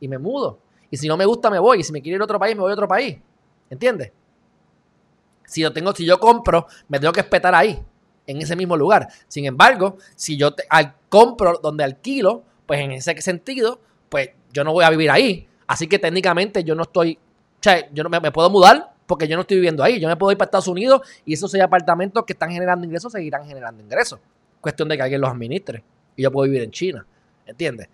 Y 0.00 0.08
me 0.08 0.18
mudo. 0.18 0.63
Y 0.94 0.96
si 0.96 1.08
no 1.08 1.16
me 1.16 1.26
gusta, 1.26 1.50
me 1.50 1.58
voy. 1.58 1.80
Y 1.80 1.82
si 1.82 1.92
me 1.92 2.00
quiero 2.00 2.14
ir 2.14 2.20
a 2.20 2.24
otro 2.24 2.38
país, 2.38 2.54
me 2.54 2.62
voy 2.62 2.70
a 2.70 2.74
otro 2.74 2.86
país. 2.86 3.18
¿Entiendes? 3.68 4.12
Si 5.44 5.60
yo, 5.60 5.72
tengo, 5.72 5.92
si 5.92 6.06
yo 6.06 6.20
compro, 6.20 6.68
me 6.86 7.00
tengo 7.00 7.12
que 7.12 7.18
espetar 7.18 7.52
ahí 7.52 7.84
en 8.28 8.40
ese 8.40 8.54
mismo 8.54 8.76
lugar. 8.76 9.08
Sin 9.26 9.44
embargo, 9.44 9.96
si 10.14 10.36
yo 10.36 10.54
al, 10.70 10.94
compro 11.08 11.58
donde 11.60 11.82
alquilo, 11.82 12.44
pues 12.64 12.78
en 12.78 12.92
ese 12.92 13.20
sentido, 13.22 13.80
pues 14.08 14.30
yo 14.52 14.62
no 14.62 14.72
voy 14.72 14.84
a 14.84 14.90
vivir 14.90 15.10
ahí. 15.10 15.48
Así 15.66 15.88
que 15.88 15.98
técnicamente 15.98 16.62
yo 16.62 16.76
no 16.76 16.84
estoy, 16.84 17.14
o 17.14 17.60
sea, 17.60 17.92
yo 17.92 18.04
no 18.04 18.08
me, 18.08 18.20
me, 18.20 18.30
puedo 18.30 18.48
mudar 18.48 18.94
porque 19.04 19.26
yo 19.26 19.34
no 19.34 19.40
estoy 19.40 19.56
viviendo 19.56 19.82
ahí. 19.82 19.98
Yo 19.98 20.06
me 20.06 20.14
puedo 20.14 20.30
ir 20.30 20.38
para 20.38 20.46
Estados 20.46 20.68
Unidos 20.68 21.02
y 21.24 21.34
esos 21.34 21.50
seis 21.50 21.64
apartamentos 21.64 22.22
que 22.24 22.34
están 22.34 22.52
generando 22.52 22.86
ingresos 22.86 23.10
seguirán 23.10 23.44
generando 23.44 23.82
ingresos. 23.82 24.20
Cuestión 24.60 24.88
de 24.88 24.96
que 24.96 25.02
alguien 25.02 25.20
los 25.20 25.30
administre. 25.32 25.82
Y 26.14 26.22
yo 26.22 26.30
puedo 26.30 26.44
vivir 26.44 26.62
en 26.62 26.70
China. 26.70 27.04
¿Entiendes? 27.44 27.88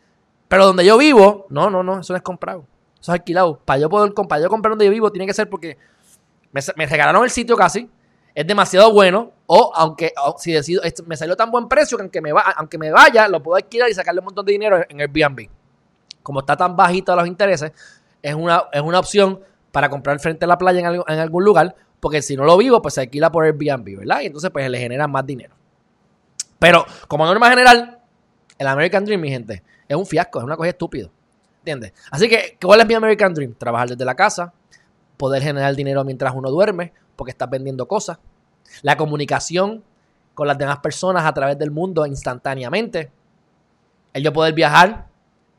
Pero 0.48 0.66
donde 0.66 0.84
yo 0.84 0.98
vivo, 0.98 1.46
no, 1.48 1.70
no, 1.70 1.82
no, 1.82 2.00
eso 2.00 2.12
no 2.12 2.18
es 2.18 2.22
comprado. 2.22 2.66
Eso 3.00 3.12
es 3.12 3.20
alquilado. 3.20 3.58
Para 3.64 3.80
yo 3.80 3.88
poder 3.88 4.12
para 4.12 4.42
yo 4.42 4.48
comprar 4.48 4.72
donde 4.72 4.84
yo 4.84 4.90
vivo, 4.90 5.10
tiene 5.10 5.26
que 5.26 5.34
ser 5.34 5.48
porque 5.48 5.78
me, 6.52 6.86
regalaron 6.86 7.24
el 7.24 7.30
sitio 7.30 7.56
casi 7.56 7.88
es 8.34 8.46
demasiado 8.46 8.92
bueno 8.92 9.32
o 9.46 9.72
aunque 9.74 10.12
si 10.38 10.52
decido, 10.52 10.82
me 11.06 11.16
salió 11.16 11.36
tan 11.36 11.50
buen 11.50 11.68
precio 11.68 11.96
que 11.98 12.02
aunque 12.02 12.20
me, 12.20 12.30
aunque 12.56 12.78
me 12.78 12.90
vaya, 12.90 13.28
lo 13.28 13.42
puedo 13.42 13.56
alquilar 13.56 13.90
y 13.90 13.94
sacarle 13.94 14.20
un 14.20 14.26
montón 14.26 14.46
de 14.46 14.52
dinero 14.52 14.80
en 14.88 15.00
Airbnb. 15.00 15.48
Como 16.22 16.40
está 16.40 16.56
tan 16.56 16.76
bajito 16.76 17.14
los 17.16 17.26
intereses, 17.26 17.72
es 18.22 18.34
una, 18.34 18.64
es 18.72 18.80
una 18.80 19.00
opción 19.00 19.40
para 19.72 19.88
comprar 19.88 20.18
frente 20.20 20.44
a 20.44 20.48
la 20.48 20.58
playa 20.58 20.80
en, 20.80 21.02
en 21.06 21.18
algún 21.18 21.44
lugar, 21.44 21.74
porque 21.98 22.22
si 22.22 22.36
no 22.36 22.44
lo 22.44 22.56
vivo, 22.56 22.80
pues 22.80 22.94
se 22.94 23.00
alquila 23.00 23.32
por 23.32 23.44
Airbnb, 23.44 23.98
¿verdad? 23.98 24.20
Y 24.20 24.26
entonces 24.26 24.50
pues 24.50 24.68
le 24.70 24.78
genera 24.78 25.08
más 25.08 25.26
dinero. 25.26 25.54
Pero 26.58 26.84
como 27.08 27.24
norma 27.26 27.50
general, 27.50 27.98
el 28.58 28.66
American 28.66 29.04
Dream, 29.04 29.20
mi 29.20 29.30
gente, 29.30 29.62
es 29.88 29.96
un 29.96 30.06
fiasco, 30.06 30.38
es 30.38 30.44
una 30.44 30.56
cosa 30.56 30.68
estúpida. 30.68 31.08
¿Entiendes? 31.60 31.92
Así 32.10 32.28
que, 32.28 32.56
¿cuál 32.60 32.80
es 32.80 32.86
mi 32.86 32.94
American 32.94 33.34
Dream? 33.34 33.54
Trabajar 33.54 33.88
desde 33.88 34.04
la 34.04 34.14
casa, 34.14 34.52
poder 35.16 35.42
generar 35.42 35.74
dinero 35.74 36.04
mientras 36.04 36.34
uno 36.34 36.50
duerme, 36.50 36.92
porque 37.16 37.30
estás 37.30 37.50
vendiendo 37.50 37.86
cosas. 37.86 38.18
La 38.82 38.96
comunicación 38.96 39.84
con 40.34 40.46
las 40.46 40.56
demás 40.56 40.78
personas 40.78 41.24
a 41.24 41.34
través 41.34 41.58
del 41.58 41.70
mundo 41.70 42.06
instantáneamente. 42.06 43.10
El 44.12 44.22
yo 44.22 44.32
poder 44.32 44.54
viajar. 44.54 45.06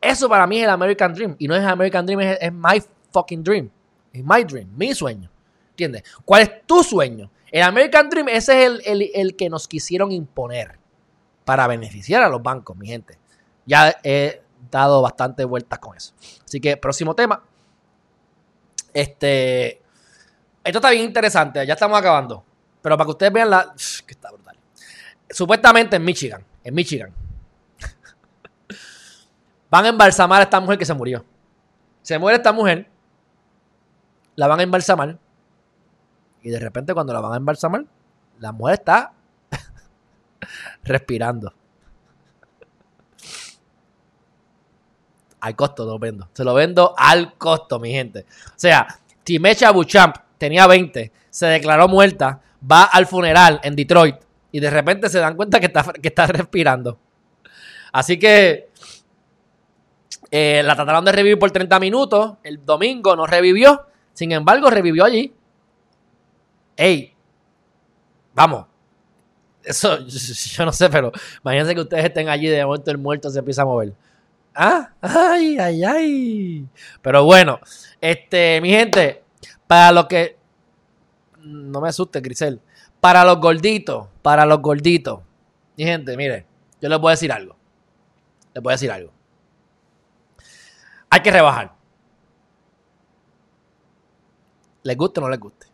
Eso 0.02 0.28
para 0.28 0.48
mí 0.48 0.58
es 0.58 0.64
el 0.64 0.72
American 0.72 1.14
Dream. 1.14 1.36
Y 1.38 1.48
no 1.48 1.56
es 1.56 1.64
American 1.64 2.06
Dream, 2.06 2.22
es, 2.22 2.38
es 2.42 2.52
my 2.52 2.82
fucking 3.12 3.44
dream. 3.44 3.70
Es 4.12 4.24
my 4.24 4.44
dream, 4.44 4.70
mi 4.76 4.96
sueño. 4.96 5.30
¿Entiendes? 5.70 6.04
¿Cuál 6.26 6.42
es 6.42 6.66
tu 6.66 6.84
sueño? 6.84 7.30
El 7.52 7.62
American 7.62 8.10
Dream, 8.10 8.30
ese 8.30 8.60
es 8.60 8.68
el, 8.68 8.82
el, 8.86 9.12
el, 9.14 9.36
que 9.36 9.50
nos 9.50 9.68
quisieron 9.68 10.12
imponer 10.12 10.80
para 11.46 11.68
beneficiar 11.68 12.24
a 12.24 12.30
los 12.30 12.42
bancos, 12.42 12.76
mi 12.76 12.88
gente. 12.88 13.20
Ya 13.66 13.96
he 14.04 14.41
dado 14.72 15.02
bastante 15.02 15.46
vueltas 15.46 15.80
con 15.80 15.96
eso. 15.96 16.14
Así 16.46 16.60
que, 16.60 16.78
próximo 16.78 17.14
tema. 17.16 17.44
Este. 18.94 19.82
Esto 20.64 20.78
está 20.78 20.92
bien 20.92 21.06
interesante, 21.06 21.66
ya 21.66 21.74
estamos 21.74 21.98
acabando. 21.98 22.44
Pero 22.82 22.98
para 22.98 23.06
que 23.06 23.12
ustedes 23.12 23.34
vean 23.34 23.50
la. 23.50 23.74
que 24.06 24.14
está 24.14 24.32
brutal. 24.32 24.58
Supuestamente 25.30 25.96
en 25.96 26.04
Michigan. 26.04 26.44
En 26.64 26.74
Michigan. 26.74 27.14
van 29.70 29.86
a 29.86 29.90
embalsamar 29.90 30.42
a 30.42 30.44
esta 30.44 30.60
mujer 30.60 30.78
que 30.78 30.86
se 30.86 30.94
murió. 30.94 31.24
Se 32.02 32.18
muere 32.18 32.38
esta 32.38 32.52
mujer. 32.52 32.90
La 34.36 34.48
van 34.48 34.60
a 34.60 34.64
embalsamar. 34.64 35.18
Y 36.42 36.50
de 36.50 36.60
repente, 36.60 36.94
cuando 36.94 37.14
la 37.14 37.20
van 37.20 37.34
a 37.34 37.38
embalsamar, 37.38 37.86
la 38.40 38.52
mujer 38.52 38.74
está 38.74 39.14
respirando. 40.84 41.54
Al 45.42 45.56
costo 45.56 45.86
lo 45.86 46.00
vendo. 46.00 46.30
Se 46.34 46.44
lo 46.44 46.54
vendo 46.54 46.94
al 46.98 47.34
costo, 47.38 47.80
mi 47.80 47.92
gente. 47.92 48.26
O 48.48 48.54
sea, 48.56 48.88
Timecha 49.24 49.72
Buchamp 49.72 50.16
tenía 50.38 50.68
20, 50.68 51.12
se 51.30 51.46
declaró 51.46 51.88
muerta, 51.88 52.42
va 52.70 52.84
al 52.84 53.06
funeral 53.06 53.60
en 53.64 53.76
Detroit 53.76 54.16
y 54.52 54.60
de 54.60 54.70
repente 54.70 55.10
se 55.10 55.20
dan 55.20 55.36
cuenta 55.36 55.60
que 55.60 55.68
está, 55.68 55.94
que 55.94 56.08
está 56.08 56.28
respirando. 56.28 57.00
Así 57.92 58.18
que 58.18 58.70
eh, 60.30 60.62
la 60.64 60.76
trataron 60.76 61.04
de 61.06 61.12
revivir 61.12 61.38
por 61.38 61.52
30 61.52 61.80
minutos, 61.80 62.38
el 62.44 62.66
domingo 62.66 63.16
no 63.16 63.26
revivió, 63.26 63.86
sin 64.14 64.32
embargo 64.32 64.70
revivió 64.70 65.06
allí. 65.06 65.34
Ey, 66.78 67.14
vamos. 68.34 68.66
Eso 69.64 70.00
yo 70.08 70.66
no 70.66 70.72
sé, 70.72 70.90
pero 70.90 71.12
imagínense 71.44 71.76
que 71.76 71.82
ustedes 71.82 72.06
estén 72.06 72.30
allí 72.30 72.48
de 72.48 72.66
momento 72.66 72.92
el 72.92 72.98
muerto 72.98 73.30
se 73.30 73.40
empieza 73.40 73.64
a 73.64 73.66
mover. 73.66 73.94
Ah, 74.54 74.92
ay, 75.02 75.58
ay, 75.58 75.84
ay. 75.84 76.68
Pero 77.02 77.24
bueno, 77.24 77.60
este, 78.00 78.60
mi 78.62 78.70
gente, 78.70 79.24
para 79.68 79.92
los 79.92 80.08
que. 80.08 80.38
No 81.40 81.82
me 81.82 81.90
asuste, 81.90 82.20
Grisel. 82.20 82.62
Para 83.00 83.24
los 83.24 83.40
gorditos, 83.40 84.08
para 84.22 84.46
los 84.46 84.62
gorditos. 84.62 85.22
Mi 85.78 85.86
gente, 85.86 86.16
mire, 86.18 86.46
yo 86.82 86.90
les 86.90 87.00
voy 87.00 87.10
a 87.10 87.12
decir 87.12 87.32
algo. 87.32 87.56
Les 88.54 88.62
voy 88.62 88.72
a 88.72 88.76
decir 88.76 88.92
algo. 88.92 89.12
Hay 91.10 91.22
que 91.22 91.32
rebajar. 91.32 91.74
Les 94.84 94.98
guste 94.98 95.20
o 95.20 95.24
no 95.24 95.30
les 95.30 95.40
guste. 95.40 95.68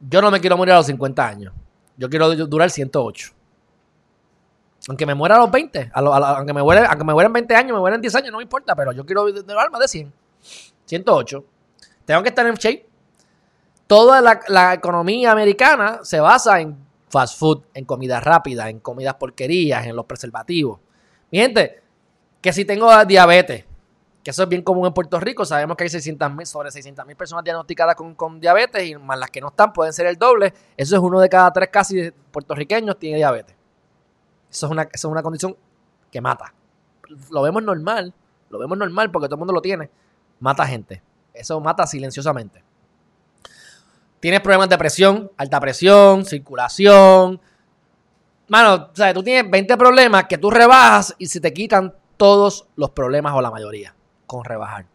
Yo 0.00 0.20
no 0.20 0.30
me 0.30 0.40
quiero 0.40 0.56
morir 0.56 0.72
a 0.72 0.78
los 0.78 0.86
50 0.86 1.26
años. 1.26 1.54
Yo 1.96 2.08
quiero 2.08 2.34
durar 2.34 2.70
108. 2.70 3.35
Aunque 4.88 5.04
me 5.04 5.14
muera 5.14 5.36
a 5.36 5.38
los 5.38 5.50
20, 5.50 5.90
a 5.92 6.00
lo, 6.00 6.14
a 6.14 6.20
lo, 6.20 6.26
aunque, 6.26 6.52
me 6.52 6.62
muera, 6.62 6.86
aunque 6.86 7.04
me 7.04 7.12
muera 7.12 7.26
en 7.26 7.32
20 7.32 7.54
años, 7.56 7.72
me 7.72 7.80
muera 7.80 7.96
en 7.96 8.02
10 8.02 8.14
años, 8.14 8.30
no 8.30 8.38
me 8.38 8.44
importa, 8.44 8.74
pero 8.76 8.92
yo 8.92 9.04
quiero 9.04 9.30
durar 9.32 9.70
más 9.70 9.80
de 9.80 9.88
100. 9.88 10.12
108. 10.84 11.44
Tengo 12.04 12.22
que 12.22 12.28
estar 12.28 12.46
en 12.46 12.54
shape. 12.54 12.86
toda 13.88 14.20
la, 14.20 14.74
economía 14.74 15.32
americana 15.32 16.00
se 16.02 16.20
basa 16.20 16.60
en 16.60 16.76
fast 17.08 17.38
food, 17.38 17.62
en 17.74 17.84
comida 17.84 18.20
rápida, 18.20 18.70
en 18.70 18.78
comidas 18.78 19.14
porquerías, 19.14 19.86
en 19.86 19.96
los 19.96 20.06
preservativos. 20.06 20.78
Mi 21.32 21.38
gente, 21.38 21.82
que 22.40 22.52
si 22.52 22.64
tengo 22.64 23.04
diabetes, 23.04 23.64
que 24.22 24.30
eso 24.30 24.44
es 24.44 24.48
bien 24.48 24.62
común 24.62 24.86
en 24.86 24.92
Puerto 24.92 25.18
Rico, 25.18 25.44
sabemos 25.44 25.76
que 25.76 25.84
hay 25.84 25.90
600 25.90 26.32
mil, 26.32 26.46
sobre 26.46 26.70
600 26.70 27.04
mil 27.06 27.16
personas 27.16 27.44
diagnosticadas 27.44 27.96
con, 27.96 28.14
con, 28.14 28.38
diabetes 28.40 28.88
y 28.88 28.94
más 28.96 29.18
las 29.18 29.30
que 29.30 29.40
no 29.40 29.48
están 29.48 29.72
pueden 29.72 29.92
ser 29.92 30.06
el 30.06 30.16
doble. 30.16 30.54
Eso 30.76 30.94
es 30.94 31.02
uno 31.02 31.20
de 31.20 31.28
cada 31.28 31.52
tres 31.52 31.70
casi 31.70 32.12
puertorriqueños 32.30 32.98
tiene 32.98 33.16
diabetes. 33.16 33.55
Eso 34.56 34.66
es 34.66 34.72
una, 34.72 34.82
eso 34.84 35.08
es 35.08 35.12
una 35.12 35.22
condición 35.22 35.54
que 36.10 36.22
mata. 36.22 36.54
Lo 37.30 37.42
vemos 37.42 37.62
normal, 37.62 38.14
lo 38.48 38.58
vemos 38.58 38.78
normal 38.78 39.10
porque 39.10 39.26
todo 39.26 39.34
el 39.34 39.40
mundo 39.40 39.52
lo 39.52 39.60
tiene. 39.60 39.90
Mata 40.40 40.66
gente. 40.66 41.02
Eso 41.34 41.60
mata 41.60 41.86
silenciosamente. 41.86 42.64
Tienes 44.18 44.40
problemas 44.40 44.70
de 44.70 44.78
presión, 44.78 45.30
alta 45.36 45.60
presión, 45.60 46.24
circulación. 46.24 47.38
Mano, 48.48 48.88
o 48.90 48.96
sea, 48.96 49.12
tú 49.12 49.22
tienes 49.22 49.50
20 49.50 49.76
problemas 49.76 50.24
que 50.24 50.38
tú 50.38 50.50
rebajas 50.50 51.14
y 51.18 51.26
se 51.26 51.38
te 51.38 51.52
quitan 51.52 51.94
todos 52.16 52.66
los 52.76 52.92
problemas 52.92 53.34
o 53.34 53.42
la 53.42 53.50
mayoría 53.50 53.94
con 54.26 54.42
rebajar. 54.42 54.86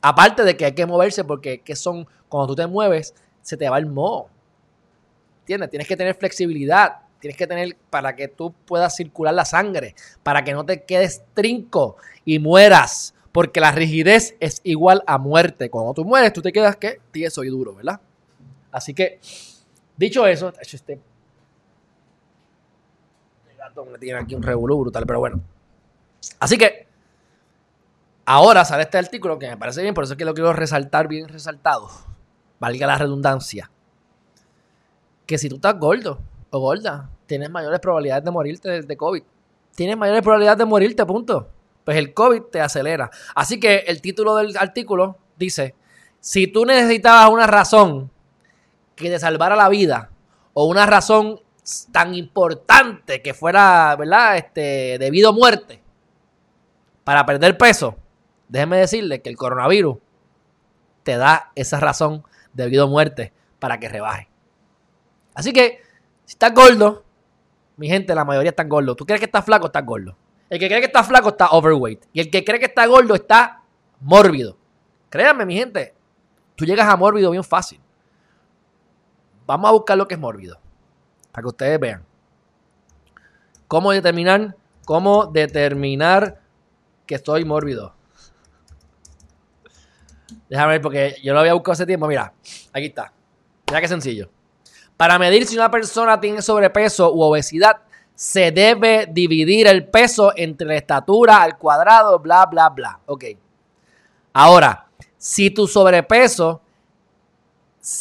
Aparte 0.00 0.44
de 0.44 0.56
que 0.56 0.66
hay 0.66 0.74
que 0.76 0.86
moverse 0.86 1.24
porque 1.24 1.60
que 1.62 1.74
son, 1.74 2.06
cuando 2.28 2.46
tú 2.46 2.54
te 2.54 2.68
mueves, 2.68 3.16
se 3.40 3.56
te 3.56 3.68
va 3.68 3.78
el 3.78 3.86
moho. 3.86 4.28
¿Entiendes? 5.40 5.70
Tienes 5.70 5.88
que 5.88 5.96
tener 5.96 6.14
flexibilidad. 6.14 6.98
Tienes 7.22 7.38
que 7.38 7.46
tener 7.46 7.76
para 7.88 8.16
que 8.16 8.26
tú 8.26 8.52
puedas 8.66 8.96
circular 8.96 9.32
la 9.32 9.44
sangre, 9.44 9.94
para 10.24 10.42
que 10.42 10.52
no 10.54 10.66
te 10.66 10.82
quedes 10.82 11.22
trinco 11.34 11.96
y 12.24 12.40
mueras, 12.40 13.14
porque 13.30 13.60
la 13.60 13.70
rigidez 13.70 14.34
es 14.40 14.60
igual 14.64 15.04
a 15.06 15.18
muerte. 15.18 15.70
Cuando 15.70 15.94
tú 15.94 16.04
mueres, 16.04 16.32
tú 16.32 16.42
te 16.42 16.50
quedas 16.50 16.74
que 16.74 17.00
tieso 17.12 17.44
y 17.44 17.48
duro, 17.48 17.76
¿verdad? 17.76 18.00
Así 18.72 18.92
que, 18.92 19.20
dicho 19.96 20.26
eso, 20.26 20.52
este, 20.60 20.98
gato 23.56 23.84
me 23.84 23.98
tiene 23.98 24.18
aquí 24.18 24.34
un 24.34 24.42
revolú 24.42 24.80
brutal, 24.80 25.06
pero 25.06 25.20
bueno. 25.20 25.40
Así 26.40 26.58
que, 26.58 26.88
ahora 28.24 28.64
sale 28.64 28.82
este 28.82 28.98
artículo 28.98 29.38
que 29.38 29.46
me 29.46 29.56
parece 29.56 29.80
bien, 29.80 29.94
por 29.94 30.02
eso 30.02 30.14
es 30.14 30.18
que 30.18 30.24
lo 30.24 30.34
quiero 30.34 30.52
resaltar 30.54 31.06
bien 31.06 31.28
resaltado. 31.28 31.88
Valga 32.58 32.88
la 32.88 32.98
redundancia. 32.98 33.70
Que 35.24 35.38
si 35.38 35.48
tú 35.48 35.54
estás 35.54 35.78
gordo 35.78 36.18
o 36.52 36.60
gorda, 36.60 37.10
tienes 37.26 37.50
mayores 37.50 37.80
probabilidades 37.80 38.24
de 38.24 38.30
morirte 38.30 38.82
de 38.82 38.96
COVID. 38.96 39.22
Tienes 39.74 39.96
mayores 39.96 40.22
probabilidades 40.22 40.58
de 40.58 40.64
morirte, 40.66 41.04
punto. 41.06 41.48
Pues 41.84 41.96
el 41.96 42.12
COVID 42.12 42.42
te 42.52 42.60
acelera. 42.60 43.10
Así 43.34 43.58
que 43.58 43.78
el 43.86 44.00
título 44.00 44.36
del 44.36 44.56
artículo 44.56 45.16
dice, 45.36 45.74
si 46.20 46.46
tú 46.46 46.66
necesitabas 46.66 47.30
una 47.30 47.46
razón 47.46 48.10
que 48.94 49.10
te 49.10 49.18
salvara 49.18 49.56
la 49.56 49.68
vida 49.70 50.10
o 50.52 50.66
una 50.66 50.84
razón 50.84 51.40
tan 51.90 52.14
importante 52.14 53.22
que 53.22 53.32
fuera, 53.32 53.96
¿verdad? 53.96 54.36
Este, 54.36 54.98
debido 54.98 55.30
a 55.30 55.32
muerte 55.32 55.82
para 57.02 57.24
perder 57.24 57.56
peso, 57.56 57.96
déjeme 58.48 58.76
decirle 58.76 59.22
que 59.22 59.30
el 59.30 59.36
coronavirus 59.36 59.96
te 61.02 61.16
da 61.16 61.50
esa 61.54 61.80
razón 61.80 62.24
debido 62.52 62.84
a 62.84 62.88
muerte 62.88 63.32
para 63.58 63.80
que 63.80 63.88
rebaje. 63.88 64.28
Así 65.34 65.52
que, 65.54 65.80
si 66.32 66.34
estás 66.34 66.54
gordo, 66.54 67.04
mi 67.76 67.88
gente, 67.88 68.14
la 68.14 68.24
mayoría 68.24 68.48
están 68.48 68.66
gordos. 68.66 68.96
¿Tú 68.96 69.04
crees 69.04 69.20
que 69.20 69.26
estás 69.26 69.44
flaco? 69.44 69.66
Estás 69.66 69.84
gordo. 69.84 70.16
El 70.48 70.58
que 70.58 70.66
cree 70.66 70.80
que 70.80 70.86
está 70.86 71.04
flaco 71.04 71.28
está 71.28 71.50
overweight. 71.50 72.06
Y 72.14 72.20
el 72.20 72.30
que 72.30 72.42
cree 72.42 72.58
que 72.58 72.64
está 72.64 72.86
gordo 72.86 73.14
está 73.14 73.60
mórbido. 74.00 74.56
Créanme, 75.10 75.44
mi 75.44 75.56
gente, 75.56 75.94
tú 76.56 76.64
llegas 76.64 76.88
a 76.88 76.96
mórbido 76.96 77.30
bien 77.32 77.44
fácil. 77.44 77.78
Vamos 79.44 79.68
a 79.68 79.72
buscar 79.72 79.98
lo 79.98 80.08
que 80.08 80.14
es 80.14 80.20
mórbido. 80.20 80.58
Para 81.32 81.42
que 81.42 81.48
ustedes 81.48 81.78
vean. 81.78 82.02
¿Cómo 83.68 83.92
determinar? 83.92 84.56
¿Cómo 84.86 85.26
determinar 85.26 86.40
que 87.04 87.16
estoy 87.16 87.44
mórbido? 87.44 87.94
Déjame 90.48 90.72
ver, 90.72 90.80
porque 90.80 91.16
yo 91.22 91.34
lo 91.34 91.40
había 91.40 91.52
buscado 91.52 91.72
hace 91.72 91.84
tiempo. 91.84 92.06
Mira, 92.06 92.32
aquí 92.72 92.86
está. 92.86 93.12
Mira 93.68 93.82
qué 93.82 93.88
sencillo. 93.88 94.30
Para 95.02 95.18
medir 95.18 95.44
si 95.48 95.56
una 95.56 95.68
persona 95.68 96.20
tiene 96.20 96.40
sobrepeso 96.42 97.12
u 97.12 97.22
obesidad, 97.22 97.78
se 98.14 98.52
debe 98.52 99.08
dividir 99.10 99.66
el 99.66 99.88
peso 99.88 100.32
entre 100.36 100.68
la 100.68 100.76
estatura 100.76 101.42
al 101.42 101.58
cuadrado, 101.58 102.20
bla, 102.20 102.46
bla, 102.46 102.68
bla. 102.68 103.00
Ok. 103.06 103.24
Ahora, 104.32 104.86
si 105.18 105.50
tu 105.50 105.66
sobrepeso 105.66 106.60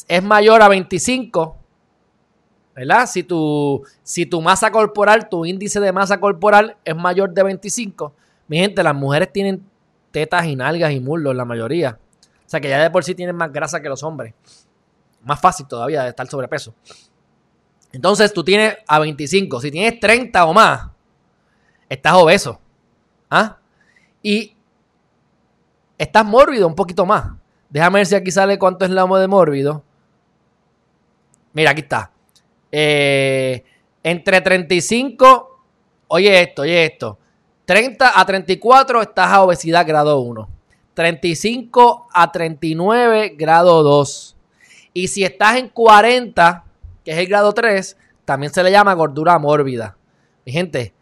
es 0.07 0.21
mayor 0.21 0.61
a 0.61 0.67
25, 0.67 1.57
¿verdad? 2.75 3.07
Si 3.07 3.23
tu, 3.23 3.83
si 4.03 4.27
tu 4.27 4.39
masa 4.39 4.71
corporal, 4.71 5.27
tu 5.27 5.43
índice 5.43 5.79
de 5.79 5.91
masa 5.91 6.19
corporal 6.19 6.77
es 6.85 6.95
mayor 6.95 7.31
de 7.31 7.41
25, 7.41 8.13
mi 8.47 8.59
gente, 8.59 8.83
las 8.83 8.93
mujeres 8.93 9.33
tienen 9.33 9.65
tetas 10.11 10.45
y 10.45 10.55
nalgas 10.55 10.91
y 10.91 10.99
muslos, 10.99 11.35
la 11.35 11.45
mayoría. 11.45 11.97
O 12.45 12.49
sea 12.51 12.61
que 12.61 12.69
ya 12.69 12.79
de 12.79 12.91
por 12.91 13.03
sí 13.03 13.15
tienen 13.15 13.35
más 13.35 13.51
grasa 13.51 13.81
que 13.81 13.89
los 13.89 14.03
hombres. 14.03 14.35
Más 15.23 15.39
fácil 15.39 15.67
todavía 15.67 16.03
de 16.03 16.09
estar 16.09 16.27
sobrepeso. 16.27 16.73
Entonces 17.91 18.33
tú 18.33 18.43
tienes 18.43 18.77
a 18.87 18.99
25. 18.99 19.59
Si 19.61 19.71
tienes 19.71 19.99
30 19.99 20.45
o 20.45 20.53
más, 20.53 20.89
estás 21.89 22.13
obeso. 22.13 22.59
¿Ah? 23.29 23.57
Y 24.23 24.55
estás 25.97 26.25
mórbido 26.25 26.67
un 26.67 26.75
poquito 26.75 27.05
más. 27.05 27.31
Déjame 27.69 27.99
ver 27.99 28.05
si 28.05 28.15
aquí 28.15 28.31
sale 28.31 28.59
cuánto 28.59 28.85
es 28.85 28.91
la 28.91 29.05
de 29.05 29.27
mórbido. 29.27 29.83
Mira, 31.53 31.71
aquí 31.71 31.81
está. 31.81 32.11
Eh, 32.71 33.63
entre 34.03 34.41
35, 34.41 35.59
oye 36.07 36.41
esto, 36.41 36.63
oye 36.63 36.85
esto. 36.85 37.17
30 37.65 38.19
a 38.19 38.25
34 38.25 39.01
estás 39.01 39.27
a 39.31 39.43
obesidad 39.43 39.87
grado 39.87 40.19
1. 40.19 40.49
35 40.93 42.07
a 42.13 42.31
39 42.31 43.35
grado 43.37 43.83
2. 43.83 44.37
Y 44.93 45.07
si 45.07 45.23
estás 45.23 45.57
en 45.57 45.69
40, 45.69 46.65
que 47.03 47.11
es 47.11 47.17
el 47.17 47.27
grado 47.27 47.53
3, 47.53 47.97
también 48.25 48.53
se 48.53 48.63
le 48.63 48.71
llama 48.71 48.93
gordura 48.93 49.37
mórbida. 49.39 49.97
Mi 50.45 50.51
gente, 50.51 50.93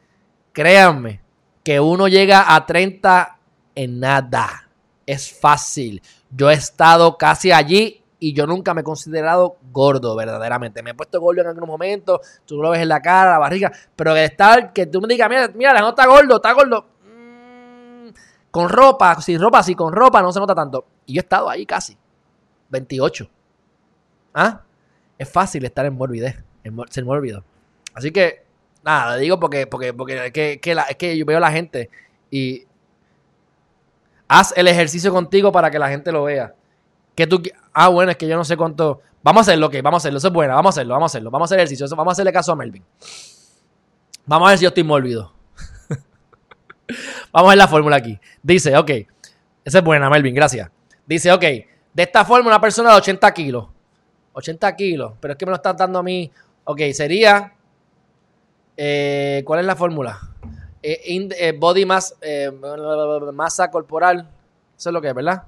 créanme 0.51 1.21
que 1.63 1.79
uno 1.79 2.07
llega 2.07 2.55
a 2.55 2.65
30 2.65 3.37
en 3.75 3.99
nada. 3.99 4.69
Es 5.05 5.31
fácil. 5.31 6.01
Yo 6.29 6.49
he 6.51 6.53
estado 6.53 7.17
casi 7.17 7.51
allí 7.51 8.03
y 8.19 8.33
yo 8.33 8.45
nunca 8.45 8.73
me 8.73 8.81
he 8.81 8.83
considerado 8.83 9.57
gordo, 9.71 10.15
verdaderamente. 10.15 10.83
Me 10.83 10.91
he 10.91 10.93
puesto 10.93 11.19
gordo 11.19 11.41
en 11.41 11.47
algún 11.47 11.67
momento, 11.67 12.21
tú 12.45 12.61
lo 12.61 12.69
ves 12.69 12.81
en 12.81 12.89
la 12.89 13.01
cara, 13.01 13.31
la 13.31 13.39
barriga, 13.39 13.71
pero 13.95 14.15
estar, 14.15 14.73
que 14.73 14.85
tú 14.85 15.01
me 15.01 15.07
digas, 15.07 15.29
mira, 15.29 15.49
mira, 15.55 15.79
no 15.79 15.89
está 15.89 16.05
gordo, 16.05 16.35
está 16.35 16.51
gordo. 16.51 16.85
Mm, 17.05 18.09
con 18.51 18.69
ropa, 18.69 19.19
sin 19.21 19.39
ropa, 19.39 19.63
sí, 19.63 19.73
con 19.73 19.93
ropa 19.93 20.21
no 20.21 20.31
se 20.31 20.39
nota 20.39 20.53
tanto. 20.53 20.85
Y 21.05 21.13
yo 21.13 21.19
he 21.19 21.23
estado 21.23 21.49
ahí 21.49 21.65
casi, 21.65 21.97
28. 22.69 23.29
¿Ah? 24.33 24.61
Es 25.17 25.29
fácil 25.29 25.65
estar 25.65 25.85
en 25.85 25.93
morbidez, 25.93 26.43
en 26.63 26.77
ser 26.89 27.05
mórbido. 27.05 27.43
Así 27.93 28.11
que, 28.11 28.43
nada, 28.83 29.17
digo 29.17 29.39
porque, 29.39 29.67
porque, 29.67 29.93
porque 29.93 30.27
es 30.27 30.31
que, 30.31 30.59
es 30.63 30.95
que 30.95 31.17
yo 31.17 31.25
veo 31.25 31.37
a 31.37 31.41
la 31.41 31.51
gente 31.51 31.89
y 32.31 32.65
haz 34.27 34.53
el 34.55 34.67
ejercicio 34.67 35.11
contigo 35.11 35.51
para 35.51 35.69
que 35.69 35.79
la 35.79 35.89
gente 35.89 36.11
lo 36.11 36.23
vea. 36.23 36.53
Que 37.15 37.27
tú, 37.27 37.41
ah, 37.73 37.89
bueno, 37.89 38.11
es 38.11 38.17
que 38.17 38.27
yo 38.27 38.37
no 38.37 38.45
sé 38.45 38.55
cuánto. 38.55 39.01
Vamos 39.21 39.39
a 39.39 39.51
hacerlo, 39.51 39.67
ok, 39.67 39.75
vamos 39.83 39.97
a 39.97 40.01
hacerlo, 40.03 40.19
eso 40.19 40.27
es 40.27 40.33
bueno, 40.33 40.55
vamos 40.55 40.69
a 40.69 40.75
hacerlo, 40.75 40.93
vamos 40.93 41.03
a 41.03 41.11
hacerlo, 41.11 41.31
vamos 41.31 41.45
a 41.45 41.47
hacer 41.49 41.59
ejercicio, 41.59 41.85
vamos 41.97 42.11
a 42.11 42.13
hacerle 42.13 42.31
caso 42.31 42.53
a 42.53 42.55
Melvin. 42.55 42.83
Vamos 44.25 44.47
a 44.47 44.51
ver 44.51 44.59
si 44.59 44.63
yo 44.63 44.69
estoy 44.69 44.83
mórbido. 44.83 45.33
vamos 47.33 47.49
a 47.49 47.49
ver 47.49 47.57
la 47.57 47.67
fórmula 47.67 47.97
aquí. 47.97 48.17
Dice, 48.41 48.77
ok, 48.77 48.91
esa 49.65 49.79
es 49.79 49.83
buena, 49.83 50.09
Melvin, 50.09 50.33
gracias. 50.33 50.69
Dice, 51.05 51.33
ok, 51.33 51.41
de 51.41 52.03
esta 52.03 52.23
forma 52.23 52.47
una 52.47 52.61
persona 52.61 52.91
de 52.91 52.97
80 52.97 53.33
kilos. 53.33 53.67
80 54.39 54.75
kilos, 54.75 55.13
pero 55.19 55.33
es 55.33 55.37
que 55.37 55.45
me 55.45 55.51
lo 55.51 55.57
están 55.57 55.77
dando 55.77 55.99
a 55.99 56.03
mí. 56.03 56.31
Ok, 56.63 56.81
sería. 56.93 57.53
Eh, 58.75 59.43
¿Cuál 59.45 59.59
es 59.59 59.65
la 59.65 59.75
fórmula? 59.75 60.19
Eh, 60.81 61.27
eh, 61.37 61.53
body 61.57 61.85
mass, 61.85 62.15
masa 63.33 63.69
corporal. 63.69 64.29
Eso 64.77 64.89
es 64.89 64.93
lo 64.93 65.01
que 65.01 65.09
es, 65.09 65.13
¿verdad? 65.13 65.43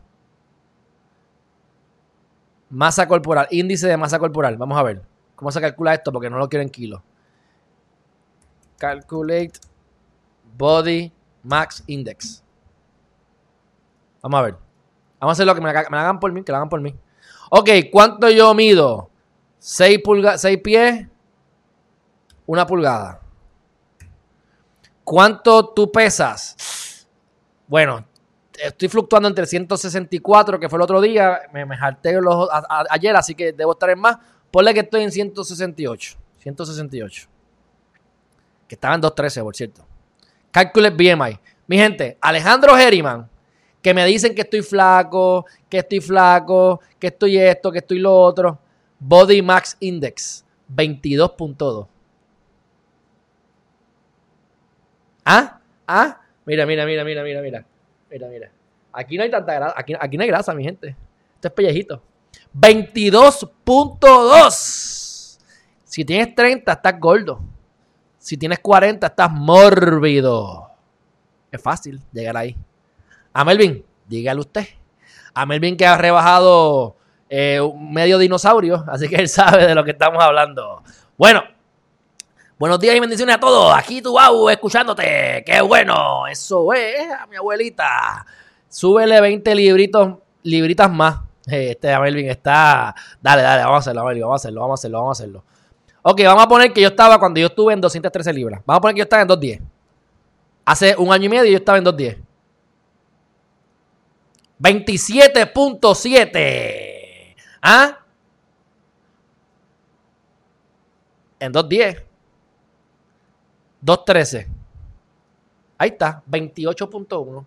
Masa 2.69 3.07
corporal, 3.07 3.47
índice 3.51 3.87
de 3.87 3.97
masa 3.97 4.19
corporal. 4.19 4.57
Vamos 4.57 4.77
a 4.77 4.83
ver 4.83 5.01
cómo 5.35 5.51
se 5.51 5.59
calcula 5.59 5.93
esto 5.93 6.11
porque 6.11 6.29
no 6.29 6.37
lo 6.37 6.47
quiero 6.47 6.63
en 6.63 6.69
kilos. 6.69 7.01
Calculate 8.77 9.53
Body 10.57 11.11
Max 11.43 11.83
Index. 11.87 12.43
Vamos 14.21 14.39
a 14.39 14.43
ver. 14.43 14.55
Vamos 15.19 15.31
a 15.31 15.33
hacer 15.33 15.45
lo 15.45 15.55
que 15.55 15.61
me, 15.61 15.69
hagan 15.69 16.19
por 16.19 16.31
mí, 16.31 16.43
que 16.43 16.51
lo 16.51 16.57
hagan 16.57 16.69
por 16.69 16.81
mí. 16.81 16.95
Ok, 17.53 17.69
¿cuánto 17.91 18.29
yo 18.29 18.53
mido? 18.53 19.09
6, 19.59 19.99
pulga 20.01 20.37
6 20.37 20.57
pies, 20.63 21.05
una 22.45 22.65
pulgada. 22.65 23.19
¿Cuánto 25.03 25.67
tú 25.67 25.91
pesas? 25.91 27.05
Bueno, 27.67 28.05
estoy 28.57 28.87
fluctuando 28.87 29.27
entre 29.27 29.45
164, 29.45 30.61
que 30.61 30.69
fue 30.69 30.77
el 30.77 30.83
otro 30.83 31.01
día. 31.01 31.41
Me, 31.51 31.65
me 31.65 31.75
los, 32.21 32.47
ayer, 32.89 33.13
así 33.17 33.35
que 33.35 33.51
debo 33.51 33.73
estar 33.73 33.89
en 33.89 33.99
más. 33.99 34.17
Ponle 34.49 34.73
que 34.73 34.79
estoy 34.79 35.03
en 35.03 35.11
168. 35.11 36.17
168. 36.37 37.27
Que 38.65 38.75
estaba 38.75 38.95
en 38.95 39.01
213, 39.01 39.43
por 39.43 39.55
cierto. 39.57 39.85
Cálcules 40.51 40.95
BMI. 40.95 41.37
Mi 41.67 41.77
gente, 41.77 42.17
Alejandro 42.21 42.77
Herriman, 42.77 43.29
que 43.81 43.93
me 43.93 44.05
dicen 44.05 44.35
que 44.35 44.41
estoy 44.41 44.61
flaco, 44.61 45.45
que 45.69 45.77
estoy 45.79 46.01
flaco, 46.01 46.81
que 46.99 47.07
estoy 47.07 47.37
esto, 47.37 47.71
que 47.71 47.79
estoy 47.79 47.99
lo 47.99 48.13
otro. 48.15 48.59
Body 48.99 49.41
Max 49.41 49.75
Index, 49.79 50.45
22.2. 50.73 51.87
¿Ah? 55.25 55.59
¿Ah? 55.87 56.21
Mira, 56.45 56.65
mira, 56.65 56.85
mira, 56.85 57.03
mira, 57.03 57.23
mira, 57.23 57.41
mira. 57.41 57.65
Mira, 58.09 58.27
mira. 58.27 58.51
Aquí 58.93 59.17
no 59.17 59.23
hay 59.23 59.31
tanta 59.31 59.53
grasa. 59.53 59.73
Aquí, 59.77 59.93
aquí 59.99 60.17
no 60.17 60.23
hay 60.23 60.29
grasa, 60.29 60.53
mi 60.53 60.63
gente. 60.63 60.95
Esto 61.35 61.47
es 61.47 61.53
pellejito. 61.53 62.01
22.2. 62.55 65.39
Si 65.83 66.05
tienes 66.05 66.35
30, 66.35 66.71
estás 66.71 66.99
gordo. 66.99 67.41
Si 68.17 68.37
tienes 68.37 68.59
40, 68.59 69.07
estás 69.07 69.31
mórbido. 69.31 70.69
Es 71.51 71.61
fácil 71.61 71.99
llegar 72.11 72.37
ahí. 72.37 72.55
A 73.33 73.45
Melvin, 73.45 73.83
dígale 74.07 74.39
usted. 74.39 74.65
A 75.33 75.45
Melvin 75.45 75.77
que 75.77 75.85
ha 75.85 75.97
rebajado 75.97 76.97
eh, 77.29 77.61
medio 77.79 78.17
dinosaurio, 78.17 78.83
así 78.87 79.07
que 79.07 79.15
él 79.15 79.29
sabe 79.29 79.67
de 79.67 79.75
lo 79.75 79.83
que 79.85 79.91
estamos 79.91 80.21
hablando. 80.21 80.83
Bueno, 81.17 81.41
buenos 82.59 82.79
días 82.79 82.95
y 82.95 82.99
bendiciones 82.99 83.35
a 83.35 83.39
todos. 83.39 83.73
Aquí 83.77 84.01
tu 84.01 84.13
Bau 84.13 84.49
escuchándote. 84.49 85.43
Qué 85.45 85.61
bueno. 85.61 86.27
Eso 86.27 86.73
es, 86.73 87.09
a 87.09 87.25
mi 87.27 87.37
abuelita. 87.37 88.25
Súbele 88.67 89.21
20 89.21 89.55
libritos, 89.55 90.15
libritas 90.43 90.91
más. 90.91 91.21
Eh, 91.47 91.71
Este 91.71 91.93
a 91.93 91.99
Melvin 92.01 92.29
está. 92.29 92.93
Dale, 93.21 93.41
dale, 93.43 93.63
vamos 93.63 93.75
a 93.75 93.79
hacerlo, 93.79 94.03
Melvin. 94.03 94.23
Vamos 94.23 94.33
a 94.33 94.41
hacerlo, 94.41 94.61
vamos 94.61 94.79
a 94.79 94.81
hacerlo, 94.81 94.97
vamos 94.99 95.19
a 95.19 95.23
hacerlo. 95.23 95.43
Ok, 96.01 96.21
vamos 96.25 96.43
a 96.43 96.47
poner 96.47 96.73
que 96.73 96.81
yo 96.81 96.89
estaba 96.89 97.17
cuando 97.19 97.39
yo 97.39 97.47
estuve 97.47 97.73
en 97.73 97.79
213 97.79 98.33
libras. 98.33 98.61
Vamos 98.65 98.79
a 98.79 98.81
poner 98.81 98.95
que 98.95 98.99
yo 98.99 99.03
estaba 99.03 99.21
en 99.21 99.27
210. 99.29 99.61
Hace 100.65 100.95
un 100.97 101.13
año 101.13 101.25
y 101.25 101.29
medio 101.29 101.51
yo 101.51 101.57
estaba 101.57 101.77
en 101.77 101.83
210. 101.85 102.30
27.7. 104.61 107.35
¿Ah? 107.61 107.99
En 111.39 111.51
210. 111.51 112.03
213. 113.81 114.47
Ahí 115.79 115.89
está, 115.89 116.23
28.1. 116.29 117.45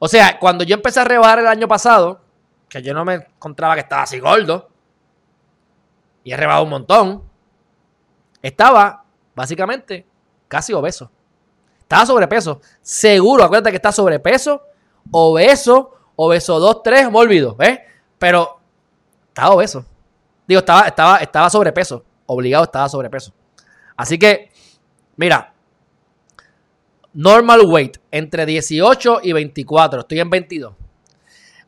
O 0.00 0.08
sea, 0.08 0.38
cuando 0.38 0.64
yo 0.64 0.74
empecé 0.74 1.00
a 1.00 1.04
rebajar 1.04 1.40
el 1.40 1.46
año 1.46 1.68
pasado, 1.68 2.22
que 2.68 2.82
yo 2.82 2.94
no 2.94 3.04
me 3.04 3.14
encontraba 3.14 3.74
que 3.74 3.80
estaba 3.80 4.02
así 4.02 4.18
gordo, 4.18 4.70
y 6.24 6.32
he 6.32 6.36
rebajado 6.36 6.64
un 6.64 6.70
montón, 6.70 7.22
estaba 8.40 9.04
básicamente 9.34 10.06
casi 10.48 10.72
obeso. 10.72 11.10
Estaba 11.80 12.06
sobrepeso. 12.06 12.62
Seguro, 12.80 13.44
acuérdate 13.44 13.70
que 13.70 13.76
está 13.76 13.92
sobrepeso, 13.92 14.62
obeso, 15.10 15.93
obeso 16.16 16.58
2, 16.58 16.82
3, 16.82 17.10
me 17.10 17.18
olvido, 17.18 17.54
¿ves? 17.56 17.80
Pero 18.18 18.60
estaba 19.28 19.54
obeso. 19.54 19.84
Digo, 20.46 20.60
estaba, 20.60 20.86
estaba, 20.88 21.16
estaba 21.18 21.50
sobrepeso. 21.50 22.04
Obligado 22.26 22.64
estaba 22.64 22.88
sobrepeso. 22.88 23.32
Así 23.96 24.18
que, 24.18 24.50
mira, 25.16 25.52
normal 27.12 27.62
weight 27.64 27.98
entre 28.10 28.46
18 28.46 29.20
y 29.22 29.32
24. 29.32 30.00
Estoy 30.00 30.20
en 30.20 30.30
22. 30.30 30.74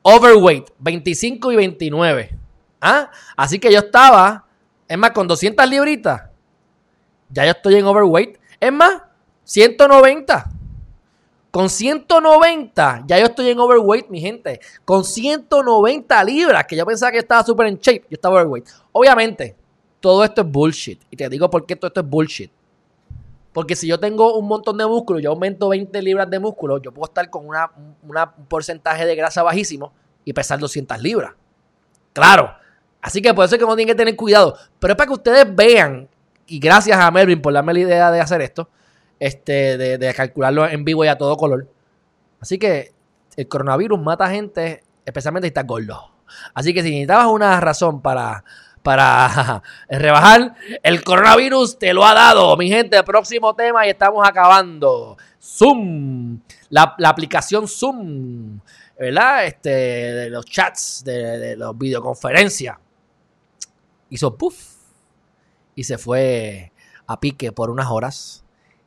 Overweight 0.02 0.70
25 0.78 1.52
y 1.52 1.56
29. 1.56 2.38
¿Ah? 2.80 3.10
Así 3.36 3.58
que 3.58 3.72
yo 3.72 3.78
estaba, 3.78 4.46
es 4.86 4.98
más, 4.98 5.10
con 5.10 5.26
200 5.26 5.68
libritas. 5.68 6.30
Ya 7.28 7.44
yo 7.44 7.50
estoy 7.52 7.76
en 7.76 7.86
overweight. 7.86 8.38
Es 8.60 8.72
más, 8.72 9.02
190. 9.44 10.50
Con 11.56 11.70
190, 11.70 13.04
ya 13.06 13.18
yo 13.18 13.24
estoy 13.24 13.48
en 13.48 13.58
overweight, 13.58 14.10
mi 14.10 14.20
gente. 14.20 14.60
Con 14.84 15.04
190 15.06 16.22
libras, 16.24 16.66
que 16.66 16.76
yo 16.76 16.84
pensaba 16.84 17.10
que 17.10 17.16
estaba 17.16 17.42
súper 17.42 17.68
en 17.68 17.78
shape, 17.78 18.02
yo 18.10 18.14
estaba 18.14 18.34
overweight. 18.42 18.68
Obviamente, 18.92 19.56
todo 19.98 20.22
esto 20.22 20.42
es 20.42 20.46
bullshit. 20.50 21.00
Y 21.10 21.16
te 21.16 21.30
digo 21.30 21.48
por 21.48 21.64
qué 21.64 21.74
todo 21.74 21.86
esto 21.88 22.00
es 22.00 22.06
bullshit. 22.06 22.52
Porque 23.54 23.74
si 23.74 23.86
yo 23.86 23.98
tengo 23.98 24.36
un 24.36 24.46
montón 24.46 24.76
de 24.76 24.84
músculo, 24.84 25.18
yo 25.18 25.30
aumento 25.30 25.70
20 25.70 26.02
libras 26.02 26.28
de 26.28 26.38
músculo, 26.38 26.76
yo 26.76 26.92
puedo 26.92 27.06
estar 27.06 27.30
con 27.30 27.46
una, 27.48 27.70
una- 28.06 28.34
un 28.36 28.44
porcentaje 28.44 29.06
de 29.06 29.16
grasa 29.16 29.42
bajísimo 29.42 29.94
y 30.26 30.34
pesar 30.34 30.58
200 30.58 31.00
libras. 31.00 31.32
Claro. 32.12 32.50
Así 33.00 33.22
que 33.22 33.32
por 33.32 33.46
eso 33.46 33.54
es 33.54 33.58
que 33.58 33.64
uno 33.64 33.76
tiene 33.76 33.92
que 33.92 33.96
tener 33.96 34.14
cuidado. 34.14 34.58
Pero 34.78 34.92
es 34.92 34.96
para 34.98 35.06
que 35.06 35.14
ustedes 35.14 35.56
vean, 35.56 36.06
y 36.46 36.58
gracias 36.58 36.98
a 36.98 37.10
Melvin 37.10 37.40
por 37.40 37.54
darme 37.54 37.72
la 37.72 37.80
idea 37.80 38.10
de 38.10 38.20
hacer 38.20 38.42
esto, 38.42 38.68
este, 39.18 39.78
de, 39.78 39.98
de 39.98 40.14
calcularlo 40.14 40.68
en 40.68 40.84
vivo 40.84 41.04
y 41.04 41.08
a 41.08 41.18
todo 41.18 41.36
color. 41.36 41.68
Así 42.40 42.58
que 42.58 42.92
el 43.36 43.48
coronavirus 43.48 44.00
mata 44.00 44.30
gente, 44.30 44.82
especialmente 45.04 45.46
si 45.46 45.50
estás 45.50 45.66
gordo. 45.66 46.10
Así 46.54 46.74
que 46.74 46.82
si 46.82 46.90
necesitabas 46.90 47.26
una 47.26 47.60
razón 47.60 48.00
para, 48.02 48.44
para 48.82 49.62
rebajar, 49.88 50.54
el 50.82 51.04
coronavirus 51.04 51.78
te 51.78 51.92
lo 51.92 52.04
ha 52.04 52.14
dado. 52.14 52.56
Mi 52.56 52.68
gente, 52.68 53.02
próximo 53.02 53.54
tema 53.54 53.86
y 53.86 53.90
estamos 53.90 54.26
acabando. 54.26 55.16
Zoom, 55.40 56.40
la, 56.70 56.94
la 56.98 57.08
aplicación 57.08 57.68
Zoom, 57.68 58.60
¿verdad? 58.98 59.46
Este, 59.46 59.70
de 59.70 60.30
los 60.30 60.44
chats, 60.46 61.02
de, 61.04 61.38
de 61.38 61.56
los 61.56 61.76
videoconferencias. 61.76 62.78
Hizo 64.08 64.36
puff 64.36 64.56
y 65.74 65.84
se 65.84 65.98
fue 65.98 66.72
a 67.06 67.20
pique 67.20 67.52
por 67.52 67.70
unas 67.70 67.90
horas. 67.90 68.45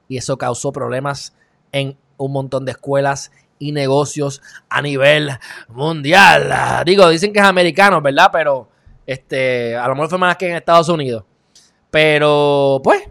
Y 0.09 0.17
eso 0.17 0.37
causó 0.37 0.73
problemas 0.73 1.33
en 1.71 1.97
un 2.17 2.33
montón 2.33 2.65
de 2.65 2.71
escuelas 2.71 3.31
y 3.59 3.71
negocios 3.71 4.41
a 4.69 4.81
nivel 4.81 5.29
mundial. 5.69 6.49
Ah, 6.51 6.83
Digo, 6.85 7.07
dicen 7.07 7.31
que 7.31 7.39
es 7.39 7.45
americano, 7.45 8.01
¿verdad? 8.01 8.29
Pero 8.31 8.67
este, 9.05 9.75
a 9.75 9.87
lo 9.87 9.95
mejor 9.95 10.09
fue 10.09 10.17
más 10.17 10.35
que 10.35 10.49
en 10.49 10.55
Estados 10.55 10.89
Unidos. 10.89 11.23
Pero, 11.91 12.81
pues, 12.83 13.09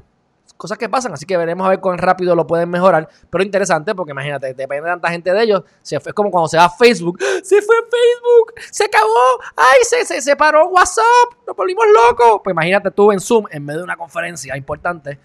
cosas 0.57 0.79
que 0.79 0.89
pasan, 0.89 1.13
así 1.13 1.25
que 1.25 1.37
veremos 1.37 1.67
a 1.67 1.71
ver 1.71 1.81
cuán 1.81 1.99
rápido 1.99 2.35
lo 2.35 2.47
pueden 2.47 2.69
mejorar. 2.69 3.09
Pero 3.31 3.43
interesante, 3.45 3.95
porque 3.95 4.13
imagínate, 4.13 4.55
depende 4.55 4.83
de 4.83 4.91
tanta 4.91 5.11
gente 5.11 5.33
de 5.33 5.43
ellos. 5.43 5.63
Se 5.83 5.99
fue, 6.01 6.11
es 6.11 6.15
como 6.15 6.31
cuando 6.31 6.49
se 6.49 6.57
va 6.57 6.65
a 6.65 6.71
Facebook. 6.71 7.19
Se 7.43 7.63
fue 7.63 7.77
Facebook, 7.77 8.55
se 8.71 8.85
acabó. 8.85 9.41
Ay, 9.57 9.81
se, 9.83 10.05
se, 10.05 10.21
se 10.21 10.37
paró 10.37 10.69
WhatsApp, 10.69 11.05
nos 11.47 11.57
volvimos 11.57 11.85
locos. 11.93 12.41
Pues 12.45 12.53
imagínate 12.53 12.91
tú 12.91 13.13
en 13.13 13.21
Zoom, 13.21 13.47
en 13.51 13.65
medio 13.65 13.81
de 13.81 13.85
una 13.85 13.97
conferencia 13.97 14.57
importante. 14.57 15.19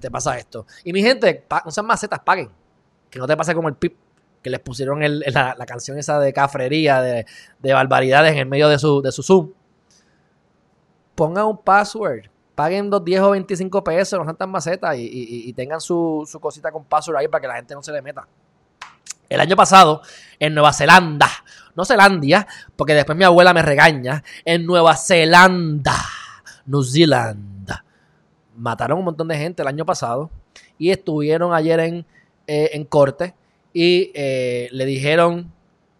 Te 0.00 0.10
pasa 0.10 0.36
esto. 0.38 0.66
Y 0.84 0.92
mi 0.92 1.02
gente, 1.02 1.44
no 1.64 1.70
sean 1.70 1.86
macetas, 1.86 2.20
paguen. 2.20 2.50
Que 3.10 3.18
no 3.18 3.26
te 3.26 3.36
pase 3.36 3.54
como 3.54 3.68
el 3.68 3.74
pip 3.76 3.96
que 4.42 4.50
les 4.50 4.60
pusieron 4.60 5.02
el- 5.02 5.20
la, 5.26 5.54
canción 5.66 5.98
esa 5.98 6.18
de 6.20 6.32
cafrería, 6.32 7.00
de, 7.00 7.24
de 7.60 7.72
barbaridades 7.72 8.32
en 8.32 8.38
el 8.38 8.46
medio 8.46 8.68
de 8.68 8.78
su, 8.78 9.00
de 9.00 9.10
su 9.12 9.22
Zoom. 9.22 9.50
Pongan 11.14 11.46
un 11.46 11.58
password. 11.62 12.26
Paguen 12.54 12.88
2, 12.90 13.04
10 13.04 13.20
o 13.22 13.30
25 13.30 13.82
pesos, 13.82 14.18
no 14.18 14.24
sean 14.24 14.36
tan 14.36 14.50
macetas 14.50 14.96
y, 14.96 15.00
y- 15.02 15.48
y 15.48 15.52
tengan 15.54 15.80
su, 15.80 16.28
su 16.30 16.38
cosita 16.38 16.70
con 16.70 16.84
password 16.84 17.16
ahí 17.16 17.28
para 17.28 17.40
que 17.40 17.48
la 17.48 17.56
gente 17.56 17.74
no 17.74 17.82
se 17.82 17.90
le 17.90 18.00
meta. 18.00 18.28
El 19.28 19.40
año 19.40 19.56
pasado, 19.56 20.02
en 20.38 20.54
Nueva 20.54 20.72
Zelanda, 20.72 21.28
no 21.74 21.84
Zelandia, 21.84 22.46
porque 22.76 22.94
después 22.94 23.16
mi 23.18 23.24
abuela 23.24 23.52
me 23.54 23.62
regaña, 23.62 24.22
en 24.44 24.66
Nueva 24.66 24.94
Zelanda, 24.96 25.96
New 26.66 26.82
Zealand, 26.84 27.53
mataron 28.56 28.98
un 28.98 29.04
montón 29.04 29.28
de 29.28 29.36
gente 29.36 29.62
el 29.62 29.68
año 29.68 29.84
pasado 29.84 30.30
y 30.78 30.90
estuvieron 30.90 31.52
ayer 31.52 31.80
en, 31.80 32.06
eh, 32.46 32.70
en 32.72 32.84
corte 32.84 33.34
y 33.72 34.12
eh, 34.14 34.68
le 34.72 34.86
dijeron 34.86 35.52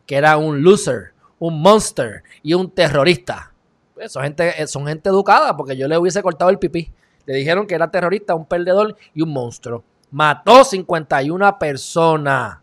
que 0.06 0.16
era 0.16 0.36
un 0.36 0.62
loser, 0.62 1.12
un 1.38 1.60
monster 1.60 2.22
y 2.42 2.54
un 2.54 2.70
terrorista. 2.70 3.52
Pues, 3.94 4.12
son, 4.12 4.22
gente, 4.22 4.62
eh, 4.62 4.66
son 4.66 4.86
gente 4.86 5.08
educada 5.08 5.56
porque 5.56 5.76
yo 5.76 5.88
le 5.88 5.98
hubiese 5.98 6.22
cortado 6.22 6.50
el 6.50 6.58
pipí. 6.58 6.90
Le 7.26 7.34
dijeron 7.34 7.66
que 7.66 7.74
era 7.74 7.90
terrorista, 7.90 8.34
un 8.34 8.46
perdedor 8.46 8.96
y 9.14 9.22
un 9.22 9.32
monstruo. 9.32 9.82
Mató 10.10 10.62
51 10.62 11.58
personas 11.58 12.58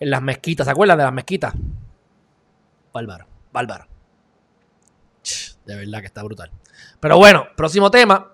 en 0.00 0.10
las 0.10 0.22
mezquitas. 0.22 0.66
¿Se 0.66 0.70
acuerdan 0.70 0.98
de 0.98 1.04
las 1.04 1.12
mezquitas? 1.12 1.52
Bárbaro, 2.92 3.26
bárbaro. 3.52 3.86
De 5.64 5.76
verdad 5.76 6.00
que 6.00 6.06
está 6.06 6.22
brutal. 6.22 6.50
Pero 7.00 7.16
bueno, 7.18 7.46
próximo 7.56 7.90
tema. 7.90 8.33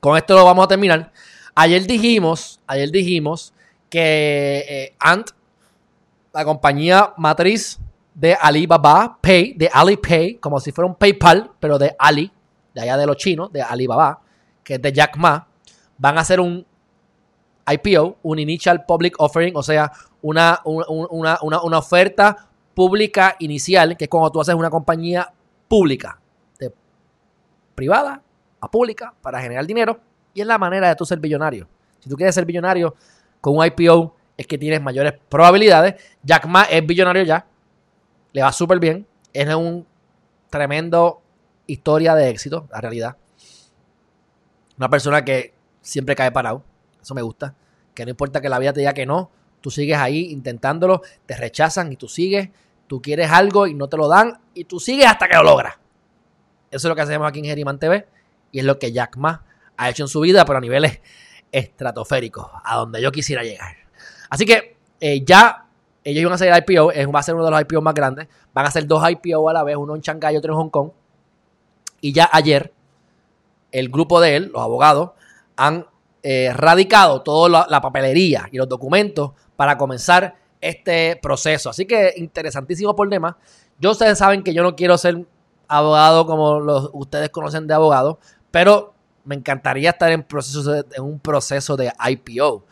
Con 0.00 0.16
esto 0.16 0.34
lo 0.34 0.44
vamos 0.44 0.64
a 0.64 0.68
terminar. 0.68 1.12
Ayer 1.54 1.86
dijimos, 1.86 2.60
ayer 2.66 2.90
dijimos 2.90 3.52
que 3.88 4.64
eh, 4.68 4.94
Ant, 4.98 5.30
la 6.32 6.44
compañía 6.44 7.14
matriz 7.16 7.78
de 8.14 8.34
Alibaba 8.34 9.18
Pay, 9.20 9.54
de 9.54 9.70
Alipay, 9.72 10.34
como 10.34 10.60
si 10.60 10.72
fuera 10.72 10.86
un 10.86 10.94
PayPal, 10.94 11.50
pero 11.58 11.78
de 11.78 11.94
Ali, 11.98 12.30
de 12.74 12.82
allá 12.82 12.96
de 12.96 13.06
los 13.06 13.16
chinos, 13.16 13.50
de 13.52 13.62
Alibaba, 13.62 14.20
que 14.62 14.74
es 14.74 14.82
de 14.82 14.92
Jack 14.92 15.16
Ma, 15.16 15.46
van 15.96 16.18
a 16.18 16.20
hacer 16.20 16.40
un 16.40 16.66
IPO, 17.66 18.18
un 18.22 18.38
Initial 18.38 18.84
Public 18.84 19.14
Offering, 19.18 19.56
o 19.56 19.62
sea, 19.62 19.90
una, 20.22 20.60
una, 20.64 21.38
una, 21.40 21.62
una 21.62 21.78
oferta 21.78 22.48
pública 22.74 23.36
inicial, 23.38 23.96
que 23.96 24.04
es 24.04 24.10
cuando 24.10 24.30
tú 24.30 24.40
haces 24.40 24.54
una 24.54 24.68
compañía 24.70 25.32
pública, 25.68 26.20
de 26.58 26.72
privada 27.74 28.22
pública, 28.68 29.14
para 29.22 29.40
generar 29.40 29.66
dinero, 29.66 30.00
y 30.34 30.40
es 30.40 30.46
la 30.46 30.58
manera 30.58 30.88
de 30.88 30.96
tú 30.96 31.04
ser 31.04 31.18
billonario. 31.18 31.68
Si 32.00 32.10
tú 32.10 32.16
quieres 32.16 32.34
ser 32.34 32.44
billonario 32.44 32.94
con 33.40 33.56
un 33.56 33.64
IPO, 33.64 34.14
es 34.36 34.46
que 34.46 34.58
tienes 34.58 34.82
mayores 34.82 35.14
probabilidades. 35.28 35.94
Jack 36.22 36.46
Ma 36.46 36.64
es 36.64 36.86
billonario 36.86 37.22
ya, 37.22 37.46
le 38.32 38.42
va 38.42 38.52
súper 38.52 38.78
bien, 38.78 39.06
es 39.32 39.54
un 39.54 39.86
tremendo 40.50 41.22
historia 41.66 42.14
de 42.14 42.28
éxito, 42.28 42.68
la 42.70 42.80
realidad. 42.80 43.16
Una 44.76 44.90
persona 44.90 45.24
que 45.24 45.54
siempre 45.80 46.14
cae 46.14 46.30
parado, 46.30 46.62
eso 47.00 47.14
me 47.14 47.22
gusta, 47.22 47.54
que 47.94 48.04
no 48.04 48.10
importa 48.10 48.40
que 48.40 48.48
la 48.48 48.58
vida 48.58 48.72
te 48.72 48.80
diga 48.80 48.92
que 48.92 49.06
no, 49.06 49.30
tú 49.60 49.70
sigues 49.70 49.96
ahí 49.96 50.32
intentándolo, 50.32 51.02
te 51.24 51.36
rechazan 51.36 51.90
y 51.92 51.96
tú 51.96 52.08
sigues, 52.08 52.50
tú 52.86 53.00
quieres 53.00 53.30
algo 53.30 53.66
y 53.66 53.74
no 53.74 53.88
te 53.88 53.96
lo 53.96 54.06
dan 54.06 54.38
y 54.54 54.64
tú 54.64 54.78
sigues 54.78 55.06
hasta 55.06 55.28
que 55.28 55.36
lo 55.36 55.44
logras. 55.44 55.76
Eso 56.70 56.86
es 56.86 56.90
lo 56.90 56.94
que 56.94 57.02
hacemos 57.02 57.26
aquí 57.26 57.38
en 57.38 57.46
Geriman 57.46 57.78
TV 57.78 58.06
y 58.52 58.60
es 58.60 58.64
lo 58.64 58.78
que 58.78 58.92
Jack 58.92 59.16
Ma 59.16 59.44
ha 59.76 59.90
hecho 59.90 60.04
en 60.04 60.08
su 60.08 60.20
vida, 60.20 60.44
pero 60.44 60.58
a 60.58 60.60
niveles 60.60 61.00
estratosféricos, 61.52 62.46
a 62.64 62.76
donde 62.76 63.00
yo 63.00 63.12
quisiera 63.12 63.42
llegar. 63.42 63.76
Así 64.30 64.44
que 64.44 64.76
eh, 65.00 65.22
ya 65.24 65.66
ellos 66.04 66.20
iban 66.20 66.32
a 66.32 66.34
hacer 66.36 66.52
el 66.52 66.64
IPO, 66.66 66.92
va 67.12 67.18
a 67.18 67.22
ser 67.22 67.34
uno 67.34 67.44
de 67.44 67.50
los 67.50 67.60
IPO 67.60 67.82
más 67.82 67.94
grandes, 67.94 68.28
van 68.54 68.64
a 68.64 68.68
hacer 68.68 68.86
dos 68.86 69.02
IPO 69.08 69.48
a 69.48 69.52
la 69.52 69.64
vez, 69.64 69.76
uno 69.76 69.96
en 69.96 70.00
Shanghái 70.00 70.34
y 70.34 70.36
otro 70.36 70.52
en 70.52 70.58
Hong 70.58 70.70
Kong. 70.70 70.90
Y 72.00 72.12
ya 72.12 72.28
ayer, 72.32 72.72
el 73.72 73.88
grupo 73.88 74.20
de 74.20 74.36
él, 74.36 74.50
los 74.52 74.62
abogados, 74.62 75.10
han 75.56 75.86
eh, 76.22 76.52
radicado 76.54 77.22
toda 77.22 77.66
la, 77.68 77.80
papelería 77.80 78.48
y 78.52 78.56
los 78.56 78.68
documentos 78.68 79.32
para 79.56 79.76
comenzar 79.76 80.36
este 80.60 81.18
proceso. 81.22 81.70
Así 81.70 81.86
que 81.86 82.14
interesantísimo 82.16 82.94
por 82.94 83.08
demás. 83.08 83.34
Yo 83.78 83.90
ustedes 83.90 84.18
saben 84.18 84.42
que 84.42 84.54
yo 84.54 84.62
no 84.62 84.76
quiero 84.76 84.98
ser 84.98 85.26
abogado 85.68 86.26
como 86.26 86.60
los, 86.60 86.90
ustedes 86.92 87.30
conocen 87.30 87.66
de 87.66 87.74
abogado, 87.74 88.18
pero 88.56 88.94
me 89.26 89.34
encantaría 89.34 89.90
estar 89.90 90.10
en, 90.10 90.22
proceso 90.22 90.74
en 90.76 91.02
un 91.02 91.18
proceso 91.18 91.76
de 91.76 91.92
IPO. 92.08 92.64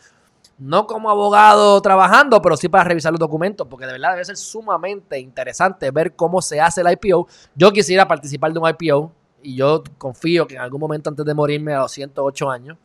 No 0.57 0.87
como 0.87 1.11
abogado 1.11 1.78
trabajando, 1.82 2.41
pero 2.41 2.57
sí 2.57 2.70
para 2.70 2.85
revisar 2.85 3.12
los 3.12 3.20
documentos, 3.20 3.66
porque 3.68 3.85
de 3.85 3.93
verdad 3.93 4.12
debe 4.12 4.24
ser 4.24 4.39
sumamente 4.39 5.18
interesante 5.18 5.91
ver 5.91 6.16
cómo 6.16 6.41
se 6.41 6.59
hace 6.59 6.80
el 6.80 6.91
IPO. 6.91 7.28
Yo 7.55 7.70
quisiera 7.70 8.09
participar 8.09 8.55
de 8.55 8.61
un 8.61 8.70
IPO 8.70 9.12
y 9.43 9.57
yo 9.57 9.85
confío 9.99 10.47
que 10.47 10.55
en 10.55 10.62
algún 10.62 10.80
momento 10.80 11.11
antes 11.11 11.26
de 11.26 11.35
morirme 11.35 11.74
a 11.74 11.80
los 11.80 11.93
108 11.93 12.51
años 12.51 12.78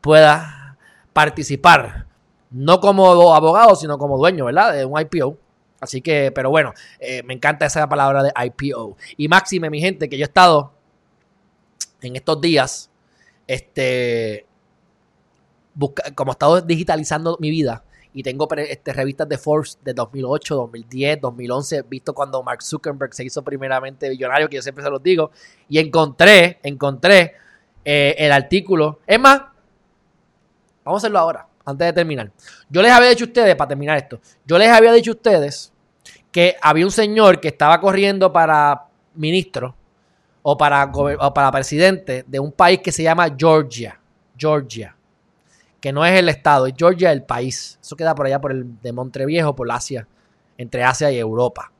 pueda 0.00 0.76
participar, 1.12 2.06
no 2.50 2.80
como 2.80 3.36
abogado, 3.36 3.76
sino 3.76 3.98
como 3.98 4.18
dueño, 4.18 4.46
¿verdad? 4.46 4.72
De 4.72 4.84
un 4.84 5.00
IPO. 5.00 5.38
Así 5.78 6.00
que, 6.00 6.32
pero 6.34 6.50
bueno, 6.50 6.72
eh, 6.98 7.22
me 7.22 7.34
encanta 7.34 7.66
esa 7.66 7.88
palabra 7.88 8.24
de 8.24 8.32
IPO. 8.46 8.96
Y 9.16 9.28
máxime, 9.28 9.70
mi 9.70 9.80
gente, 9.80 10.08
que 10.08 10.18
yo 10.18 10.24
he 10.24 10.26
estado 10.26 10.75
en 12.02 12.16
estos 12.16 12.40
días, 12.40 12.90
este, 13.46 14.46
como 16.14 16.30
he 16.30 16.34
estado 16.34 16.60
digitalizando 16.60 17.36
mi 17.40 17.50
vida 17.50 17.84
y 18.16 18.22
tengo 18.22 18.48
este, 18.56 18.94
revistas 18.94 19.28
de 19.28 19.36
Forbes 19.36 19.78
de 19.84 19.92
2008, 19.92 20.54
2010, 20.54 21.20
2011, 21.20 21.82
visto 21.82 22.14
cuando 22.14 22.42
Mark 22.42 22.62
Zuckerberg 22.62 23.12
se 23.12 23.24
hizo 23.24 23.42
primeramente 23.42 24.08
billonario, 24.08 24.48
que 24.48 24.56
yo 24.56 24.62
siempre 24.62 24.82
se 24.82 24.88
los 24.88 25.02
digo, 25.02 25.30
y 25.68 25.78
encontré, 25.78 26.58
encontré 26.62 27.34
eh, 27.84 28.14
el 28.16 28.32
artículo. 28.32 29.00
Es 29.06 29.20
más, 29.20 29.42
vamos 30.82 30.96
a 30.96 31.02
hacerlo 31.04 31.18
ahora, 31.18 31.46
antes 31.66 31.88
de 31.88 31.92
terminar. 31.92 32.32
Yo 32.70 32.80
les 32.80 32.90
había 32.90 33.10
dicho 33.10 33.24
a 33.24 33.28
ustedes, 33.28 33.54
para 33.54 33.68
terminar 33.68 33.98
esto, 33.98 34.18
yo 34.46 34.56
les 34.56 34.70
había 34.70 34.92
dicho 34.92 35.10
a 35.10 35.14
ustedes 35.14 35.74
que 36.32 36.56
había 36.62 36.86
un 36.86 36.92
señor 36.92 37.38
que 37.38 37.48
estaba 37.48 37.78
corriendo 37.82 38.32
para 38.32 38.86
ministro 39.14 39.74
o 40.48 40.56
para, 40.56 40.92
para 41.34 41.50
presidente 41.50 42.24
de 42.26 42.38
un 42.38 42.52
país 42.52 42.80
que 42.80 42.92
se 42.92 43.02
llama 43.02 43.34
Georgia. 43.36 43.98
Georgia 44.38 44.96
que 45.80 45.92
no 45.92 46.04
es 46.04 46.18
el 46.18 46.28
estado, 46.28 46.66
es 46.66 46.74
Georgia 46.76 47.12
el 47.12 47.22
país. 47.22 47.78
Eso 47.80 47.96
queda 47.96 48.14
por 48.14 48.26
allá 48.26 48.40
por 48.40 48.50
el 48.50 48.80
de 48.80 48.92
Montreviejo, 48.92 49.54
por 49.54 49.70
Asia, 49.70 50.08
entre 50.58 50.82
Asia 50.82 51.12
y 51.12 51.18
Europa. 51.18 51.70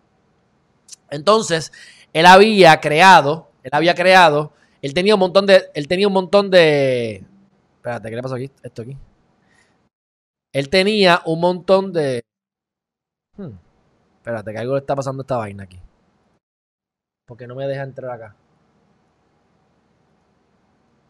Entonces, 1.11 1.73
él 2.13 2.25
había 2.27 2.81
creado, 2.81 3.51
él 3.65 3.71
había 3.73 3.95
creado, 3.95 4.53
él 4.81 4.95
tenía 4.95 5.15
un 5.15 5.21
montón 5.21 5.47
de, 5.47 5.71
él 5.75 5.89
tenía 5.89 6.07
un 6.07 6.13
montón 6.13 6.51
de, 6.51 7.25
espérate, 7.77 8.11
¿qué 8.11 8.15
le 8.17 8.23
pasó 8.23 8.37
aquí? 8.37 8.51
Esto 8.63 8.83
aquí. 8.83 8.97
Él 10.53 10.69
tenía 10.69 11.23
un 11.25 11.41
montón 11.41 11.93
de, 11.93 12.23
hmm, 13.37 13.57
espérate, 14.19 14.53
que 14.53 14.59
algo 14.59 14.75
le 14.75 14.81
está 14.81 14.95
pasando 14.95 15.23
a 15.23 15.25
esta 15.25 15.37
vaina 15.37 15.65
aquí. 15.65 15.81
Porque 17.27 17.47
no 17.47 17.57
me 17.57 17.67
deja 17.67 17.83
entrar 17.83 18.11
acá. 18.13 18.37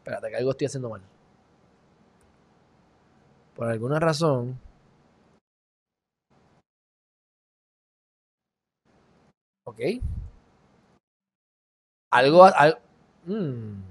Espérate, 0.06 0.30
que 0.30 0.36
algo 0.36 0.52
estoy 0.52 0.68
haciendo 0.68 0.88
mal 0.88 1.02
por 3.56 3.68
alguna 3.68 3.98
razón, 3.98 4.60
ok, 9.64 9.80
algo, 12.12 12.46
mm. 13.24 13.82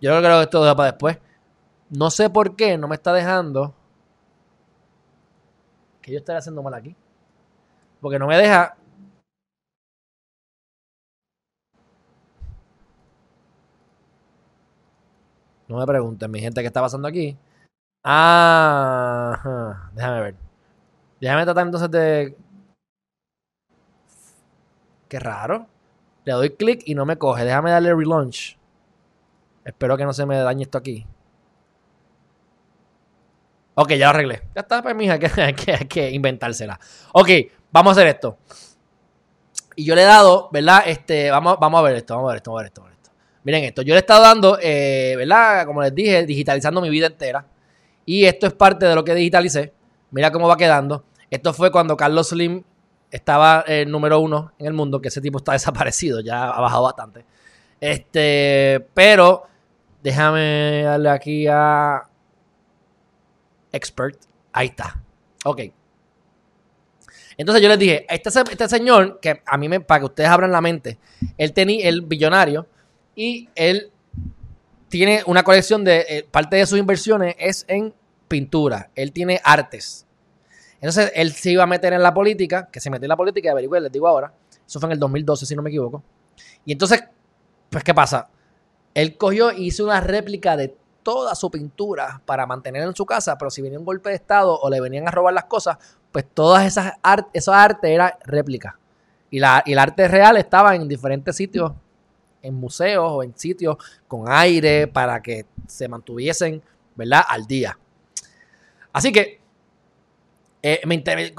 yo 0.00 0.18
creo 0.18 0.38
que 0.38 0.42
esto 0.42 0.62
deja 0.62 0.74
para 0.74 0.90
después. 0.90 1.18
No 1.90 2.10
sé 2.10 2.28
por 2.28 2.56
qué 2.56 2.76
no 2.76 2.88
me 2.88 2.96
está 2.96 3.12
dejando 3.12 3.72
que 6.02 6.12
yo 6.12 6.18
esté 6.18 6.34
haciendo 6.34 6.62
mal 6.62 6.74
aquí. 6.74 6.96
Porque 8.00 8.18
no 8.18 8.26
me 8.26 8.36
deja 8.36 8.76
No 15.68 15.78
me 15.78 15.86
pregunten, 15.86 16.30
mi 16.30 16.40
gente, 16.40 16.60
¿qué 16.60 16.66
está 16.68 16.80
pasando 16.80 17.08
aquí? 17.08 17.36
Ah, 18.04 19.90
déjame 19.94 20.20
ver. 20.20 20.34
Déjame 21.20 21.44
tratar 21.44 21.66
entonces 21.66 21.90
de... 21.90 22.36
Qué 25.08 25.18
raro. 25.18 25.66
Le 26.24 26.32
doy 26.32 26.50
clic 26.50 26.82
y 26.86 26.94
no 26.94 27.04
me 27.04 27.16
coge. 27.16 27.44
Déjame 27.44 27.70
darle 27.70 27.94
relaunch. 27.94 28.56
Espero 29.64 29.96
que 29.96 30.04
no 30.04 30.12
se 30.12 30.26
me 30.26 30.36
dañe 30.38 30.62
esto 30.62 30.78
aquí. 30.78 31.06
Ok, 33.74 33.90
ya 33.90 34.06
lo 34.06 34.10
arreglé. 34.10 34.42
Ya 34.54 34.62
está, 34.62 34.82
pues, 34.82 34.94
mija, 34.94 35.18
que 35.20 35.28
hay 35.40 35.54
que, 35.54 35.88
que 35.88 36.10
inventársela. 36.10 36.78
Ok, 37.12 37.28
vamos 37.72 37.90
a 37.90 38.00
hacer 38.00 38.06
esto. 38.08 38.38
Y 39.74 39.84
yo 39.84 39.94
le 39.94 40.02
he 40.02 40.06
dado, 40.06 40.48
¿verdad? 40.52 40.84
Este, 40.86 41.30
vamos, 41.30 41.58
vamos 41.60 41.78
a 41.80 41.82
ver 41.82 41.96
esto, 41.96 42.14
vamos 42.14 42.30
a 42.30 42.32
ver 42.32 42.36
esto, 42.38 42.50
vamos 42.50 42.60
a 42.60 42.62
ver 42.62 42.72
esto. 42.72 42.85
Miren 43.46 43.62
esto, 43.62 43.82
yo 43.82 43.94
le 43.94 43.98
he 43.98 44.00
estado 44.00 44.24
dando, 44.24 44.58
eh, 44.60 45.14
¿verdad? 45.16 45.66
Como 45.66 45.80
les 45.80 45.94
dije, 45.94 46.26
digitalizando 46.26 46.80
mi 46.80 46.90
vida 46.90 47.06
entera. 47.06 47.46
Y 48.04 48.24
esto 48.24 48.48
es 48.48 48.52
parte 48.52 48.86
de 48.86 48.94
lo 48.96 49.04
que 49.04 49.14
digitalicé. 49.14 49.72
Mira 50.10 50.32
cómo 50.32 50.48
va 50.48 50.56
quedando. 50.56 51.04
Esto 51.30 51.54
fue 51.54 51.70
cuando 51.70 51.96
Carlos 51.96 52.30
Slim 52.30 52.64
estaba 53.08 53.60
el 53.68 53.88
número 53.88 54.18
uno 54.18 54.52
en 54.58 54.66
el 54.66 54.72
mundo, 54.72 55.00
que 55.00 55.06
ese 55.06 55.20
tipo 55.20 55.38
está 55.38 55.52
desaparecido, 55.52 56.18
ya 56.18 56.50
ha 56.50 56.60
bajado 56.60 56.82
bastante. 56.82 57.24
Este, 57.80 58.84
pero 58.92 59.44
déjame 60.02 60.82
darle 60.82 61.10
aquí 61.10 61.46
a 61.46 62.02
Expert. 63.70 64.18
Ahí 64.54 64.66
está. 64.66 65.00
Ok. 65.44 65.60
Entonces 67.36 67.62
yo 67.62 67.68
les 67.68 67.78
dije, 67.78 68.06
este, 68.08 68.28
este 68.28 68.68
señor, 68.68 69.20
que 69.20 69.40
a 69.46 69.56
mí 69.56 69.68
me, 69.68 69.78
para 69.78 70.00
que 70.00 70.06
ustedes 70.06 70.30
abran 70.30 70.50
la 70.50 70.60
mente, 70.60 70.98
él 71.38 71.52
tenía, 71.52 71.88
el 71.88 72.00
billonario, 72.00 72.66
y 73.16 73.48
él 73.56 73.90
tiene 74.88 75.22
una 75.26 75.42
colección 75.42 75.82
de, 75.82 76.06
eh, 76.08 76.28
parte 76.30 76.56
de 76.56 76.66
sus 76.66 76.78
inversiones 76.78 77.34
es 77.38 77.64
en 77.66 77.92
pintura, 78.28 78.90
él 78.94 79.10
tiene 79.10 79.40
artes. 79.42 80.06
Entonces 80.74 81.10
él 81.14 81.32
se 81.32 81.50
iba 81.50 81.64
a 81.64 81.66
meter 81.66 81.94
en 81.94 82.02
la 82.02 82.12
política, 82.14 82.68
que 82.70 82.78
se 82.78 82.90
metió 82.90 83.06
en 83.06 83.08
la 83.08 83.16
política, 83.16 83.50
averigüe, 83.50 83.80
les 83.80 83.90
digo 83.90 84.06
ahora, 84.06 84.32
eso 84.64 84.78
fue 84.78 84.88
en 84.88 84.92
el 84.92 84.98
2012 85.00 85.46
si 85.46 85.56
no 85.56 85.62
me 85.62 85.70
equivoco. 85.70 86.02
Y 86.64 86.72
entonces, 86.72 87.02
pues 87.70 87.82
¿qué 87.82 87.94
pasa? 87.94 88.28
Él 88.94 89.16
cogió 89.16 89.50
y 89.50 89.66
hizo 89.66 89.84
una 89.84 90.00
réplica 90.00 90.56
de 90.56 90.76
toda 91.02 91.34
su 91.34 91.50
pintura 91.50 92.20
para 92.26 92.46
mantener 92.46 92.82
en 92.82 92.94
su 92.94 93.06
casa, 93.06 93.38
pero 93.38 93.50
si 93.50 93.62
venía 93.62 93.78
un 93.78 93.84
golpe 93.84 94.10
de 94.10 94.16
estado 94.16 94.58
o 94.58 94.68
le 94.68 94.80
venían 94.80 95.08
a 95.08 95.10
robar 95.10 95.32
las 95.32 95.44
cosas, 95.44 95.78
pues 96.12 96.26
todas 96.34 96.66
esas 96.66 96.94
art, 97.02 97.28
esos 97.32 97.54
arte 97.54 97.94
era 97.94 98.18
réplica. 98.24 98.78
Y, 99.30 99.38
la, 99.38 99.62
y 99.64 99.72
el 99.72 99.78
arte 99.78 100.08
real 100.08 100.36
estaba 100.36 100.74
en 100.74 100.86
diferentes 100.86 101.34
sitios 101.36 101.72
en 102.46 102.54
museos 102.54 103.04
o 103.08 103.22
en 103.22 103.36
sitios 103.36 103.76
con 104.08 104.24
aire 104.30 104.86
para 104.86 105.20
que 105.20 105.46
se 105.66 105.88
mantuviesen, 105.88 106.62
¿verdad? 106.94 107.22
Al 107.28 107.46
día. 107.46 107.78
Así 108.92 109.12
que 109.12 109.40
eh, 110.62 110.80
me 110.86 110.94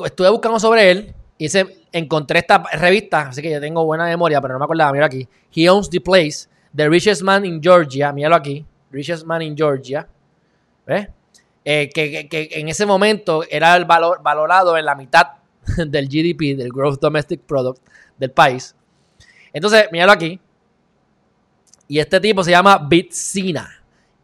estuve 0.05 0.30
buscando 0.30 0.60
sobre 0.60 0.91
él 0.91 1.16
y 1.38 1.49
se, 1.49 1.86
encontré 1.91 2.39
esta 2.39 2.64
revista, 2.74 3.28
así 3.30 3.41
que 3.41 3.49
yo 3.51 3.60
tengo 3.60 3.84
buena 3.86 4.05
memoria, 4.05 4.41
pero 4.41 4.53
no 4.53 4.60
me 4.60 4.66
acordaba, 4.66 4.91
mira 4.91 5.05
aquí. 5.05 5.28
He 5.53 5.70
Owns 5.70 5.89
the 5.89 5.99
Place, 6.01 6.47
The 6.76 6.88
Richest 6.89 7.22
Man 7.24 7.45
in 7.45 7.62
Georgia, 7.62 8.12
míralo 8.12 8.36
aquí, 8.36 8.66
richest 8.91 9.26
man 9.26 9.41
in 9.41 9.55
Georgia, 9.55 10.08
¿ves? 10.86 11.08
Eh, 11.66 11.89
que, 11.93 12.12
que- 12.12 12.30
que 12.30 12.60
en 12.60 12.70
ese 12.70 12.86
momento 12.86 13.43
era 13.49 13.76
el 13.76 13.86
valor, 13.86 14.22
valorado 14.24 14.78
en 14.78 14.86
la 14.86 14.95
mitad 14.95 15.28
del 15.88 16.08
GDP, 16.08 16.55
del 16.58 16.72
Gross 16.72 16.99
Domestic 16.99 17.41
Product 17.41 17.82
del 18.18 18.32
país. 18.32 18.76
Entonces, 19.51 19.88
míralo 19.91 20.12
aquí. 20.12 20.39
Y 21.88 21.99
este 21.99 22.19
tipo 22.19 22.43
se 22.43 22.51
llama 22.51 22.77
Bitsina 22.77 23.69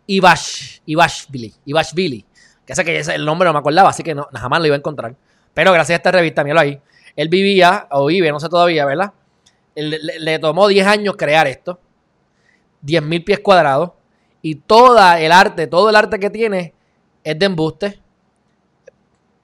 Ivash, 0.07 0.79
Ivashvili, 0.85 1.53
Ivashvili. 1.65 2.25
Que 2.65 2.75
sé 2.75 2.83
que 2.83 2.99
ese- 2.99 3.15
el 3.15 3.25
nombre 3.25 3.47
no 3.47 3.53
me 3.53 3.59
acordaba, 3.59 3.89
así 3.89 4.03
que 4.03 4.13
no, 4.15 4.27
jamás 4.33 4.59
lo 4.59 4.65
iba 4.67 4.75
a 4.75 4.79
encontrar. 4.79 5.15
Pero 5.53 5.71
gracias 5.71 5.95
a 5.95 5.97
esta 5.97 6.11
revista, 6.11 6.43
míralo 6.43 6.61
ahí. 6.61 6.81
Él 7.15 7.29
vivía, 7.29 7.87
o 7.91 8.07
vive, 8.07 8.31
no 8.31 8.39
sé 8.39 8.49
todavía, 8.49 8.85
¿verdad? 8.85 9.13
Le 9.75 10.39
tomó 10.39 10.67
10 10.67 10.85
años 10.87 11.15
crear 11.17 11.47
esto. 11.47 11.79
10.000 12.81 13.23
pies 13.23 13.39
cuadrados. 13.39 13.91
Y 14.41 14.55
toda 14.55 15.19
el 15.21 15.31
arte, 15.31 15.67
todo 15.67 15.89
el 15.89 15.95
arte 15.95 16.19
que 16.19 16.29
tiene 16.29 16.73
es 17.23 17.37
de 17.39 17.45
embuste. 17.45 17.99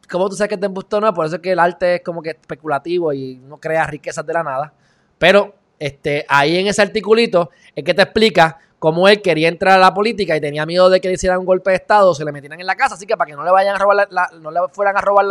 ¿Cómo 0.09 0.28
tú 0.30 0.36
sabes 0.36 0.49
que 0.49 0.55
es 0.55 0.61
de 0.61 0.65
embuste 0.67 0.95
o 0.95 1.01
no? 1.01 1.13
Por 1.13 1.26
eso 1.26 1.36
es 1.36 1.41
que 1.41 1.51
el 1.51 1.59
arte 1.59 1.95
es 1.95 2.01
como 2.03 2.22
que 2.22 2.32
especulativo 2.32 3.13
y 3.13 3.36
no 3.36 3.57
crea 3.57 3.86
riquezas 3.86 4.26
de 4.26 4.34
la 4.34 4.43
nada. 4.43 4.74
Pero 5.17 5.55
este, 5.80 6.25
ahí 6.27 6.57
en 6.57 6.67
ese 6.67 6.82
articulito 6.82 7.49
es 7.75 7.84
que 7.84 7.93
te 7.93 8.01
explica 8.01 8.59
cómo 8.77 9.07
él 9.07 9.21
quería 9.21 9.47
entrar 9.47 9.75
a 9.75 9.77
la 9.80 9.93
política 9.93 10.36
y 10.36 10.41
tenía 10.41 10.65
miedo 10.65 10.89
de 10.89 11.01
que 11.01 11.07
le 11.07 11.15
hicieran 11.15 11.39
un 11.39 11.45
golpe 11.45 11.71
de 11.71 11.77
estado 11.77 12.13
se 12.13 12.23
le 12.23 12.32
metieran 12.32 12.59
en 12.59 12.67
la 12.67 12.75
casa. 12.75 12.95
Así 12.95 13.05
que 13.05 13.17
para 13.17 13.30
que 13.30 13.36
no 13.36 13.43
le 13.43 13.51
vayan 13.51 13.75
a 13.75 13.77
robar 13.80 14.07
la- 14.09 14.30
no 14.39 14.51
le 14.51 14.59
fueran 14.71 14.97
a 14.97 15.01
robar 15.01 15.25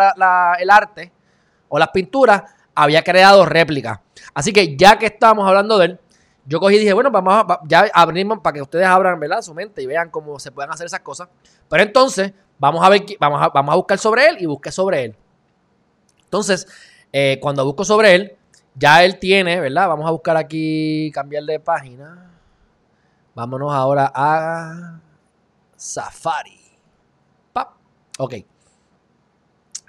el 0.58 0.70
arte 0.70 1.12
o 1.68 1.78
las 1.78 1.88
pinturas, 1.88 2.42
había 2.74 3.02
creado 3.02 3.44
réplicas. 3.44 4.00
Así 4.34 4.52
que 4.52 4.76
ya 4.76 4.98
que 4.98 5.06
estamos 5.06 5.46
hablando 5.46 5.78
de 5.78 5.86
él, 5.86 5.98
yo 6.46 6.60
cogí 6.60 6.76
y 6.76 6.78
dije, 6.78 6.92
bueno, 6.94 7.10
vamos 7.10 7.34
a, 7.34 7.60
ya 7.66 7.90
para 8.42 8.54
que 8.54 8.62
ustedes 8.62 8.86
abran 8.86 9.20
¿verdad? 9.20 9.42
su 9.42 9.52
mente 9.52 9.82
y 9.82 9.86
vean 9.86 10.08
cómo 10.10 10.38
se 10.38 10.50
pueden 10.50 10.70
hacer 10.70 10.86
esas 10.86 11.00
cosas. 11.00 11.28
Pero 11.68 11.82
entonces, 11.82 12.32
vamos 12.58 12.82
a 12.84 12.88
ver, 12.88 13.04
vamos 13.20 13.72
a 13.72 13.76
buscar 13.76 13.98
sobre 13.98 14.28
él 14.28 14.36
y 14.40 14.46
busqué 14.46 14.72
sobre 14.72 15.04
él. 15.04 15.14
Entonces, 16.24 16.66
eh, 17.12 17.38
cuando 17.40 17.64
busco 17.64 17.84
sobre 17.84 18.14
él, 18.14 18.37
ya 18.78 19.04
él 19.04 19.18
tiene, 19.18 19.60
¿verdad? 19.60 19.88
Vamos 19.88 20.06
a 20.06 20.10
buscar 20.10 20.36
aquí, 20.36 21.10
cambiar 21.12 21.44
de 21.44 21.58
página. 21.58 22.30
Vámonos 23.34 23.72
ahora 23.72 24.10
a 24.14 25.00
Safari. 25.76 26.60
Pap. 27.52 27.72
Ok. 28.18 28.34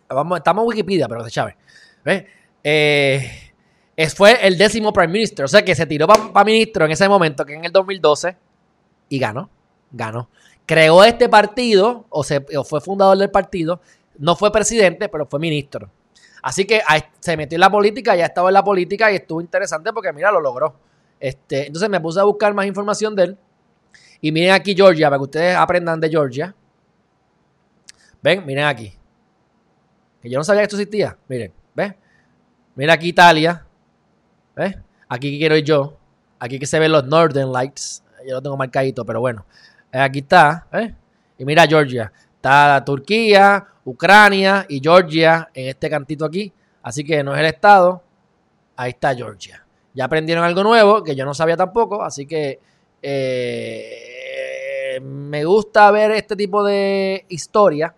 Vamos, 0.10 0.38
estamos 0.38 0.64
en 0.64 0.68
Wikipedia, 0.70 1.08
pero 1.08 1.24
se 1.24 1.32
chave. 1.32 1.56
¿Ves? 2.04 2.26
Eh, 2.64 3.52
es, 3.96 4.16
fue 4.16 4.46
el 4.46 4.58
décimo 4.58 4.92
Prime 4.92 5.14
Minister. 5.14 5.46
O 5.46 5.48
sea 5.48 5.64
que 5.64 5.76
se 5.76 5.86
tiró 5.86 6.08
para 6.08 6.46
ministro 6.46 6.86
en 6.86 6.92
ese 6.92 7.08
momento, 7.08 7.46
que 7.46 7.54
en 7.54 7.66
el 7.66 7.72
2012, 7.72 8.36
y 9.10 9.20
ganó. 9.20 9.50
Ganó. 9.92 10.30
Creó 10.66 11.04
este 11.04 11.30
partido, 11.30 12.06
o, 12.10 12.24
se, 12.24 12.46
o 12.56 12.64
fue 12.64 12.82
fundador 12.82 13.18
del 13.18 13.30
partido. 13.30 13.82
No 14.18 14.36
fue 14.36 14.52
presidente, 14.52 15.10
pero 15.10 15.26
fue 15.26 15.40
ministro. 15.40 15.92
Así 16.42 16.66
que 16.66 16.82
se 17.20 17.38
metió 17.38 17.56
en 17.56 17.62
la 17.62 17.70
política, 17.70 18.16
ya 18.16 18.26
estaba 18.26 18.50
en 18.50 18.54
la 18.54 18.64
política 18.64 19.12
y 19.12 19.16
estuvo 19.16 19.42
interesante 19.42 19.92
porque, 19.94 20.14
mira, 20.14 20.32
lo 20.32 20.42
logró. 20.42 20.76
Este, 21.20 21.68
entonces 21.68 21.90
me 21.90 22.00
puse 22.00 22.20
a 22.20 22.24
buscar 22.24 22.54
más 22.54 22.66
información 22.66 23.16
de 23.16 23.24
él. 23.24 23.38
Y 24.22 24.32
miren 24.32 24.52
aquí 24.52 24.76
Georgia, 24.76 25.10
para 25.10 25.20
que 25.20 25.24
ustedes 25.24 25.56
aprendan 25.56 26.00
de 26.00 26.10
Georgia. 26.10 26.56
Ven, 28.22 28.46
miren 28.46 28.66
aquí. 28.66 28.94
Que 30.22 30.30
yo 30.30 30.38
no 30.38 30.44
sabía 30.44 30.62
que 30.62 30.66
esto 30.66 30.76
existía. 30.76 31.18
Miren, 31.28 31.54
¿ves? 31.74 31.94
Mira 32.76 32.94
aquí 32.94 33.10
Italia. 33.10 33.66
¿Ves? 34.56 34.78
Aquí 35.08 35.38
quiero 35.38 35.56
ir 35.56 35.64
yo. 35.64 35.98
Aquí 36.40 36.60
que 36.60 36.66
se 36.66 36.80
ven 36.80 36.92
los 36.92 37.06
Northern 37.06 37.52
Lights. 37.52 38.04
Yo 38.28 38.36
lo 38.36 38.42
tengo 38.42 38.58
marcadito, 38.58 39.06
pero 39.06 39.20
bueno. 39.20 39.46
Eh, 39.92 40.00
Aquí 40.00 40.20
está. 40.20 40.68
Y 41.38 41.46
mira 41.46 41.66
Georgia. 41.66 42.12
Está 42.36 42.84
Turquía, 42.86 43.66
Ucrania 43.90 44.66
y 44.68 44.80
Georgia 44.82 45.50
en 45.54 45.70
este 45.70 45.90
cantito 45.90 46.26
aquí. 46.26 46.52
Así 46.82 47.04
que 47.04 47.24
no 47.24 47.34
es 47.34 47.40
el 47.40 47.48
estado. 47.48 48.04
Ahí 48.76 48.92
está 48.92 49.16
Georgia. 49.16 49.66
Ya 49.94 50.06
aprendieron 50.06 50.44
algo 50.44 50.64
nuevo 50.64 51.04
que 51.04 51.16
yo 51.16 51.26
no 51.26 51.34
sabía 51.34 51.58
tampoco. 51.58 52.02
Así 52.04 52.26
que 52.26 52.60
eh, 53.02 55.00
me 55.02 55.44
gusta 55.46 55.92
ver 55.92 56.12
este 56.12 56.36
tipo 56.36 56.64
de 56.64 57.26
historia 57.30 57.96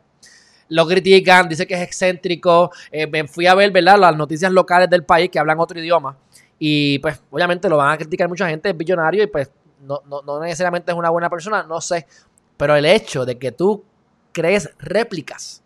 lo 0.72 0.88
critican, 0.88 1.50
dice 1.50 1.68
que 1.68 1.74
es 1.74 1.82
excéntrico. 1.82 2.72
Eh, 2.92 3.06
me 3.06 3.28
fui 3.28 3.46
a 3.46 3.54
ver, 3.54 3.72
¿verdad? 3.72 4.00
Las 4.00 4.16
noticias 4.16 4.52
locales 4.54 4.89
del 4.89 5.04
país 5.04 5.30
que 5.30 5.38
hablan 5.38 5.60
otro 5.60 5.78
idioma. 5.78 6.18
Y 6.58 6.98
pues, 7.00 7.22
obviamente 7.30 7.68
lo 7.68 7.76
van 7.76 7.92
a 7.92 7.98
criticar 7.98 8.30
mucha 8.30 8.48
gente, 8.48 8.70
es 8.70 8.78
billonario 8.78 9.24
y 9.24 9.28
pues 9.28 9.52
no, 9.82 10.02
no, 10.06 10.22
no 10.22 10.39
necesariamente 10.39 10.92
es 10.92 10.98
una 10.98 11.10
buena 11.10 11.30
persona, 11.30 11.64
no 11.64 11.82
sé. 11.82 12.08
Pero 12.56 12.76
el 12.76 12.86
hecho 12.86 13.26
de 13.26 13.38
que 13.38 13.52
tú 13.52 13.84
crees 14.32 14.70
réplicas 14.80 15.62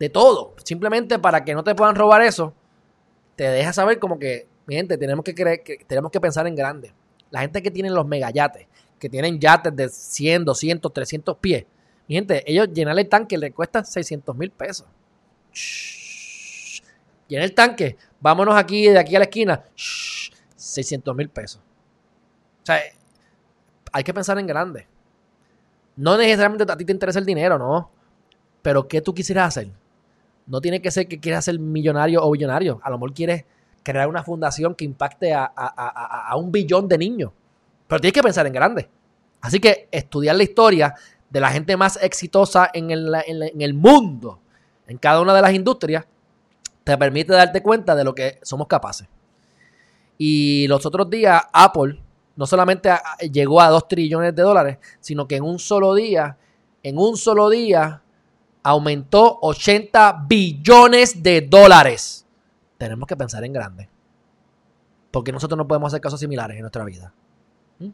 de 0.00 0.08
todo, 0.08 0.54
simplemente 0.64 1.18
para 1.18 1.44
que 1.44 1.54
no 1.54 1.62
te 1.62 1.74
puedan 1.74 1.94
robar 1.94 2.22
eso, 2.22 2.54
te 3.36 3.44
deja 3.44 3.72
saber 3.72 3.98
como 3.98 4.18
que, 4.18 4.48
mi 4.66 4.74
gente, 4.74 4.96
tenemos 4.96 5.22
que, 5.22 5.34
creer, 5.34 5.62
que 5.62 5.84
tenemos 5.86 6.10
que 6.10 6.20
pensar 6.20 6.46
en 6.46 6.56
grande. 6.56 6.92
La 7.30 7.42
gente 7.42 7.62
que 7.62 7.70
tiene 7.70 7.90
los 7.90 8.06
megayates, 8.06 8.66
que 8.98 9.10
tienen 9.10 9.38
yates 9.38 9.76
de 9.76 9.88
100, 9.90 10.46
200, 10.46 10.92
300 10.92 11.36
pies, 11.36 11.66
mi 12.08 12.14
gente, 12.14 12.42
ellos 12.50 12.68
llenar 12.72 12.98
el 12.98 13.08
tanque 13.08 13.36
le 13.36 13.52
cuesta 13.52 13.84
600 13.84 14.34
mil 14.34 14.50
pesos. 14.50 14.86
Shhh. 15.52 16.82
Llena 17.28 17.44
el 17.44 17.54
tanque. 17.54 17.96
Vámonos 18.20 18.56
aquí, 18.56 18.88
de 18.88 18.98
aquí 18.98 19.14
a 19.14 19.20
la 19.20 19.26
esquina. 19.26 19.64
Shhh. 19.76 20.32
600 20.56 21.14
mil 21.14 21.28
pesos. 21.28 21.60
O 22.62 22.66
sea, 22.66 22.80
hay 23.92 24.02
que 24.02 24.12
pensar 24.12 24.38
en 24.38 24.46
grande. 24.46 24.88
No 25.94 26.16
necesariamente 26.16 26.64
a 26.72 26.76
ti 26.76 26.84
te 26.84 26.92
interesa 26.92 27.18
el 27.18 27.26
dinero, 27.26 27.58
no. 27.58 27.90
Pero 28.62 28.88
¿qué 28.88 29.00
tú 29.00 29.14
quisieras 29.14 29.48
hacer? 29.48 29.70
No 30.50 30.60
tiene 30.60 30.82
que 30.82 30.90
ser 30.90 31.06
que 31.08 31.18
quieras 31.20 31.44
ser 31.44 31.58
millonario 31.58 32.22
o 32.22 32.30
billonario. 32.30 32.80
A 32.82 32.90
lo 32.90 32.96
mejor 32.98 33.14
quieres 33.14 33.44
crear 33.82 34.08
una 34.08 34.22
fundación 34.22 34.74
que 34.74 34.84
impacte 34.84 35.32
a, 35.32 35.44
a- 35.44 35.50
a- 35.56 36.28
a 36.30 36.36
un 36.36 36.50
billón 36.52 36.88
de 36.88 36.98
niños. 36.98 37.30
Pero 37.86 38.00
tienes 38.00 38.14
que 38.14 38.22
pensar 38.22 38.46
en 38.46 38.52
grande. 38.52 38.88
Así 39.40 39.58
que 39.60 39.88
estudiar 39.90 40.36
la 40.36 40.42
historia 40.42 40.94
de 41.30 41.40
la 41.40 41.50
gente 41.50 41.76
más 41.76 41.98
exitosa 42.02 42.68
en 42.74 42.90
el, 42.90 43.14
en 43.26 43.42
en 43.44 43.60
el 43.62 43.72
mundo, 43.74 44.40
en 44.86 44.98
cada 44.98 45.20
una 45.20 45.32
de 45.32 45.40
las 45.42 45.54
industrias, 45.54 46.04
te 46.84 46.98
permite 46.98 47.32
darte 47.32 47.62
cuenta 47.62 47.94
de 47.94 48.04
lo 48.04 48.14
que 48.14 48.38
somos 48.42 48.66
capaces. 48.66 49.06
Y 50.18 50.66
los 50.68 50.84
otros 50.84 51.08
días, 51.08 51.42
Apple 51.52 52.00
no 52.36 52.46
solamente 52.46 52.90
llegó 53.32 53.60
a 53.60 53.68
2 53.68 53.88
trillones 53.88 54.34
de 54.34 54.42
dólares, 54.42 54.78
sino 55.00 55.26
que 55.26 55.36
en 55.36 55.44
un 55.44 55.58
solo 55.58 55.94
día, 55.94 56.36
en 56.82 56.98
un 56.98 57.16
solo 57.16 57.48
día, 57.48 58.02
aumentó 58.62 59.38
80 59.42 60.24
billones 60.28 61.22
de 61.22 61.40
dólares. 61.42 62.26
Tenemos 62.78 63.06
que 63.06 63.16
pensar 63.16 63.44
en 63.44 63.52
grande. 63.52 63.88
Porque 65.10 65.32
nosotros 65.32 65.56
no 65.58 65.66
podemos 65.66 65.88
hacer 65.92 66.00
casos 66.00 66.20
similares 66.20 66.56
en 66.56 66.62
nuestra 66.62 66.84
vida. 66.84 67.12
¿Mm? 67.78 67.88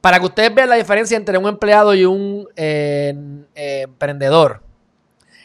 Para 0.00 0.18
que 0.20 0.26
ustedes 0.26 0.54
vean 0.54 0.68
la 0.68 0.76
diferencia 0.76 1.16
entre 1.16 1.36
un 1.38 1.46
empleado 1.48 1.94
y 1.94 2.04
un 2.04 2.48
eh, 2.56 3.14
eh, 3.54 3.82
emprendedor. 3.82 4.62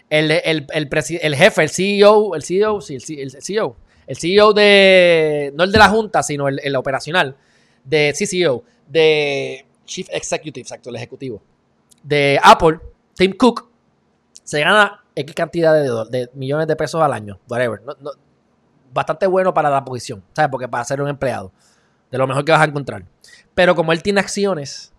El, 0.09 0.31
el- 0.31 0.67
el 0.71 1.35
jefe, 1.35 1.63
el 1.63 1.69
CEO, 1.69 2.35
el 2.35 2.43
CEO, 2.43 2.81
sí, 2.81 2.95
el, 2.95 3.31
CEO. 3.41 3.75
El 4.05 4.15
CEO 4.17 4.53
de, 4.53 5.51
no 5.55 5.65
el 5.65 5.71
de 5.71 5.77
la 5.77 5.89
junta, 5.89 6.23
sino 6.23 6.47
el, 6.47 6.75
operacional, 6.77 7.35
de 7.83 8.13
CCO, 8.17 8.63
de 8.87 9.65
Chief 9.85 10.07
Executive, 10.11 10.61
exacto, 10.61 10.89
el 10.89 10.95
ejecutivo, 10.95 11.41
de 12.03 12.39
Apple, 12.41 12.79
Tim 13.15 13.33
Cook, 13.33 13.66
se 14.47 14.61
gana 14.61 15.03
X 15.13 15.35
cantidad 15.35 15.73
de, 16.09 16.29
millones 16.33 16.67
de 16.67 16.75
pesos 16.77 17.01
al 17.01 17.11
año, 17.11 17.37
whatever. 17.49 17.81
Bastante 18.93 19.27
bueno 19.27 19.53
para 19.53 19.69
la 19.69 19.83
posición, 19.83 20.23
¿sabes? 20.31 20.49
Porque 20.49 20.69
para 20.69 20.85
ser 20.85 21.01
un 21.01 21.09
empleado, 21.09 21.51
de 22.09 22.17
lo 22.17 22.25
mejor 22.25 22.45
que 22.45 22.53
vas 22.53 22.61
a 22.61 22.63
encontrar. 22.63 23.03
Pero 23.53 23.75
como 23.75 23.91
él 23.91 24.01
tiene 24.01 24.21
acciones, 24.21 24.93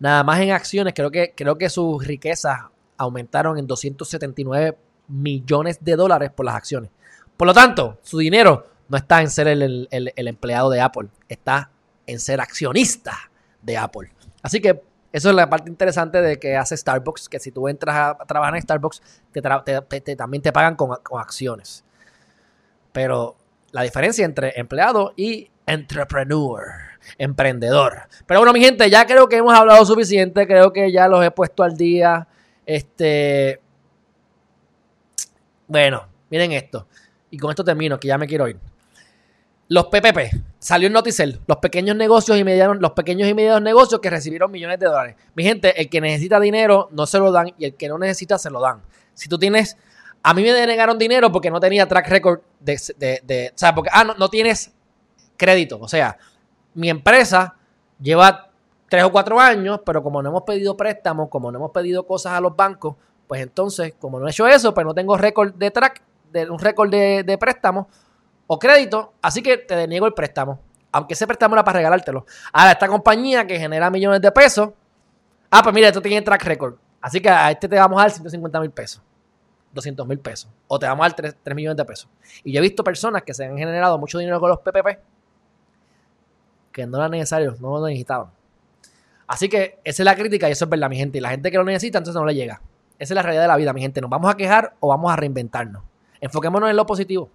nada 0.00 0.24
más 0.24 0.40
en 0.40 0.50
acciones, 0.50 0.94
creo 0.94 1.12
que, 1.12 1.32
creo 1.32 1.56
que 1.56 1.70
sus 1.70 2.04
riquezas 2.04 2.58
aumentaron 2.96 3.56
en 3.56 3.68
279 3.68 4.76
millones 5.06 5.78
de 5.80 5.94
dólares 5.94 6.32
por 6.34 6.44
las 6.44 6.56
acciones. 6.56 6.90
Por 7.36 7.46
lo 7.46 7.54
tanto, 7.54 8.00
su 8.02 8.18
dinero 8.18 8.66
no 8.88 8.96
está 8.96 9.20
en 9.20 9.30
ser 9.30 9.46
el 9.46 9.88
empleado 10.16 10.70
de 10.70 10.80
Apple, 10.80 11.08
está 11.28 11.70
en 12.04 12.18
ser 12.18 12.40
accionista 12.40 13.16
de 13.62 13.76
Apple. 13.76 14.12
Así 14.42 14.60
que 14.60 14.82
eso 15.12 15.28
es 15.28 15.34
la 15.34 15.48
parte 15.50 15.70
interesante 15.70 16.22
de 16.22 16.38
que 16.38 16.56
hace 16.56 16.76
Starbucks, 16.76 17.28
que 17.28 17.38
si 17.38 17.52
tú 17.52 17.68
entras 17.68 17.94
a, 17.96 18.24
trabajar 18.24 18.56
en 18.56 18.62
Starbucks, 18.62 19.02
te- 19.32 20.16
también 20.16 20.42
te 20.42 20.52
pagan 20.52 20.74
con, 20.74 20.96
con 21.02 21.20
acciones. 21.20 21.84
Pero 22.92 23.36
la 23.72 23.82
diferencia 23.82 24.24
entre 24.24 24.58
empleado 24.58 25.12
y 25.16 25.50
entrepreneur, 25.66 26.62
emprendedor. 27.18 28.02
Pero 28.26 28.40
bueno, 28.40 28.52
mi 28.52 28.60
gente, 28.60 28.88
ya 28.90 29.06
creo 29.06 29.28
que 29.28 29.36
hemos 29.36 29.54
hablado 29.54 29.84
suficiente, 29.84 30.46
creo 30.46 30.72
que 30.72 30.90
ya 30.92 31.08
los 31.08 31.24
he 31.24 31.30
puesto 31.30 31.62
al 31.62 31.76
día. 31.76 32.26
Este. 32.66 33.60
Bueno, 35.66 36.06
miren 36.30 36.52
esto. 36.52 36.86
Y 37.30 37.38
con 37.38 37.50
esto 37.50 37.64
termino, 37.64 37.98
que 37.98 38.08
ya 38.08 38.18
me 38.18 38.26
quiero 38.26 38.46
ir. 38.48 38.58
Los 39.68 39.86
PPP, 39.86 40.18
salió 40.62 40.86
en 40.86 40.92
Noticel, 40.92 41.40
los 41.48 41.56
pequeños 41.58 41.96
negocios 41.96 42.38
y 42.38 42.44
medianos, 42.44 42.78
los 42.78 42.92
pequeños 42.92 43.28
y 43.28 43.34
medianos 43.34 43.62
negocios 43.62 44.00
que 44.00 44.08
recibieron 44.08 44.48
millones 44.48 44.78
de 44.78 44.86
dólares. 44.86 45.16
Mi 45.34 45.42
gente, 45.42 45.80
el 45.80 45.90
que 45.90 46.00
necesita 46.00 46.38
dinero 46.38 46.88
no 46.92 47.04
se 47.04 47.18
lo 47.18 47.32
dan 47.32 47.52
y 47.58 47.64
el 47.64 47.74
que 47.74 47.88
no 47.88 47.98
necesita 47.98 48.38
se 48.38 48.48
lo 48.48 48.60
dan. 48.60 48.80
Si 49.12 49.28
tú 49.28 49.40
tienes, 49.40 49.76
a 50.22 50.32
mí 50.32 50.42
me 50.42 50.52
denegaron 50.52 50.98
dinero 50.98 51.32
porque 51.32 51.50
no 51.50 51.58
tenía 51.58 51.88
track 51.88 52.08
record 52.08 52.40
de, 52.60 52.80
de, 52.96 53.50
o 53.52 53.58
sea, 53.58 53.74
porque, 53.74 53.90
ah, 53.92 54.04
no, 54.04 54.14
no 54.14 54.28
tienes 54.28 54.70
crédito. 55.36 55.80
O 55.80 55.88
sea, 55.88 56.16
mi 56.74 56.88
empresa 56.88 57.56
lleva 58.00 58.52
tres 58.88 59.02
o 59.02 59.10
cuatro 59.10 59.40
años, 59.40 59.80
pero 59.84 60.00
como 60.00 60.22
no 60.22 60.28
hemos 60.28 60.44
pedido 60.44 60.76
préstamos, 60.76 61.28
como 61.28 61.50
no 61.50 61.58
hemos 61.58 61.72
pedido 61.72 62.06
cosas 62.06 62.34
a 62.34 62.40
los 62.40 62.54
bancos, 62.54 62.94
pues 63.26 63.42
entonces, 63.42 63.94
como 63.98 64.20
no 64.20 64.28
he 64.28 64.30
hecho 64.30 64.46
eso, 64.46 64.72
pues 64.72 64.86
no 64.86 64.94
tengo 64.94 65.16
récord 65.16 65.54
de 65.54 65.72
track, 65.72 66.02
de, 66.30 66.48
un 66.48 66.60
récord 66.60 66.88
de, 66.88 67.24
de 67.24 67.36
préstamo 67.36 67.88
o 68.52 68.58
crédito, 68.58 69.14
así 69.22 69.42
que 69.42 69.56
te 69.56 69.74
deniego 69.74 70.06
el 70.06 70.12
préstamo. 70.12 70.60
Aunque 70.92 71.14
ese 71.14 71.26
préstamo 71.26 71.54
era 71.54 71.64
para 71.64 71.78
regalártelo. 71.78 72.26
Ahora, 72.52 72.72
esta 72.72 72.86
compañía 72.86 73.46
que 73.46 73.58
genera 73.58 73.88
millones 73.88 74.20
de 74.20 74.30
pesos, 74.30 74.70
ah, 75.50 75.62
pues 75.62 75.74
mira, 75.74 75.88
esto 75.88 76.02
tiene 76.02 76.20
track 76.20 76.44
record. 76.44 76.74
Así 77.00 77.18
que 77.18 77.30
a 77.30 77.50
este 77.50 77.66
te 77.66 77.76
vamos 77.76 77.98
a 77.98 78.02
dar 78.02 78.10
150 78.10 78.60
mil 78.60 78.70
pesos, 78.70 79.00
200 79.72 80.06
mil 80.06 80.18
pesos, 80.18 80.50
o 80.68 80.78
te 80.78 80.84
vamos 80.86 81.02
a 81.02 81.08
dar 81.08 81.16
3, 81.16 81.36
3 81.42 81.56
millones 81.56 81.78
de 81.78 81.84
pesos. 81.86 82.10
Y 82.44 82.52
yo 82.52 82.58
he 82.58 82.62
visto 82.62 82.84
personas 82.84 83.22
que 83.22 83.32
se 83.32 83.46
han 83.46 83.56
generado 83.56 83.96
mucho 83.96 84.18
dinero 84.18 84.38
con 84.38 84.50
los 84.50 84.58
PPP 84.60 84.98
que 86.72 86.86
no 86.86 86.98
era 86.98 87.08
necesario, 87.08 87.56
no 87.58 87.78
lo 87.78 87.86
necesitaban. 87.86 88.28
Así 89.26 89.48
que 89.48 89.78
esa 89.82 90.02
es 90.02 90.04
la 90.04 90.14
crítica 90.14 90.48
y 90.50 90.52
eso 90.52 90.66
es 90.66 90.70
verdad, 90.70 90.90
mi 90.90 90.96
gente. 90.96 91.16
Y 91.16 91.20
la 91.22 91.30
gente 91.30 91.50
que 91.50 91.56
lo 91.56 91.64
necesita, 91.64 91.98
entonces 91.98 92.20
no 92.20 92.26
le 92.26 92.34
llega. 92.34 92.60
Esa 92.98 93.14
es 93.14 93.16
la 93.16 93.22
realidad 93.22 93.42
de 93.44 93.48
la 93.48 93.56
vida, 93.56 93.72
mi 93.72 93.80
gente. 93.80 94.00
¿Nos 94.02 94.10
vamos 94.10 94.30
a 94.30 94.36
quejar 94.36 94.74
o 94.80 94.88
vamos 94.88 95.10
a 95.10 95.16
reinventarnos? 95.16 95.82
Enfoquémonos 96.20 96.68
en 96.68 96.76
lo 96.76 96.84
positivo. 96.84 97.30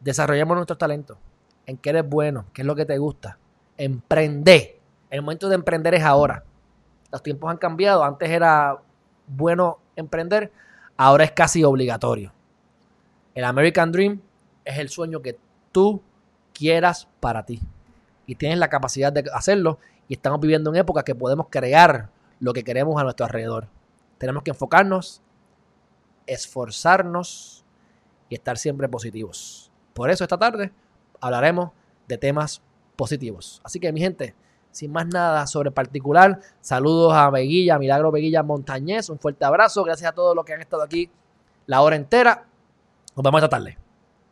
Desarrollemos 0.00 0.56
nuestros 0.56 0.78
talentos. 0.78 1.18
En 1.66 1.76
qué 1.76 1.90
eres 1.90 2.08
bueno, 2.08 2.46
qué 2.52 2.62
es 2.62 2.66
lo 2.66 2.74
que 2.74 2.86
te 2.86 2.98
gusta. 2.98 3.38
Emprende. 3.76 4.80
El 5.10 5.22
momento 5.22 5.48
de 5.48 5.54
emprender 5.54 5.94
es 5.94 6.02
ahora. 6.02 6.44
Los 7.10 7.22
tiempos 7.22 7.50
han 7.50 7.58
cambiado. 7.58 8.04
Antes 8.04 8.30
era 8.30 8.78
bueno 9.26 9.78
emprender, 9.96 10.50
ahora 10.96 11.24
es 11.24 11.32
casi 11.32 11.64
obligatorio. 11.64 12.32
El 13.34 13.44
American 13.44 13.92
Dream 13.92 14.20
es 14.64 14.78
el 14.78 14.88
sueño 14.88 15.22
que 15.22 15.38
tú 15.72 16.02
quieras 16.52 17.08
para 17.20 17.44
ti. 17.44 17.60
Y 18.26 18.34
tienes 18.34 18.58
la 18.58 18.68
capacidad 18.68 19.12
de 19.12 19.24
hacerlo. 19.32 19.78
Y 20.08 20.14
estamos 20.14 20.40
viviendo 20.40 20.70
en 20.70 20.76
épocas 20.76 21.04
que 21.04 21.14
podemos 21.14 21.46
crear 21.50 22.10
lo 22.40 22.52
que 22.52 22.64
queremos 22.64 23.00
a 23.00 23.04
nuestro 23.04 23.26
alrededor. 23.26 23.68
Tenemos 24.18 24.42
que 24.42 24.50
enfocarnos, 24.50 25.22
esforzarnos 26.26 27.64
y 28.28 28.34
estar 28.34 28.58
siempre 28.58 28.88
positivos. 28.88 29.67
Por 29.98 30.10
eso 30.10 30.22
esta 30.22 30.38
tarde 30.38 30.70
hablaremos 31.20 31.72
de 32.06 32.16
temas 32.18 32.62
positivos. 32.94 33.60
Así 33.64 33.80
que 33.80 33.92
mi 33.92 33.98
gente, 33.98 34.36
sin 34.70 34.92
más 34.92 35.08
nada 35.08 35.44
sobre 35.48 35.72
particular, 35.72 36.40
saludos 36.60 37.14
a 37.14 37.28
Veguilla, 37.30 37.80
Milagro 37.80 38.12
Veguilla 38.12 38.44
Montañez, 38.44 39.10
un 39.10 39.18
fuerte 39.18 39.44
abrazo, 39.44 39.82
gracias 39.82 40.08
a 40.08 40.14
todos 40.14 40.36
los 40.36 40.44
que 40.44 40.52
han 40.52 40.60
estado 40.60 40.84
aquí 40.84 41.10
la 41.66 41.82
hora 41.82 41.96
entera. 41.96 42.46
Nos 43.16 43.24
vemos 43.24 43.42
esta 43.42 43.48
tarde. 43.48 43.76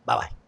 Bye 0.06 0.16
bye. 0.16 0.45